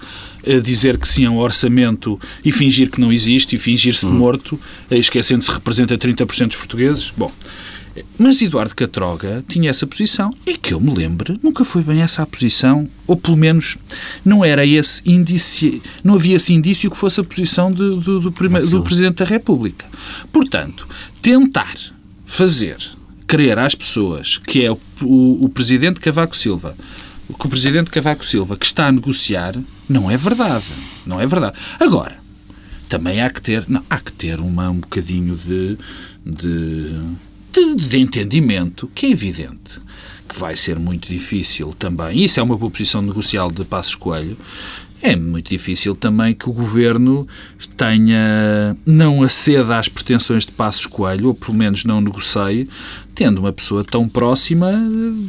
eh, 0.43 0.59
dizer 0.59 0.99
que 0.99 1.07
sim 1.07 1.27
a 1.27 1.31
um 1.31 1.39
orçamento 1.39 2.19
e 2.45 2.51
fingir 2.51 2.91
que 2.91 3.01
não 3.01 3.13
existe 3.13 3.55
e 3.55 3.59
fingir-se 3.61 4.05
de 4.05 4.13
morto, 4.13 4.59
eh, 4.91 4.99
esquecendo-se 4.99 5.49
que 5.49 5.55
representa 5.55 5.97
30% 5.97 6.49
dos 6.49 6.57
portugueses. 6.57 7.13
Bom, 7.17 7.31
mas 8.19 8.41
Eduardo 8.43 8.75
Catroga 8.75 9.45
tinha 9.49 9.71
essa 9.71 9.87
posição 9.87 10.33
e 10.47 10.57
que 10.57 10.75
eu 10.75 10.81
me 10.81 10.93
lembre, 10.95 11.39
nunca 11.43 11.65
foi 11.65 11.83
bem 11.83 12.01
essa 12.03 12.23
a 12.23 12.27
posição, 12.27 12.89
ou 13.07 13.17
pelo 13.17 13.37
menos 13.37 13.77
não 14.25 14.45
era 14.45 14.65
esse 14.67 15.01
índice, 15.05 15.81
não 16.03 16.15
havia 16.15 16.37
esse 16.37 16.53
indício 16.53 16.91
que 16.91 16.97
fosse 16.97 17.21
a 17.21 17.25
posição 17.25 17.71
do, 17.71 18.21
do, 18.21 18.33
prime- 18.33 18.61
do 18.61 18.83
Presidente 18.83 19.17
da 19.17 19.25
República. 19.25 19.87
Portanto, 20.33 20.89
tentar 21.23 21.75
fazer 22.27 22.77
crer 23.27 23.59
às 23.59 23.75
pessoas 23.75 24.39
que 24.39 24.65
é 24.65 24.71
o, 24.71 24.79
o, 25.03 25.45
o 25.45 25.49
Presidente 25.49 26.01
Cavaco 26.01 26.37
Silva 26.37 26.77
que 27.39 27.47
o 27.47 27.49
Presidente 27.49 27.91
Cavaco 27.91 28.25
Silva 28.25 28.55
que 28.57 28.67
está 28.67 28.87
a 28.87 28.93
negociar 28.93 29.55
não 29.89 30.11
é 30.11 30.17
verdade. 30.17 30.67
Não 31.07 31.19
é 31.21 31.27
verdade. 31.27 31.57
Agora, 31.81 32.19
também 32.89 33.23
há 33.23 33.31
que 33.31 33.41
ter, 33.41 33.65
não, 33.67 33.83
há 33.89 33.99
que 33.99 34.13
ter 34.13 34.41
uma, 34.41 34.69
um 34.71 34.79
bocadinho 34.79 35.35
de, 35.35 35.79
de, 36.25 37.01
de, 37.77 37.99
entendimento, 37.99 38.91
que 38.95 39.07
é 39.07 39.11
evidente 39.11 39.85
que 40.29 40.39
vai 40.41 40.57
ser 40.57 40.79
muito 40.79 41.07
difícil 41.09 41.75
também. 41.79 42.25
Isso 42.25 42.41
é 42.41 42.43
uma 42.43 42.57
boa 42.57 42.71
posição 42.71 43.03
negocial 43.03 43.51
de 43.53 43.65
Passos 43.65 43.95
Coelho. 43.95 44.37
É 45.03 45.15
muito 45.15 45.51
difícil 45.51 45.95
também 45.95 46.33
que 46.33 46.49
o 46.49 46.53
governo 46.53 47.29
tenha 47.77 48.75
não 48.87 49.23
aceda 49.23 49.79
às 49.79 49.87
pretensões 49.87 50.47
de 50.47 50.53
Passos 50.53 50.87
Coelho, 50.87 51.29
ou 51.29 51.35
pelo 51.35 51.53
menos 51.53 51.85
não 51.85 52.01
negocie, 52.01 52.69
tendo 53.15 53.39
uma 53.39 53.53
pessoa 53.53 53.85
tão 53.85 54.09
próxima 54.09 54.73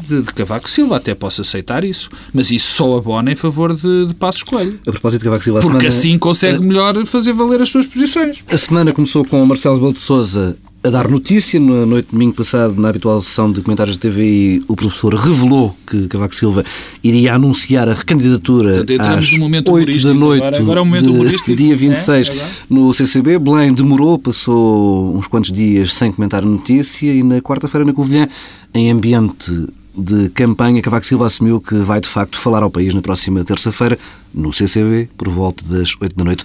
de, 0.08 0.22
de 0.22 0.34
Cavaco 0.34 0.70
Silva. 0.70 0.98
Até 0.98 1.14
possa 1.14 1.42
aceitar 1.42 1.84
isso. 1.84 2.10
Mas 2.34 2.52
isso 2.52 2.72
só 2.72 2.98
abona 2.98 3.32
em 3.32 3.36
favor 3.36 3.76
de, 3.76 4.08
de 4.08 4.14
Passos 4.14 4.44
Coelho. 4.44 4.80
A 4.88 4.92
propósito 4.92 5.20
de 5.20 5.26
Cavaco 5.26 5.44
Silva, 5.44 5.60
a 5.60 5.62
Porque 5.62 5.78
semana, 5.78 5.90
assim 5.90 6.18
consegue 6.18 6.66
melhor 6.66 7.06
fazer 7.06 7.34
valer 7.34 7.62
as 7.62 7.70
suas 7.70 7.86
posições. 7.86 8.44
a 8.52 8.58
semana 8.58 8.92
começou 8.92 9.24
com 9.26 9.42
o 9.44 9.48
Marcelo 9.48 9.76
Rebelo 9.76 9.94
de 9.94 10.00
Sousa 10.00 10.58
a 10.86 10.90
dar 10.92 11.10
notícia. 11.10 11.60
Na 11.60 11.84
noite 11.86 12.06
de 12.06 12.12
domingo 12.12 12.36
passado, 12.36 12.80
na 12.80 12.90
habitual 12.90 13.20
sessão 13.22 13.52
de 13.52 13.60
comentários 13.62 13.98
de 13.98 14.08
TVI, 14.08 14.64
o 14.68 14.76
professor 14.76 15.16
revelou 15.16 15.76
que 15.88 16.08
Cavaco 16.08 16.36
Silva 16.36 16.64
iria 17.04 17.34
anunciar 17.34 17.90
a 17.90 17.94
recandidatura 17.96 18.84
Portanto, 18.84 19.02
às 19.02 19.32
no 19.32 19.40
momento 19.40 19.72
8 19.72 20.04
da 20.04 20.14
noite 20.14 20.44
agora. 20.44 20.60
Agora 20.60 20.80
é 20.80 20.84
o 20.84 20.86
momento 20.86 21.04
de 21.06 21.10
humorístico. 21.10 21.56
dia 21.56 21.74
É, 21.74 21.76
26 21.76 22.28
é 22.28 22.32
agora. 22.32 22.48
no 22.70 22.94
CCB. 22.94 23.40
Belém 23.40 23.74
demorou, 23.74 24.20
passou 24.20 25.18
uns 25.18 25.26
quantos 25.28 25.52
dias 25.52 25.92
sem 25.92 26.12
comentar 26.12 26.44
a 26.44 26.46
notícia 26.46 27.12
e 27.12 27.24
na 27.24 27.42
quarta-feira 27.42 27.75
na 27.84 27.92
Covilhã, 27.92 28.28
em 28.74 28.92
ambiente 28.92 29.68
de 29.98 30.30
campanha, 30.30 30.82
Cavaco 30.82 31.06
Silva 31.06 31.26
assumiu 31.26 31.60
que 31.60 31.76
vai 31.76 32.00
de 32.00 32.08
facto 32.08 32.38
falar 32.38 32.64
ao 32.64 32.70
país 32.70 32.94
na 32.94 33.02
próxima 33.02 33.44
terça-feira 33.44 33.98
no 34.34 34.52
CCB, 34.54 35.10
por 35.18 35.30
volta 35.30 35.64
das 35.66 35.96
8 36.00 36.16
da 36.16 36.24
noite. 36.24 36.44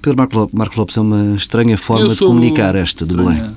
Pedro 0.00 0.16
Marco 0.16 0.38
Lopes, 0.38 0.54
Marcos 0.54 0.76
Lopes 0.76 0.96
é 0.96 1.00
uma 1.00 1.34
estranha 1.36 1.76
forma 1.76 2.08
de 2.08 2.16
comunicar 2.16 2.74
esta 2.74 3.04
de 3.04 3.14
Belém. 3.14 3.34
estranha. 3.34 3.54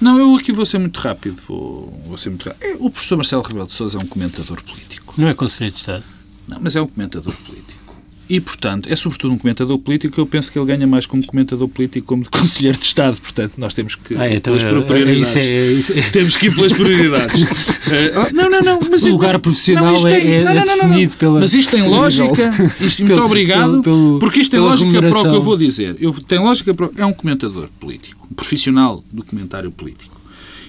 Não, 0.00 0.18
eu 0.18 0.36
aqui 0.36 0.52
vou 0.52 0.64
ser 0.64 0.78
muito 0.78 0.98
rápido. 1.00 1.40
Vou, 1.46 2.00
vou 2.06 2.16
ser 2.16 2.30
muito 2.30 2.48
rápido. 2.48 2.76
O 2.78 2.90
professor 2.90 3.16
Marcelo 3.16 3.42
Rebelo 3.42 3.66
de 3.66 3.72
Sousa 3.72 3.98
é 3.98 4.02
um 4.02 4.06
comentador 4.06 4.62
político. 4.62 5.14
Não 5.18 5.28
é 5.28 5.34
Conselheiro 5.34 5.74
de 5.74 5.80
Estado. 5.80 6.04
Não, 6.46 6.58
mas 6.60 6.76
é 6.76 6.80
um 6.80 6.86
comentador 6.86 7.34
político. 7.34 7.87
E, 8.30 8.40
portanto, 8.40 8.88
é 8.92 8.94
sobretudo 8.94 9.32
um 9.32 9.38
comentador 9.38 9.78
político. 9.78 10.20
Eu 10.20 10.26
penso 10.26 10.52
que 10.52 10.58
ele 10.58 10.66
ganha 10.66 10.86
mais 10.86 11.06
como 11.06 11.24
comentador 11.24 11.66
político 11.66 12.06
como 12.06 12.24
de 12.24 12.28
conselheiro 12.30 12.76
de 12.76 12.84
Estado. 12.84 13.18
Portanto, 13.18 13.54
nós 13.56 13.72
temos 13.72 13.94
que 13.94 14.14
Ah, 14.16 14.28
ir 14.28 14.36
então, 14.36 14.54
pelas 14.54 14.62
é, 14.74 14.82
prioridades. 14.84 15.28
isso 15.28 15.38
é, 15.38 15.72
isso 15.72 15.92
é- 15.94 16.02
Temos 16.10 16.36
que 16.36 16.46
ir 16.46 16.54
pelas 16.54 16.72
prioridades. 16.74 17.44
Eh, 17.90 18.32
não, 18.34 18.50
não, 18.50 18.60
não. 18.60 18.80
Mas 18.90 19.02
O 19.04 19.08
lugar 19.12 19.32
não, 19.32 19.40
profissional 19.40 19.94
isto 19.94 20.06
é- 20.08 20.26
é 20.42 20.44
definido 20.44 21.16
pela- 21.16 21.40
Mas 21.40 21.54
isto 21.54 21.70
tem 21.70 21.88
lógica. 21.88 22.50
Isto, 22.84 23.00
muito 23.02 23.14
Pelo- 23.14 23.24
obrigado. 23.24 23.70
pelo- 23.70 23.82
pelo- 23.82 24.18
porque 24.18 24.40
isto 24.40 24.50
tem 24.50 24.60
lógica 24.60 25.00
para 25.00 25.18
o 25.18 25.22
que 25.22 25.28
eu 25.28 25.42
vou 25.42 25.56
dizer. 25.56 25.96
Eu, 25.98 26.12
tem 26.12 26.38
lógica 26.38 26.74
para, 26.74 26.90
é 26.98 27.06
um 27.06 27.14
comentador 27.14 27.68
político. 27.80 28.28
Um 28.30 28.34
profissional 28.34 29.02
do 29.10 29.24
comentário 29.24 29.70
político. 29.70 30.20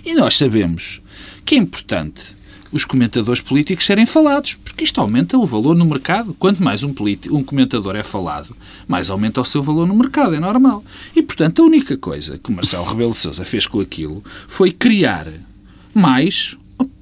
E 0.06 0.14
nós 0.14 0.38
sabemos 0.38 1.02
que 1.44 1.56
é 1.56 1.58
importante 1.58 2.22
os 2.72 2.86
comentadores 2.86 3.42
políticos 3.42 3.86
serem 3.86 4.06
falados, 4.06 4.56
porque 4.56 4.84
isto 4.84 5.00
aumenta 5.02 5.38
o 5.38 5.46
valor 5.46 5.76
no 5.76 5.86
mercado. 5.86 6.34
Quanto 6.38 6.64
mais 6.64 6.84
um, 6.84 6.94
político, 6.94 7.36
um 7.36 7.44
comentador 7.44 7.96
é 7.96 8.04
falado, 8.04 8.56
mais 8.88 9.10
aumenta 9.10 9.42
o 9.42 9.46
seu 9.46 9.62
valor 9.64 9.88
no 9.88 9.96
mercado, 9.96 10.36
é 10.36 10.40
normal. 10.40 10.84
E, 11.16 11.22
portanto, 11.22 11.62
a 11.62 11.66
única 11.66 11.98
coisa 11.98 12.38
que 12.38 12.50
o 12.50 12.54
Marcelo 12.54 12.86
Rebelo 12.86 13.14
Sousa 13.16 13.44
fez 13.44 13.66
com 13.66 13.80
aquilo 13.80 14.24
foi 14.48 14.72
criar 14.72 15.28
mais 15.94 16.56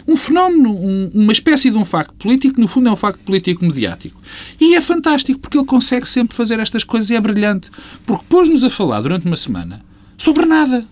um 0.08 0.16
fenómeno, 0.16 0.72
um- 0.72 1.12
uma 1.14 1.34
espécie 1.34 1.70
de 1.70 1.76
um 1.76 1.84
facto 1.84 2.14
político, 2.14 2.62
no 2.62 2.68
fundo 2.68 2.88
é 2.88 2.92
um 2.92 2.96
facto 2.96 3.20
político 3.20 3.66
mediático. 3.66 4.20
E 4.60 4.74
é 4.74 4.80
fantástico, 4.82 5.38
porque 5.40 5.58
ele 5.58 5.66
consegue 5.66 6.08
sempre 6.08 6.36
fazer 6.36 6.60
estas 6.60 6.86
coisas 6.86 7.10
e 7.10 7.16
é 7.16 7.20
brilhante. 7.20 7.70
Porque 8.06 8.24
pôs-nos 8.30 8.64
a 8.64 8.70
falar 8.70 9.02
durante 9.02 9.26
uma 9.26 9.36
semana 9.36 9.84
sobre 10.18 10.46
nada 10.46 10.86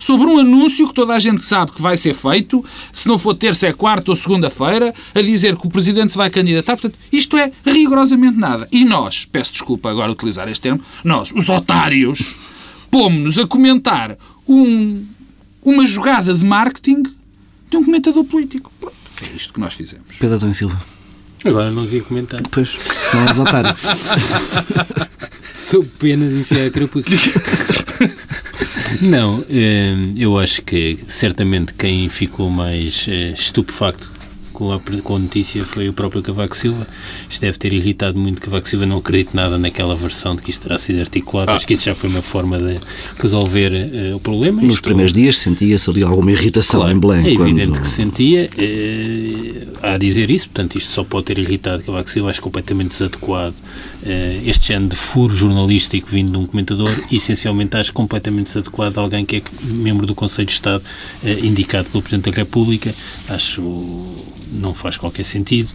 sobre 0.00 0.26
um 0.26 0.38
anúncio 0.40 0.88
que 0.88 0.94
toda 0.94 1.14
a 1.14 1.18
gente 1.20 1.44
sabe 1.44 1.70
que 1.72 1.80
vai 1.80 1.96
ser 1.96 2.14
feito, 2.14 2.64
se 2.92 3.06
não 3.06 3.18
for 3.18 3.34
terça 3.34 3.66
é 3.68 3.72
quarta 3.72 4.10
ou 4.10 4.16
segunda-feira, 4.16 4.92
a 5.14 5.20
dizer 5.22 5.54
que 5.56 5.66
o 5.66 5.70
Presidente 5.70 6.10
se 6.10 6.18
vai 6.18 6.28
candidatar. 6.30 6.76
Portanto, 6.76 6.98
isto 7.12 7.36
é 7.36 7.52
rigorosamente 7.64 8.36
nada. 8.38 8.66
E 8.72 8.84
nós, 8.84 9.24
peço 9.30 9.52
desculpa 9.52 9.88
agora 9.90 10.10
utilizar 10.10 10.48
este 10.48 10.62
termo, 10.62 10.80
nós, 11.04 11.30
os 11.36 11.48
otários, 11.48 12.34
pomos-nos 12.90 13.38
a 13.38 13.46
comentar 13.46 14.16
um- 14.48 15.04
uma 15.62 15.84
jogada 15.86 16.32
de 16.34 16.44
marketing 16.44 17.02
de 17.70 17.76
um 17.76 17.84
comentador 17.84 18.24
político. 18.24 18.72
Pronto, 18.80 18.96
é 19.22 19.36
isto 19.36 19.52
que 19.52 19.60
nós 19.60 19.74
fizemos. 19.74 20.06
Pedro 20.18 20.36
Adão 20.36 20.50
e 20.50 20.54
Silva. 20.54 20.80
Agora 21.44 21.70
não 21.70 21.84
devia 21.84 22.02
comentar. 22.02 22.42
Pois, 22.50 22.68
senão 23.10 23.26
és 23.28 23.38
otário. 23.38 23.74
Sou 25.54 25.84
pena 25.98 26.26
de 26.28 26.40
enfiar 26.40 26.66
a 26.66 26.70
carapuça. 26.70 27.08
Não, 29.00 29.44
eh, 29.48 29.94
eu 30.16 30.38
acho 30.38 30.62
que 30.62 30.98
certamente 31.08 31.72
quem 31.74 32.08
ficou 32.08 32.50
mais 32.50 33.06
eh, 33.08 33.32
estupefacto 33.32 34.12
com 34.12 34.20
com 34.60 34.72
a, 34.74 34.78
com 34.78 35.16
a 35.16 35.18
notícia 35.18 35.64
foi 35.64 35.88
o 35.88 35.92
próprio 35.94 36.22
Cavaco 36.22 36.54
Silva. 36.54 36.86
Isto 37.30 37.40
deve 37.40 37.56
ter 37.56 37.72
irritado 37.72 38.18
muito 38.18 38.42
Cavaco 38.42 38.68
Silva. 38.68 38.84
Não 38.84 38.98
acredito 38.98 39.34
nada 39.34 39.56
naquela 39.56 39.96
versão 39.96 40.36
de 40.36 40.42
que 40.42 40.50
isto 40.50 40.60
terá 40.60 40.76
sido 40.76 41.00
articulado. 41.00 41.50
Ah. 41.50 41.54
Acho 41.54 41.66
que 41.66 41.72
isso 41.72 41.84
já 41.84 41.94
foi 41.94 42.10
uma 42.10 42.20
forma 42.20 42.58
de 42.58 42.78
resolver 43.18 43.72
uh, 43.72 44.16
o 44.16 44.20
problema. 44.20 44.60
Nos 44.60 44.74
isto, 44.74 44.84
primeiros 44.84 45.14
dias 45.14 45.38
sentia-se 45.38 45.88
ali 45.88 46.02
alguma 46.02 46.30
irritação 46.30 46.80
claro, 46.80 46.94
em 46.94 47.00
Belém. 47.00 47.26
É 47.26 47.32
evidente 47.32 47.70
quando... 47.70 47.80
que 47.80 47.88
sentia. 47.88 48.50
Uh, 48.54 49.69
a 49.82 49.96
dizer 49.98 50.30
isso, 50.30 50.48
portanto, 50.48 50.76
isto 50.76 50.90
só 50.90 51.04
pode 51.04 51.26
ter 51.26 51.38
irritado 51.38 51.82
Cavaco 51.82 52.10
Silva. 52.10 52.30
Acho 52.30 52.40
completamente 52.40 52.90
desadequado 52.90 53.54
uh, 53.54 54.48
este 54.48 54.68
género 54.68 54.90
de 54.90 54.96
furo 54.96 55.34
jornalístico 55.34 56.08
vindo 56.10 56.32
de 56.32 56.38
um 56.38 56.46
comentador. 56.46 56.90
essencialmente, 57.10 57.76
acho 57.76 57.92
completamente 57.92 58.46
desadequado 58.46 58.98
alguém 58.98 59.24
que 59.24 59.36
é 59.36 59.42
membro 59.74 60.06
do 60.06 60.14
Conselho 60.14 60.46
de 60.46 60.52
Estado 60.52 60.84
indicado 61.42 61.88
pelo 61.90 62.02
Presidente 62.02 62.30
da 62.30 62.36
República. 62.36 62.94
Acho 63.28 63.62
não 64.52 64.74
faz 64.74 64.96
qualquer 64.96 65.24
sentido, 65.24 65.68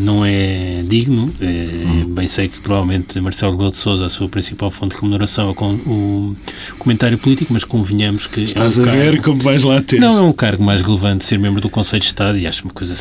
não 0.00 0.24
é 0.24 0.82
digno. 0.86 1.32
É, 1.40 2.04
bem 2.06 2.26
sei 2.26 2.48
que 2.48 2.58
provavelmente 2.60 3.20
Marcelo 3.20 3.52
Rebelo 3.52 3.70
de 3.70 3.76
Sousa, 3.76 4.06
a 4.06 4.08
sua 4.08 4.28
principal 4.28 4.70
fonte 4.70 4.94
de 4.94 5.00
remuneração, 5.00 5.48
é 5.48 5.52
o 5.52 6.34
comentário 6.78 7.18
político, 7.18 7.52
mas 7.52 7.64
convenhamos 7.64 8.26
que. 8.26 8.42
Estás 8.42 8.78
é 8.78 8.82
um 8.82 8.88
a 8.88 8.92
ver 8.92 9.20
como 9.20 9.40
vais 9.40 9.62
lá 9.62 9.80
ter. 9.82 10.00
Não, 10.00 10.16
é 10.16 10.20
um 10.20 10.32
cargo 10.32 10.62
mais 10.62 10.80
relevante 10.80 11.24
ser 11.24 11.38
membro 11.38 11.60
do 11.60 11.68
Conselho 11.68 12.00
de 12.00 12.06
Estado 12.06 12.38
e 12.38 12.46
acho 12.46 12.64
uma 12.64 12.72
coisa, 12.72 12.94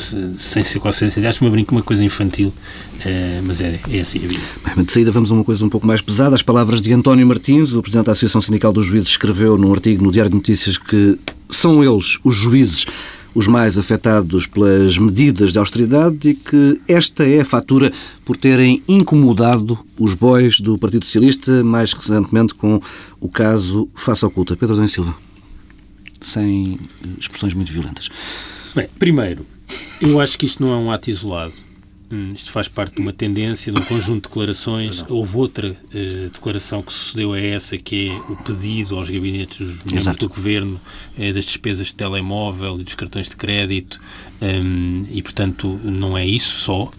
sem 0.43 0.63
ser 0.63 0.79
qualquer 0.79 1.09
sentido, 1.09 1.25
acho 1.25 1.43
uma 1.43 1.81
coisa 1.81 2.03
infantil, 2.03 2.53
é, 3.05 3.41
mas 3.47 3.61
é, 3.61 3.79
é 3.89 4.01
assim 4.01 4.19
a 4.23 4.27
vida. 4.27 4.43
Bem, 4.75 4.83
de 4.83 4.91
saída 4.91 5.11
vamos 5.11 5.31
a 5.31 5.33
uma 5.33 5.43
coisa 5.43 5.65
um 5.65 5.69
pouco 5.69 5.87
mais 5.87 6.01
pesada. 6.01 6.35
As 6.35 6.41
palavras 6.41 6.81
de 6.81 6.93
António 6.93 7.25
Martins, 7.25 7.73
o 7.73 7.81
Presidente 7.81 8.07
da 8.07 8.11
Associação 8.11 8.41
Sindical 8.41 8.73
dos 8.73 8.85
Juízes, 8.85 9.09
escreveu 9.09 9.57
num 9.57 9.71
artigo 9.71 10.03
no 10.03 10.11
Diário 10.11 10.29
de 10.29 10.35
Notícias 10.35 10.77
que 10.77 11.17
são 11.49 11.83
eles, 11.83 12.19
os 12.23 12.35
juízes, 12.35 12.85
os 13.33 13.47
mais 13.47 13.77
afetados 13.77 14.45
pelas 14.45 14.97
medidas 14.97 15.53
de 15.53 15.59
austeridade 15.59 16.29
e 16.29 16.35
que 16.35 16.79
esta 16.87 17.23
é 17.23 17.41
a 17.41 17.45
fatura 17.45 17.91
por 18.25 18.35
terem 18.35 18.83
incomodado 18.87 19.79
os 19.97 20.13
bois 20.13 20.59
do 20.59 20.77
Partido 20.77 21.05
Socialista, 21.05 21.63
mais 21.63 21.93
recentemente 21.93 22.53
com 22.53 22.81
o 23.19 23.29
caso 23.29 23.87
Faça 23.95 24.27
Oculta. 24.27 24.55
Pedro 24.55 24.75
Dan 24.75 24.87
Silva, 24.87 25.15
sem 26.21 26.79
expressões 27.17 27.53
muito 27.53 27.71
violentas. 27.71 28.09
Bem, 28.75 28.87
primeiro, 28.99 29.45
eu 30.01 30.19
acho 30.19 30.37
que 30.37 30.45
isto 30.45 30.63
não 30.63 30.73
é 30.73 30.77
um 30.77 30.91
ato 30.91 31.09
isolado. 31.09 31.53
Hum, 32.13 32.31
isto 32.35 32.51
faz 32.51 32.67
parte 32.67 32.95
de 32.95 33.01
uma 33.01 33.11
tendência, 33.11 33.73
de 33.73 33.81
um 33.81 33.85
conjunto 33.85 34.23
de 34.23 34.29
declarações. 34.29 35.03
Houve 35.09 35.35
outra 35.35 35.71
uh, 35.71 36.29
declaração 36.31 36.83
que 36.83 36.93
sucedeu 36.93 37.33
a 37.33 37.39
essa, 37.39 37.75
que 37.75 38.09
é 38.09 38.31
o 38.31 38.35
pedido 38.35 38.95
aos 38.95 39.09
gabinetes 39.09 39.57
dos 39.57 39.77
membros 39.77 39.99
Exato. 40.01 40.19
do 40.19 40.29
Governo 40.29 40.79
uh, 41.17 41.33
das 41.33 41.45
despesas 41.45 41.87
de 41.87 41.95
telemóvel 41.95 42.79
e 42.79 42.83
dos 42.83 42.93
cartões 42.93 43.27
de 43.27 43.35
crédito, 43.35 43.99
um, 44.39 45.07
e, 45.09 45.23
portanto, 45.23 45.79
não 45.83 46.15
é 46.15 46.23
isso 46.23 46.53
só. 46.57 46.83
Uh, 46.83 46.91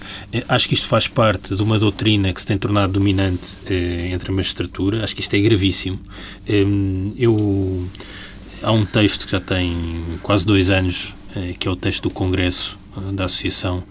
acho 0.49 0.67
que 0.67 0.75
isto 0.75 0.89
faz 0.89 1.07
parte 1.07 1.55
de 1.55 1.63
uma 1.63 1.79
doutrina 1.79 2.33
que 2.33 2.41
se 2.41 2.47
tem 2.49 2.59
tornado 2.59 2.95
dominante 2.95 3.57
entre 4.11 4.33
a 4.33 4.35
magistratura. 4.35 5.05
Acho 5.05 5.15
que 5.15 5.21
isto 5.21 5.35
é 5.35 5.41
gravíssimo. 5.41 6.01
Um, 6.49 7.13
eu... 7.17 7.89
Há 8.65 8.73
um 8.73 8.85
texto 8.85 9.27
que 9.27 9.33
já 9.33 9.41
tem 9.41 10.03
quase 10.23 10.47
dois 10.47 10.71
anos, 10.71 11.15
que 11.59 11.69
é 11.69 11.71
o 11.71 11.77
texto 11.77 12.05
do 12.05 12.11
Congresso 12.11 12.79
da 13.13 13.25
Associação 13.25 13.83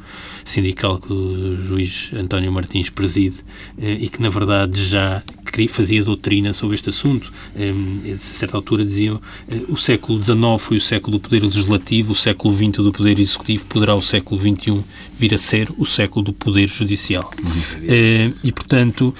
sindical 0.45 0.99
que 0.99 1.11
o 1.11 1.57
juiz 1.57 2.11
António 2.13 2.51
Martins 2.51 2.89
preside 2.89 3.37
eh, 3.77 3.97
e 3.99 4.09
que, 4.09 4.21
na 4.21 4.29
verdade, 4.29 4.83
já 4.83 5.23
fazia 5.69 6.03
doutrina 6.03 6.51
sobre 6.51 6.73
este 6.73 6.89
assunto. 6.89 7.31
A 7.55 8.17
certa 8.17 8.57
altura 8.57 8.83
diziam 8.83 9.21
eh, 9.47 9.61
o 9.69 9.77
século 9.77 10.21
XIX 10.21 10.39
foi 10.59 10.77
o 10.77 10.81
século 10.81 11.17
do 11.17 11.21
poder 11.21 11.43
legislativo, 11.43 12.11
o 12.11 12.15
século 12.15 12.55
XX 12.55 12.83
do 12.83 12.91
poder 12.91 13.19
executivo, 13.19 13.65
poderá 13.67 13.95
o 13.95 14.01
século 14.01 14.39
XXI 14.39 14.83
vir 15.17 15.33
a 15.33 15.37
ser 15.37 15.69
o 15.77 15.85
século 15.85 16.25
do 16.25 16.33
poder 16.33 16.67
judicial. 16.67 17.29
Uhum. 17.41 17.85
Eh, 17.87 18.31
e, 18.43 18.51
portanto, 18.51 19.13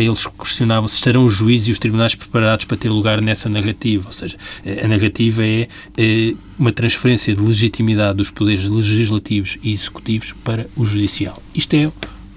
eles 0.00 0.26
questionavam 0.26 0.88
se 0.88 0.96
estarão 0.96 1.24
os 1.24 1.34
juízes 1.34 1.68
e 1.68 1.72
os 1.72 1.78
tribunais 1.78 2.14
preparados 2.14 2.64
para 2.64 2.76
ter 2.76 2.88
lugar 2.88 3.20
nessa 3.20 3.48
narrativa. 3.48 4.06
Ou 4.06 4.12
seja, 4.12 4.36
a 4.82 4.88
narrativa 4.88 5.44
é, 5.44 5.68
é 5.96 6.34
uma 6.58 6.72
transferência 6.72 7.34
de 7.34 7.40
legitimidade 7.40 8.18
dos 8.18 8.30
poderes 8.30 8.68
legislativos 8.68 9.58
e 9.62 9.72
executivos 9.72 10.32
para 10.44 10.66
o 10.76 10.84
judicial. 10.84 11.42
Isto 11.54 11.74
é 11.74 11.92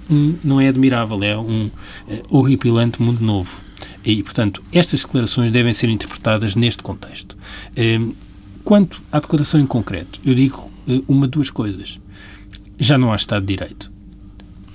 um, 0.10 0.36
não 0.44 0.60
é 0.60 0.68
admirável, 0.68 1.24
é 1.24 1.38
um 1.38 1.70
é, 2.08 2.22
horripilante 2.30 3.02
mundo 3.02 3.24
novo. 3.24 3.62
E, 4.04 4.22
portanto, 4.22 4.64
estas 4.72 5.02
declarações 5.02 5.52
devem 5.52 5.74
ser 5.74 5.90
interpretadas 5.90 6.56
neste 6.56 6.84
contexto. 6.84 7.38
É, 7.76 8.00
quanto 8.64 9.02
à 9.12 9.20
declaração 9.20 9.60
em 9.60 9.66
concreto, 9.66 10.20
eu 10.26 10.36
digo 10.36 10.70
é, 10.88 11.02
uma 11.08 11.28
duas 11.28 11.50
coisas. 11.50 12.00
Já 12.78 12.98
não 12.98 13.12
há 13.12 13.16
Estado 13.16 13.46
de 13.46 13.56
Direito. 13.56 13.92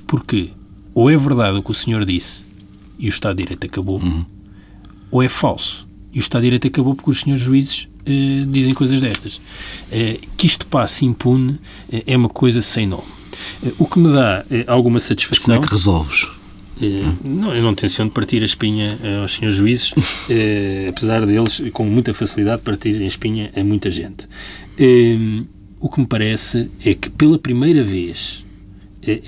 Porque 0.07 0.51
ou 0.95 1.11
é 1.11 1.17
verdade 1.17 1.59
o 1.59 1.63
que 1.63 1.71
o 1.71 1.75
senhor 1.75 2.07
disse 2.07 2.46
e 2.99 3.07
o 3.07 3.09
Estado 3.09 3.37
de 3.37 3.43
Direito 3.45 3.67
acabou, 3.67 4.01
uhum. 4.01 4.25
ou 5.11 5.23
é 5.23 5.29
falso 5.29 5.87
e 6.17 6.19
o 6.19 6.21
Estado 6.21 6.41
de 6.41 6.47
Direito 6.47 6.67
acabou 6.69 6.95
porque 6.95 7.11
os 7.11 7.21
senhores 7.21 7.45
juízes 7.45 7.89
uh, 8.09 8.47
dizem 8.47 8.73
coisas 8.73 9.03
destas. 9.03 9.37
Uh, 9.37 10.19
que 10.35 10.47
isto 10.47 10.67
passe 10.67 11.05
impune 11.05 11.53
uh, 11.53 12.03
é 12.07 12.17
uma 12.17 12.31
coisa 12.31 12.63
sem 12.63 12.87
nome. 12.87 13.05
o 13.79 13.87
que 13.87 13.99
me 13.99 14.11
dá 14.11 14.43
alguma 14.67 14.99
satisfação. 14.99 15.57
Mas 15.57 15.57
como 15.57 15.65
é 15.65 15.69
que 15.69 15.75
resolves? 15.75 16.27
não, 17.23 17.55
eu 17.55 17.63
não 17.63 17.75
tenciono 17.75 18.11
partir 18.11 18.43
a 18.43 18.47
espinha 18.47 18.99
aos 19.23 19.35
senhores 19.35 19.59
juízes, 19.59 19.95
apesar 20.89 21.25
deles, 21.27 21.63
com 21.73 21.85
muita 21.85 22.15
facilidade, 22.15 22.63
partirem 22.63 23.05
a 23.05 23.07
espinha 23.07 23.51
a 23.55 23.63
muita 23.63 23.91
gente. 23.91 24.27
o 25.81 25.89
que 25.89 26.01
me 26.01 26.07
parece 26.07 26.71
é 26.83 26.95
que, 26.95 27.11
pela 27.11 27.39
primeira 27.39 27.83
vez 27.83 28.45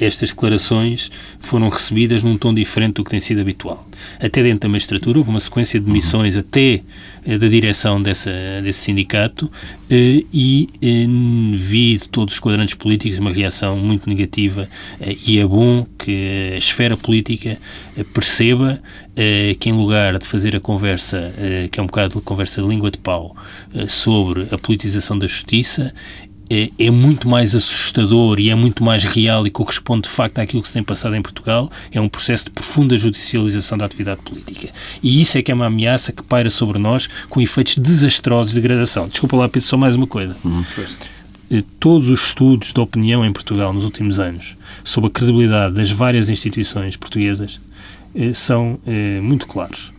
estas 0.00 0.30
declarações 0.30 1.10
foram 1.38 1.68
recebidas 1.68 2.22
num 2.22 2.36
tom 2.36 2.52
diferente 2.52 2.94
do 2.94 3.04
que 3.04 3.10
tem 3.10 3.20
sido 3.20 3.40
habitual. 3.40 3.84
Até 4.20 4.42
dentro 4.42 4.60
da 4.60 4.68
magistratura 4.68 5.18
houve 5.18 5.30
uma 5.30 5.40
sequência 5.40 5.78
de 5.78 5.86
demissões 5.86 6.34
uhum. 6.34 6.40
até 6.40 6.82
eh, 7.24 7.38
da 7.38 7.48
direção 7.48 8.02
dessa, 8.02 8.30
desse 8.62 8.80
sindicato 8.80 9.50
eh, 9.90 10.24
e 10.32 10.68
eh, 10.80 11.06
vi 11.56 11.96
de 11.96 12.08
todos 12.08 12.34
os 12.34 12.40
quadrantes 12.40 12.74
políticos 12.74 13.18
uma 13.18 13.30
reação 13.30 13.76
muito 13.76 14.08
negativa 14.08 14.68
e 15.26 15.38
é 15.38 15.46
bom 15.46 15.86
que 15.98 16.54
a 16.54 16.58
esfera 16.58 16.96
política 16.96 17.58
perceba 18.14 18.80
que 19.58 19.68
em 19.68 19.72
lugar 19.72 20.16
de 20.16 20.24
fazer 20.24 20.54
a 20.54 20.60
conversa, 20.60 21.34
que 21.72 21.80
é 21.80 21.82
um 21.82 21.86
bocado 21.86 22.20
de 22.20 22.22
conversa 22.22 22.62
de 22.62 22.68
língua 22.68 22.88
de 22.88 22.98
pau, 22.98 23.34
sobre 23.88 24.46
a 24.52 24.56
politização 24.56 25.18
da 25.18 25.26
justiça, 25.26 25.92
é, 26.50 26.70
é, 26.78 26.90
muito 26.90 27.28
mais 27.28 27.54
assustador 27.54 28.40
e 28.40 28.50
é 28.50 28.54
muito 28.54 28.82
mais 28.82 29.04
real 29.04 29.46
e 29.46 29.50
corresponde 29.50 30.02
de 30.02 30.08
facto 30.08 30.38
àquilo 30.38 30.62
que 30.62 30.68
se 30.68 30.74
tem 30.74 30.82
passado 30.82 31.14
em 31.14 31.22
Portugal, 31.22 31.70
é 31.92 32.00
um 32.00 32.08
processo 32.08 32.46
de 32.46 32.50
profunda 32.50 32.96
judicialização 32.96 33.76
da 33.76 33.84
atividade 33.84 34.20
política. 34.22 34.68
E 35.02 35.20
isso 35.20 35.36
é 35.36 35.42
que 35.42 35.50
é 35.50 35.54
uma 35.54 35.66
ameaça 35.66 36.12
que 36.12 36.22
paira 36.22 36.50
sobre 36.50 36.78
nós 36.78 37.08
com 37.28 37.40
efeitos 37.40 37.76
desastrosos 37.76 38.52
de 38.52 38.60
degradação. 38.60 39.08
Desculpa 39.08 39.36
lá, 39.36 39.48
Pedro, 39.48 39.68
só 39.68 39.76
mais 39.76 39.94
uma 39.94 40.06
coisa. 40.06 40.36
Uhum. 40.44 40.64
Todos 41.80 42.10
os 42.10 42.26
estudos 42.26 42.72
de 42.72 42.80
opinião 42.80 43.24
em 43.24 43.32
Portugal 43.32 43.72
nos 43.72 43.84
últimos 43.84 44.18
anos 44.18 44.56
sobre 44.84 45.08
a 45.08 45.10
credibilidade 45.10 45.74
das 45.74 45.90
várias 45.90 46.28
instituições 46.28 46.96
portuguesas 46.96 47.58
eh, 48.14 48.34
são 48.34 48.78
eh, 48.86 49.20
muito 49.22 49.46
claros. 49.46 49.92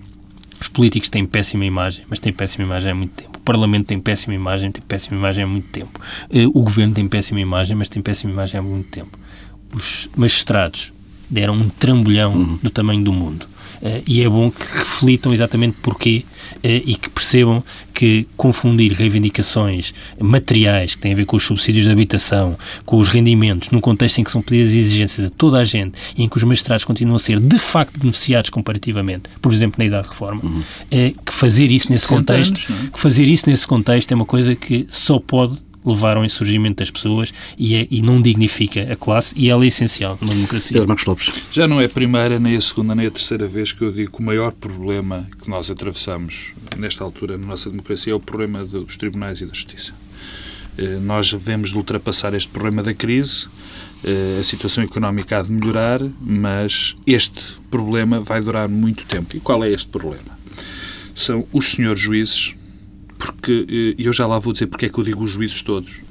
Os 0.62 0.68
políticos 0.68 1.10
têm 1.10 1.26
péssima 1.26 1.66
imagem, 1.66 2.06
mas 2.10 2.20
têm 2.20 2.34
péssima 2.34 2.66
imagem 2.66 2.92
há 2.92 2.96
muito 2.96 3.14
tempo. 3.14 3.29
O 3.50 3.52
Parlamento 3.52 3.88
tem 3.88 4.00
péssima 4.00 4.36
imagem, 4.36 4.72
tem 4.72 4.84
péssima 4.88 5.18
imagem 5.18 5.44
há 5.44 5.48
muito 5.48 5.70
tempo. 5.70 6.00
Eh, 6.30 6.46
o 6.46 6.62
Governo 6.62 6.94
tem 6.94 7.08
péssima 7.08 7.40
imagem, 7.40 7.76
mas 7.76 7.90
tem 7.90 8.00
péssima 8.00 8.32
imagem 8.32 8.60
há 8.60 8.62
muito 8.62 8.90
tempo. 8.90 9.18
Os 9.74 10.08
magistrados 10.16 10.94
deram 11.28 11.56
um 11.56 11.68
trambolhão 11.68 12.32
uhum. 12.32 12.60
do 12.62 12.70
tamanho 12.70 13.04
do 13.04 13.12
mundo. 13.12 13.48
Uh, 13.82 14.04
e 14.06 14.22
é 14.22 14.28
bom 14.28 14.52
que 14.52 14.62
reflitam 14.78 15.34
exatamente 15.34 15.78
porquê 15.82 16.26
uh, 16.56 16.58
e 16.64 16.96
que 16.96 17.10
percebam 17.10 17.64
que 17.94 18.28
confundir 18.36 18.92
reivindicações 18.92 19.94
materiais 20.20 20.96
que 20.96 21.02
têm 21.02 21.14
a 21.14 21.16
ver 21.16 21.26
com 21.26 21.38
os 21.38 21.44
subsídios 21.44 21.86
de 21.86 21.92
habitação, 21.92 22.58
com 22.86 22.98
os 22.98 23.08
rendimentos, 23.08 23.70
num 23.70 23.80
contexto 23.80 24.20
em 24.20 24.24
que 24.24 24.32
são 24.32 24.42
pedidas 24.42 24.74
exigências 24.74 25.28
a 25.28 25.30
toda 25.30 25.58
a 25.58 25.64
gente 25.64 25.98
e 26.18 26.24
em 26.24 26.30
que 26.30 26.36
os 26.36 26.44
magistrados 26.44 26.84
continuam 26.84 27.16
a 27.16 27.20
ser 27.20 27.40
de 27.40 27.58
facto 27.58 27.98
beneficiados 27.98 28.50
comparativamente, 28.50 29.30
por 29.42 29.54
exemplo, 29.54 29.76
na 29.78 29.86
idade 29.86 30.04
de 30.04 30.10
reforma, 30.10 30.42
uhum. 30.44 30.60
uh, 30.60 31.24
que 31.26 31.34
fazer 31.34 31.72
isso 31.72 31.90
nesse 31.90 32.08
contexto, 32.08 32.60
anos, 32.70 32.86
é? 32.86 32.90
que 32.92 33.00
fazer 33.00 33.26
isso 33.26 33.50
nesse 33.50 33.66
contexto 33.66 34.12
é 34.12 34.16
uma 34.16 34.26
coisa 34.26 34.56
que 34.56 34.86
só 34.90 35.20
pode 35.20 35.58
levaram 35.90 36.22
ao 36.22 36.26
insurgimento 36.26 36.78
das 36.78 36.92
pessoas 36.92 37.34
e, 37.58 37.76
é, 37.76 37.88
e 37.90 38.02
não 38.02 38.22
dignifica 38.22 38.92
a 38.92 38.96
classe 38.96 39.34
e 39.38 39.50
ela 39.50 39.64
é 39.64 39.68
essencial 39.68 40.18
numa 40.22 40.34
democracia. 40.34 40.74
Pedro 40.74 40.88
Marcos 40.88 41.06
Lopes. 41.06 41.34
Já 41.52 41.68
não 41.68 41.82
é 41.82 41.86
a 41.86 41.90
primeira, 41.90 42.40
nem 42.40 42.56
a 42.56 42.62
segunda, 42.62 42.96
nem 42.96 43.08
a 43.08 43.12
terceira 43.12 43.48
vez 43.48 43.72
que 43.72 43.82
eu 43.82 43.92
digo 43.92 44.14
que 44.14 44.20
o 44.20 44.24
maior 44.24 44.52
problema 44.52 45.28
que 45.42 45.50
nós 45.50 45.70
atravessamos 45.70 46.54
nesta 46.78 47.04
altura 47.04 47.38
na 47.38 47.48
nossa 47.48 47.70
democracia 47.70 48.14
é 48.14 48.16
o 48.16 48.20
problema 48.20 48.66
dos 48.66 48.98
tribunais 48.98 49.42
e 49.42 49.46
da 49.46 49.54
justiça. 49.54 49.94
Eh, 50.78 50.98
nós 51.02 51.32
devemos 51.32 51.72
de 51.72 51.78
ultrapassar 51.78 52.34
este 52.34 52.48
problema 52.48 52.82
da 52.82 52.94
crise, 52.94 53.48
eh, 54.02 54.38
a 54.40 54.44
situação 54.44 54.82
económica 54.84 55.38
há 55.38 55.42
de 55.42 55.52
melhorar, 55.52 56.00
mas 56.22 56.96
este 57.06 57.42
problema 57.70 58.22
vai 58.22 58.42
durar 58.42 58.70
muito 58.70 59.06
tempo. 59.06 59.36
E 59.36 59.42
qual 59.42 59.62
é 59.64 59.70
este 59.70 59.88
problema? 59.88 60.40
São 61.14 61.46
os 61.52 61.72
senhores 61.72 62.00
juízes 62.00 62.56
porque, 63.20 63.66
e 63.68 63.96
eh, 64.00 64.08
eu 64.08 64.14
já 64.14 64.26
lá 64.26 64.40
vou 64.40 64.54
dizer 64.54 64.68
porque 64.68 64.86
é 64.86 64.90
que 64.90 64.98
eu 64.98 65.04
digo 65.04 65.24
os 65.24 65.32
juízes 65.32 65.62
todos, 65.62 66.02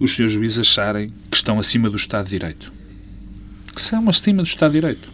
os 0.00 0.14
seus 0.14 0.32
juízes 0.32 0.58
acharem 0.58 1.12
que 1.30 1.36
estão 1.36 1.58
acima 1.60 1.90
do 1.90 1.96
Estado 1.96 2.24
de 2.24 2.30
Direito. 2.30 2.72
Que 3.74 3.82
são 3.82 4.08
acima 4.08 4.42
do 4.42 4.46
Estado 4.46 4.72
de 4.72 4.80
Direito. 4.80 5.08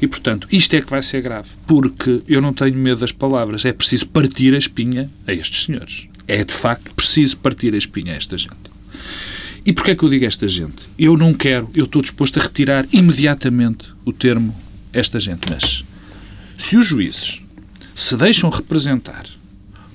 E, 0.00 0.06
portanto, 0.06 0.48
isto 0.50 0.74
é 0.74 0.80
que 0.80 0.88
vai 0.88 1.02
ser 1.02 1.20
grave. 1.20 1.50
Porque 1.66 2.22
eu 2.26 2.40
não 2.40 2.52
tenho 2.52 2.76
medo 2.76 3.00
das 3.00 3.12
palavras. 3.12 3.64
É 3.64 3.72
preciso 3.72 4.08
partir 4.08 4.54
a 4.54 4.58
espinha 4.58 5.10
a 5.26 5.32
estes 5.32 5.64
senhores. 5.64 6.08
É, 6.26 6.42
de 6.42 6.52
facto, 6.52 6.94
preciso 6.94 7.36
partir 7.36 7.74
a 7.74 7.76
espinha 7.76 8.14
a 8.14 8.16
esta 8.16 8.38
gente. 8.38 8.70
E 9.66 9.72
porquê 9.72 9.90
é 9.90 9.94
que 9.94 10.02
eu 10.02 10.08
digo 10.08 10.24
esta 10.24 10.48
gente? 10.48 10.88
Eu 10.98 11.16
não 11.16 11.34
quero, 11.34 11.68
eu 11.74 11.84
estou 11.84 12.00
disposto 12.00 12.40
a 12.40 12.42
retirar 12.42 12.86
imediatamente 12.92 13.92
o 14.04 14.12
termo 14.12 14.56
esta 14.92 15.20
gente. 15.20 15.50
Mas, 15.50 15.84
se 16.56 16.78
os 16.78 16.86
juízes 16.86 17.42
se 17.94 18.16
deixam 18.16 18.48
representar 18.48 19.26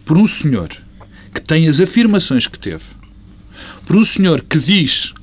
por 0.06 0.18
um 0.18 0.26
senhor 0.26 0.70
que 1.34 1.42
tem 1.42 1.68
as 1.68 1.82
afirmações 1.82 2.48
que 2.48 2.58
teve, 2.58 2.86
por 3.86 3.98
um 3.98 4.04
senhor 4.04 4.42
que 4.42 4.58
diz 4.58 5.14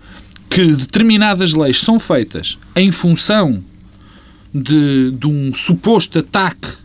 que 0.50 0.66
determinadas 0.74 1.54
leis 1.54 1.80
são 1.80 1.98
feitas 1.98 2.58
em 2.76 2.90
função 2.90 3.64
de, 4.52 5.12
de 5.12 5.26
um 5.26 5.54
suposto 5.54 6.18
ataque 6.18 6.82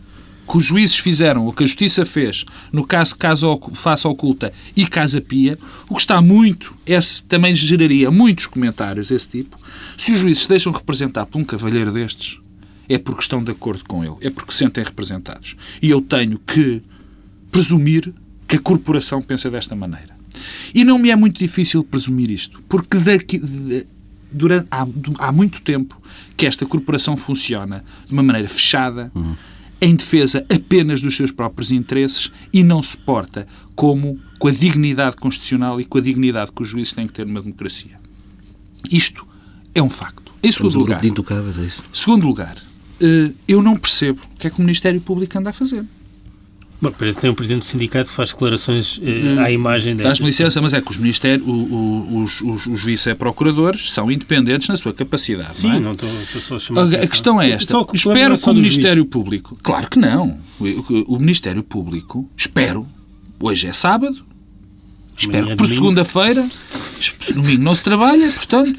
que 0.48 0.56
os 0.56 0.64
juízes 0.64 0.98
fizeram, 0.98 1.44
ou 1.44 1.52
que 1.52 1.62
a 1.62 1.66
Justiça 1.66 2.06
fez, 2.06 2.46
no 2.72 2.86
caso 2.86 3.14
Caso 3.16 3.60
Faça 3.74 4.08
Oculta 4.08 4.50
e 4.74 4.86
Casa 4.86 5.20
Pia, 5.20 5.58
o 5.86 5.94
que 5.94 6.00
está 6.00 6.22
muito, 6.22 6.74
esse 6.86 7.22
também 7.24 7.54
geraria 7.54 8.10
muitos 8.10 8.46
comentários 8.46 9.10
desse 9.10 9.28
tipo, 9.28 9.58
se 9.94 10.12
os 10.12 10.18
juízes 10.20 10.44
se 10.44 10.48
deixam 10.48 10.72
representar 10.72 11.26
por 11.26 11.38
um 11.38 11.44
cavalheiro 11.44 11.92
destes, 11.92 12.38
é 12.88 12.96
porque 12.96 13.20
estão 13.20 13.44
de 13.44 13.50
acordo 13.50 13.84
com 13.84 14.02
ele, 14.02 14.16
é 14.22 14.30
porque 14.30 14.52
se 14.52 14.58
sentem 14.58 14.82
representados. 14.82 15.54
E 15.82 15.90
eu 15.90 16.00
tenho 16.00 16.38
que 16.38 16.80
presumir 17.50 18.12
que 18.46 18.56
a 18.56 18.58
corporação 18.58 19.20
pensa 19.20 19.50
desta 19.50 19.74
maneira. 19.74 20.16
E 20.74 20.84
não 20.84 20.98
me 20.98 21.10
é 21.10 21.16
muito 21.16 21.38
difícil 21.38 21.82
presumir 21.82 22.30
isto, 22.30 22.62
porque 22.68 22.98
daqui, 22.98 23.40
durante, 24.30 24.66
há, 24.70 24.86
há 25.18 25.32
muito 25.32 25.62
tempo 25.62 26.00
que 26.36 26.46
esta 26.46 26.64
corporação 26.64 27.16
funciona 27.16 27.84
de 28.06 28.12
uma 28.12 28.22
maneira 28.22 28.48
fechada, 28.48 29.10
uhum. 29.14 29.34
em 29.80 29.94
defesa 29.94 30.46
apenas 30.48 31.00
dos 31.00 31.16
seus 31.16 31.30
próprios 31.30 31.72
interesses 31.72 32.30
e 32.52 32.62
não 32.62 32.82
se 32.82 32.96
porta 32.96 33.46
como 33.74 34.18
com 34.38 34.48
a 34.48 34.52
dignidade 34.52 35.16
constitucional 35.16 35.80
e 35.80 35.84
com 35.84 35.98
a 35.98 36.00
dignidade 36.00 36.52
que 36.52 36.62
os 36.62 36.68
juízes 36.68 36.92
têm 36.92 37.06
que 37.06 37.12
ter 37.12 37.26
numa 37.26 37.42
democracia. 37.42 37.98
Isto 38.90 39.26
é 39.74 39.82
um 39.82 39.90
facto. 39.90 40.32
Em 40.42 40.52
segundo 40.52 40.78
lugar, 40.78 41.00
de 41.00 41.08
é 41.08 41.66
isso? 41.66 41.82
segundo 41.92 42.26
lugar, 42.26 42.56
eh, 43.00 43.32
eu 43.46 43.60
não 43.60 43.76
percebo 43.76 44.20
o 44.34 44.38
que 44.38 44.46
é 44.46 44.50
que 44.50 44.58
o 44.58 44.62
Ministério 44.62 45.00
Público 45.00 45.36
anda 45.36 45.50
a 45.50 45.52
fazer. 45.52 45.84
Bom, 46.80 46.92
parece 46.96 47.16
que 47.16 47.22
tem 47.22 47.30
um 47.30 47.34
presidente 47.34 47.62
do 47.62 47.66
sindicato 47.66 48.08
que 48.08 48.14
faz 48.14 48.30
declarações 48.32 49.00
eh, 49.02 49.42
à 49.42 49.50
imagem 49.50 49.96
destas. 49.96 50.18
Dás-me 50.18 50.26
licença, 50.26 50.62
mas 50.62 50.72
é 50.72 50.80
que 50.80 50.90
os 50.90 50.96
ministérios, 50.96 51.44
os, 51.44 52.40
os, 52.40 52.66
os 52.66 52.82
vice-procuradores 52.84 53.92
são 53.92 54.10
independentes 54.12 54.68
na 54.68 54.76
sua 54.76 54.92
capacidade, 54.92 55.54
Sim, 55.54 55.68
não 55.68 55.74
é? 55.74 55.80
não 55.80 55.92
estou, 55.92 56.22
estou 56.22 56.40
só 56.40 56.54
a 56.54 56.58
chamar 56.58 56.82
a, 56.82 57.02
a 57.02 57.06
questão 57.06 57.42
é 57.42 57.50
esta. 57.50 57.72
Só, 57.72 57.86
espero 57.92 58.38
que 58.38 58.48
o 58.48 58.54
Ministério 58.54 59.04
Público... 59.04 59.58
Claro 59.60 59.90
que 59.90 59.98
não. 59.98 60.38
O, 60.60 61.16
o 61.16 61.18
Ministério 61.18 61.64
Público, 61.64 62.30
espero, 62.36 62.86
hoje 63.40 63.66
é 63.66 63.72
sábado, 63.72 64.24
espero 65.16 65.48
que 65.48 65.56
por 65.56 65.66
segunda-feira, 65.66 66.48
domingo 67.34 67.60
não 67.60 67.74
se 67.74 67.82
trabalha, 67.82 68.30
portanto, 68.30 68.78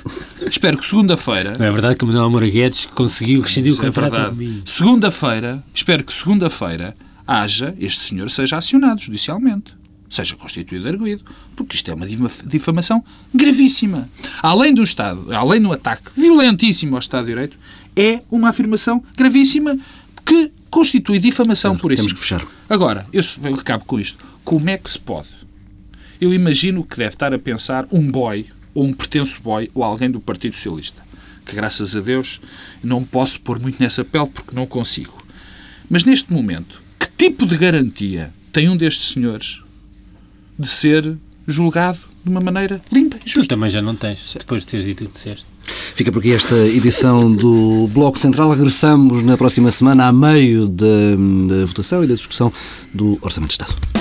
espero 0.50 0.78
que 0.78 0.86
segunda-feira... 0.86 1.56
Não 1.60 1.66
é 1.66 1.72
verdade 1.72 1.98
que 1.98 2.06
o 2.06 2.08
Manuel 2.08 2.30
Moura 2.30 2.50
Guedes 2.50 2.86
conseguiu 2.96 3.42
rescindir 3.42 3.74
o 3.74 3.76
é 3.76 3.92
contrato 3.92 4.42
é 4.42 4.62
Segunda-feira, 4.64 5.62
espero 5.76 6.02
que 6.06 6.14
segunda-feira 6.14 6.94
haja, 7.30 7.76
este 7.80 8.02
senhor 8.02 8.32
seja 8.32 8.58
acionado 8.58 9.02
judicialmente, 9.02 9.76
seja 10.10 10.36
constituído 10.36 10.88
arguído, 10.88 11.24
porque 11.56 11.76
isto 11.76 11.92
é 11.92 11.94
uma 11.94 12.08
difamação 12.44 13.06
gravíssima. 13.32 14.10
Além 14.42 14.74
do 14.74 14.82
Estado, 14.82 15.32
além 15.32 15.62
do 15.62 15.72
ataque 15.72 16.10
violentíssimo 16.18 16.96
ao 16.96 17.00
Estado 17.00 17.26
de 17.26 17.32
Direito, 17.32 17.58
é 17.96 18.24
uma 18.32 18.50
afirmação 18.50 19.04
gravíssima 19.16 19.78
que 20.26 20.52
constitui 20.72 21.20
difamação 21.20 21.78
por 21.78 21.92
isso. 21.92 22.08
Temos 22.08 22.20
que 22.20 22.28
fechar. 22.28 22.48
Agora, 22.68 23.06
eu, 23.14 23.22
eu 23.44 23.54
acabo 23.54 23.86
com 23.86 24.00
isto. 24.00 24.26
Como 24.44 24.68
é 24.68 24.78
que 24.80 24.90
se 24.90 24.98
pode? 24.98 25.30
Eu 26.20 26.34
imagino 26.34 26.84
que 26.84 26.98
deve 26.98 27.14
estar 27.14 27.32
a 27.32 27.38
pensar 27.38 27.88
um 27.92 28.10
boy, 28.12 28.48
ou 28.74 28.86
um 28.86 28.94
pretenso 28.94 29.40
boy, 29.42 29.70
ou 29.76 29.84
alguém 29.84 30.10
do 30.10 30.20
Partido 30.20 30.56
Socialista, 30.56 31.02
que 31.46 31.56
graças 31.56 31.96
a 31.96 32.00
Deus 32.00 32.42
não 32.84 33.04
posso 33.04 33.40
pôr 33.42 33.60
muito 33.60 33.82
nessa 33.82 34.04
pele 34.04 34.28
porque 34.28 34.56
não 34.56 34.66
consigo. 34.66 35.24
Mas 35.88 36.04
neste 36.04 36.34
momento, 36.34 36.89
tipo 37.20 37.46
de 37.46 37.58
garantia 37.58 38.32
tem 38.54 38.70
um 38.70 38.78
destes 38.78 39.12
senhores 39.12 39.62
de 40.58 40.70
ser 40.70 41.18
julgado 41.46 42.00
de 42.24 42.32
uma 42.32 42.40
maneira 42.40 42.82
limpa 42.90 43.18
e 43.18 43.30
justa? 43.30 43.42
Tu 43.42 43.48
também 43.50 43.70
já 43.70 43.82
não 43.82 43.94
tens, 43.94 44.38
depois 44.40 44.62
de 44.62 44.68
teres 44.68 44.86
dito 44.86 45.04
o 45.04 45.08
que 45.08 45.14
disseste. 45.14 45.46
Fica 45.96 46.14
por 46.14 46.20
aqui 46.20 46.32
esta 46.32 46.56
edição 46.56 47.32
do 47.32 47.90
Bloco 47.94 48.18
Central. 48.18 48.50
Regressamos 48.52 49.22
na 49.22 49.38
próxima 49.38 49.70
semana, 49.70 50.08
a 50.08 50.14
meio 50.14 50.66
da, 50.66 50.86
da 51.48 51.66
votação 51.66 52.04
e 52.04 52.08
da 52.08 52.16
discussão 52.16 52.52
do 52.94 53.20
Orçamento 53.22 53.50
de 53.50 53.64
Estado. 53.64 53.99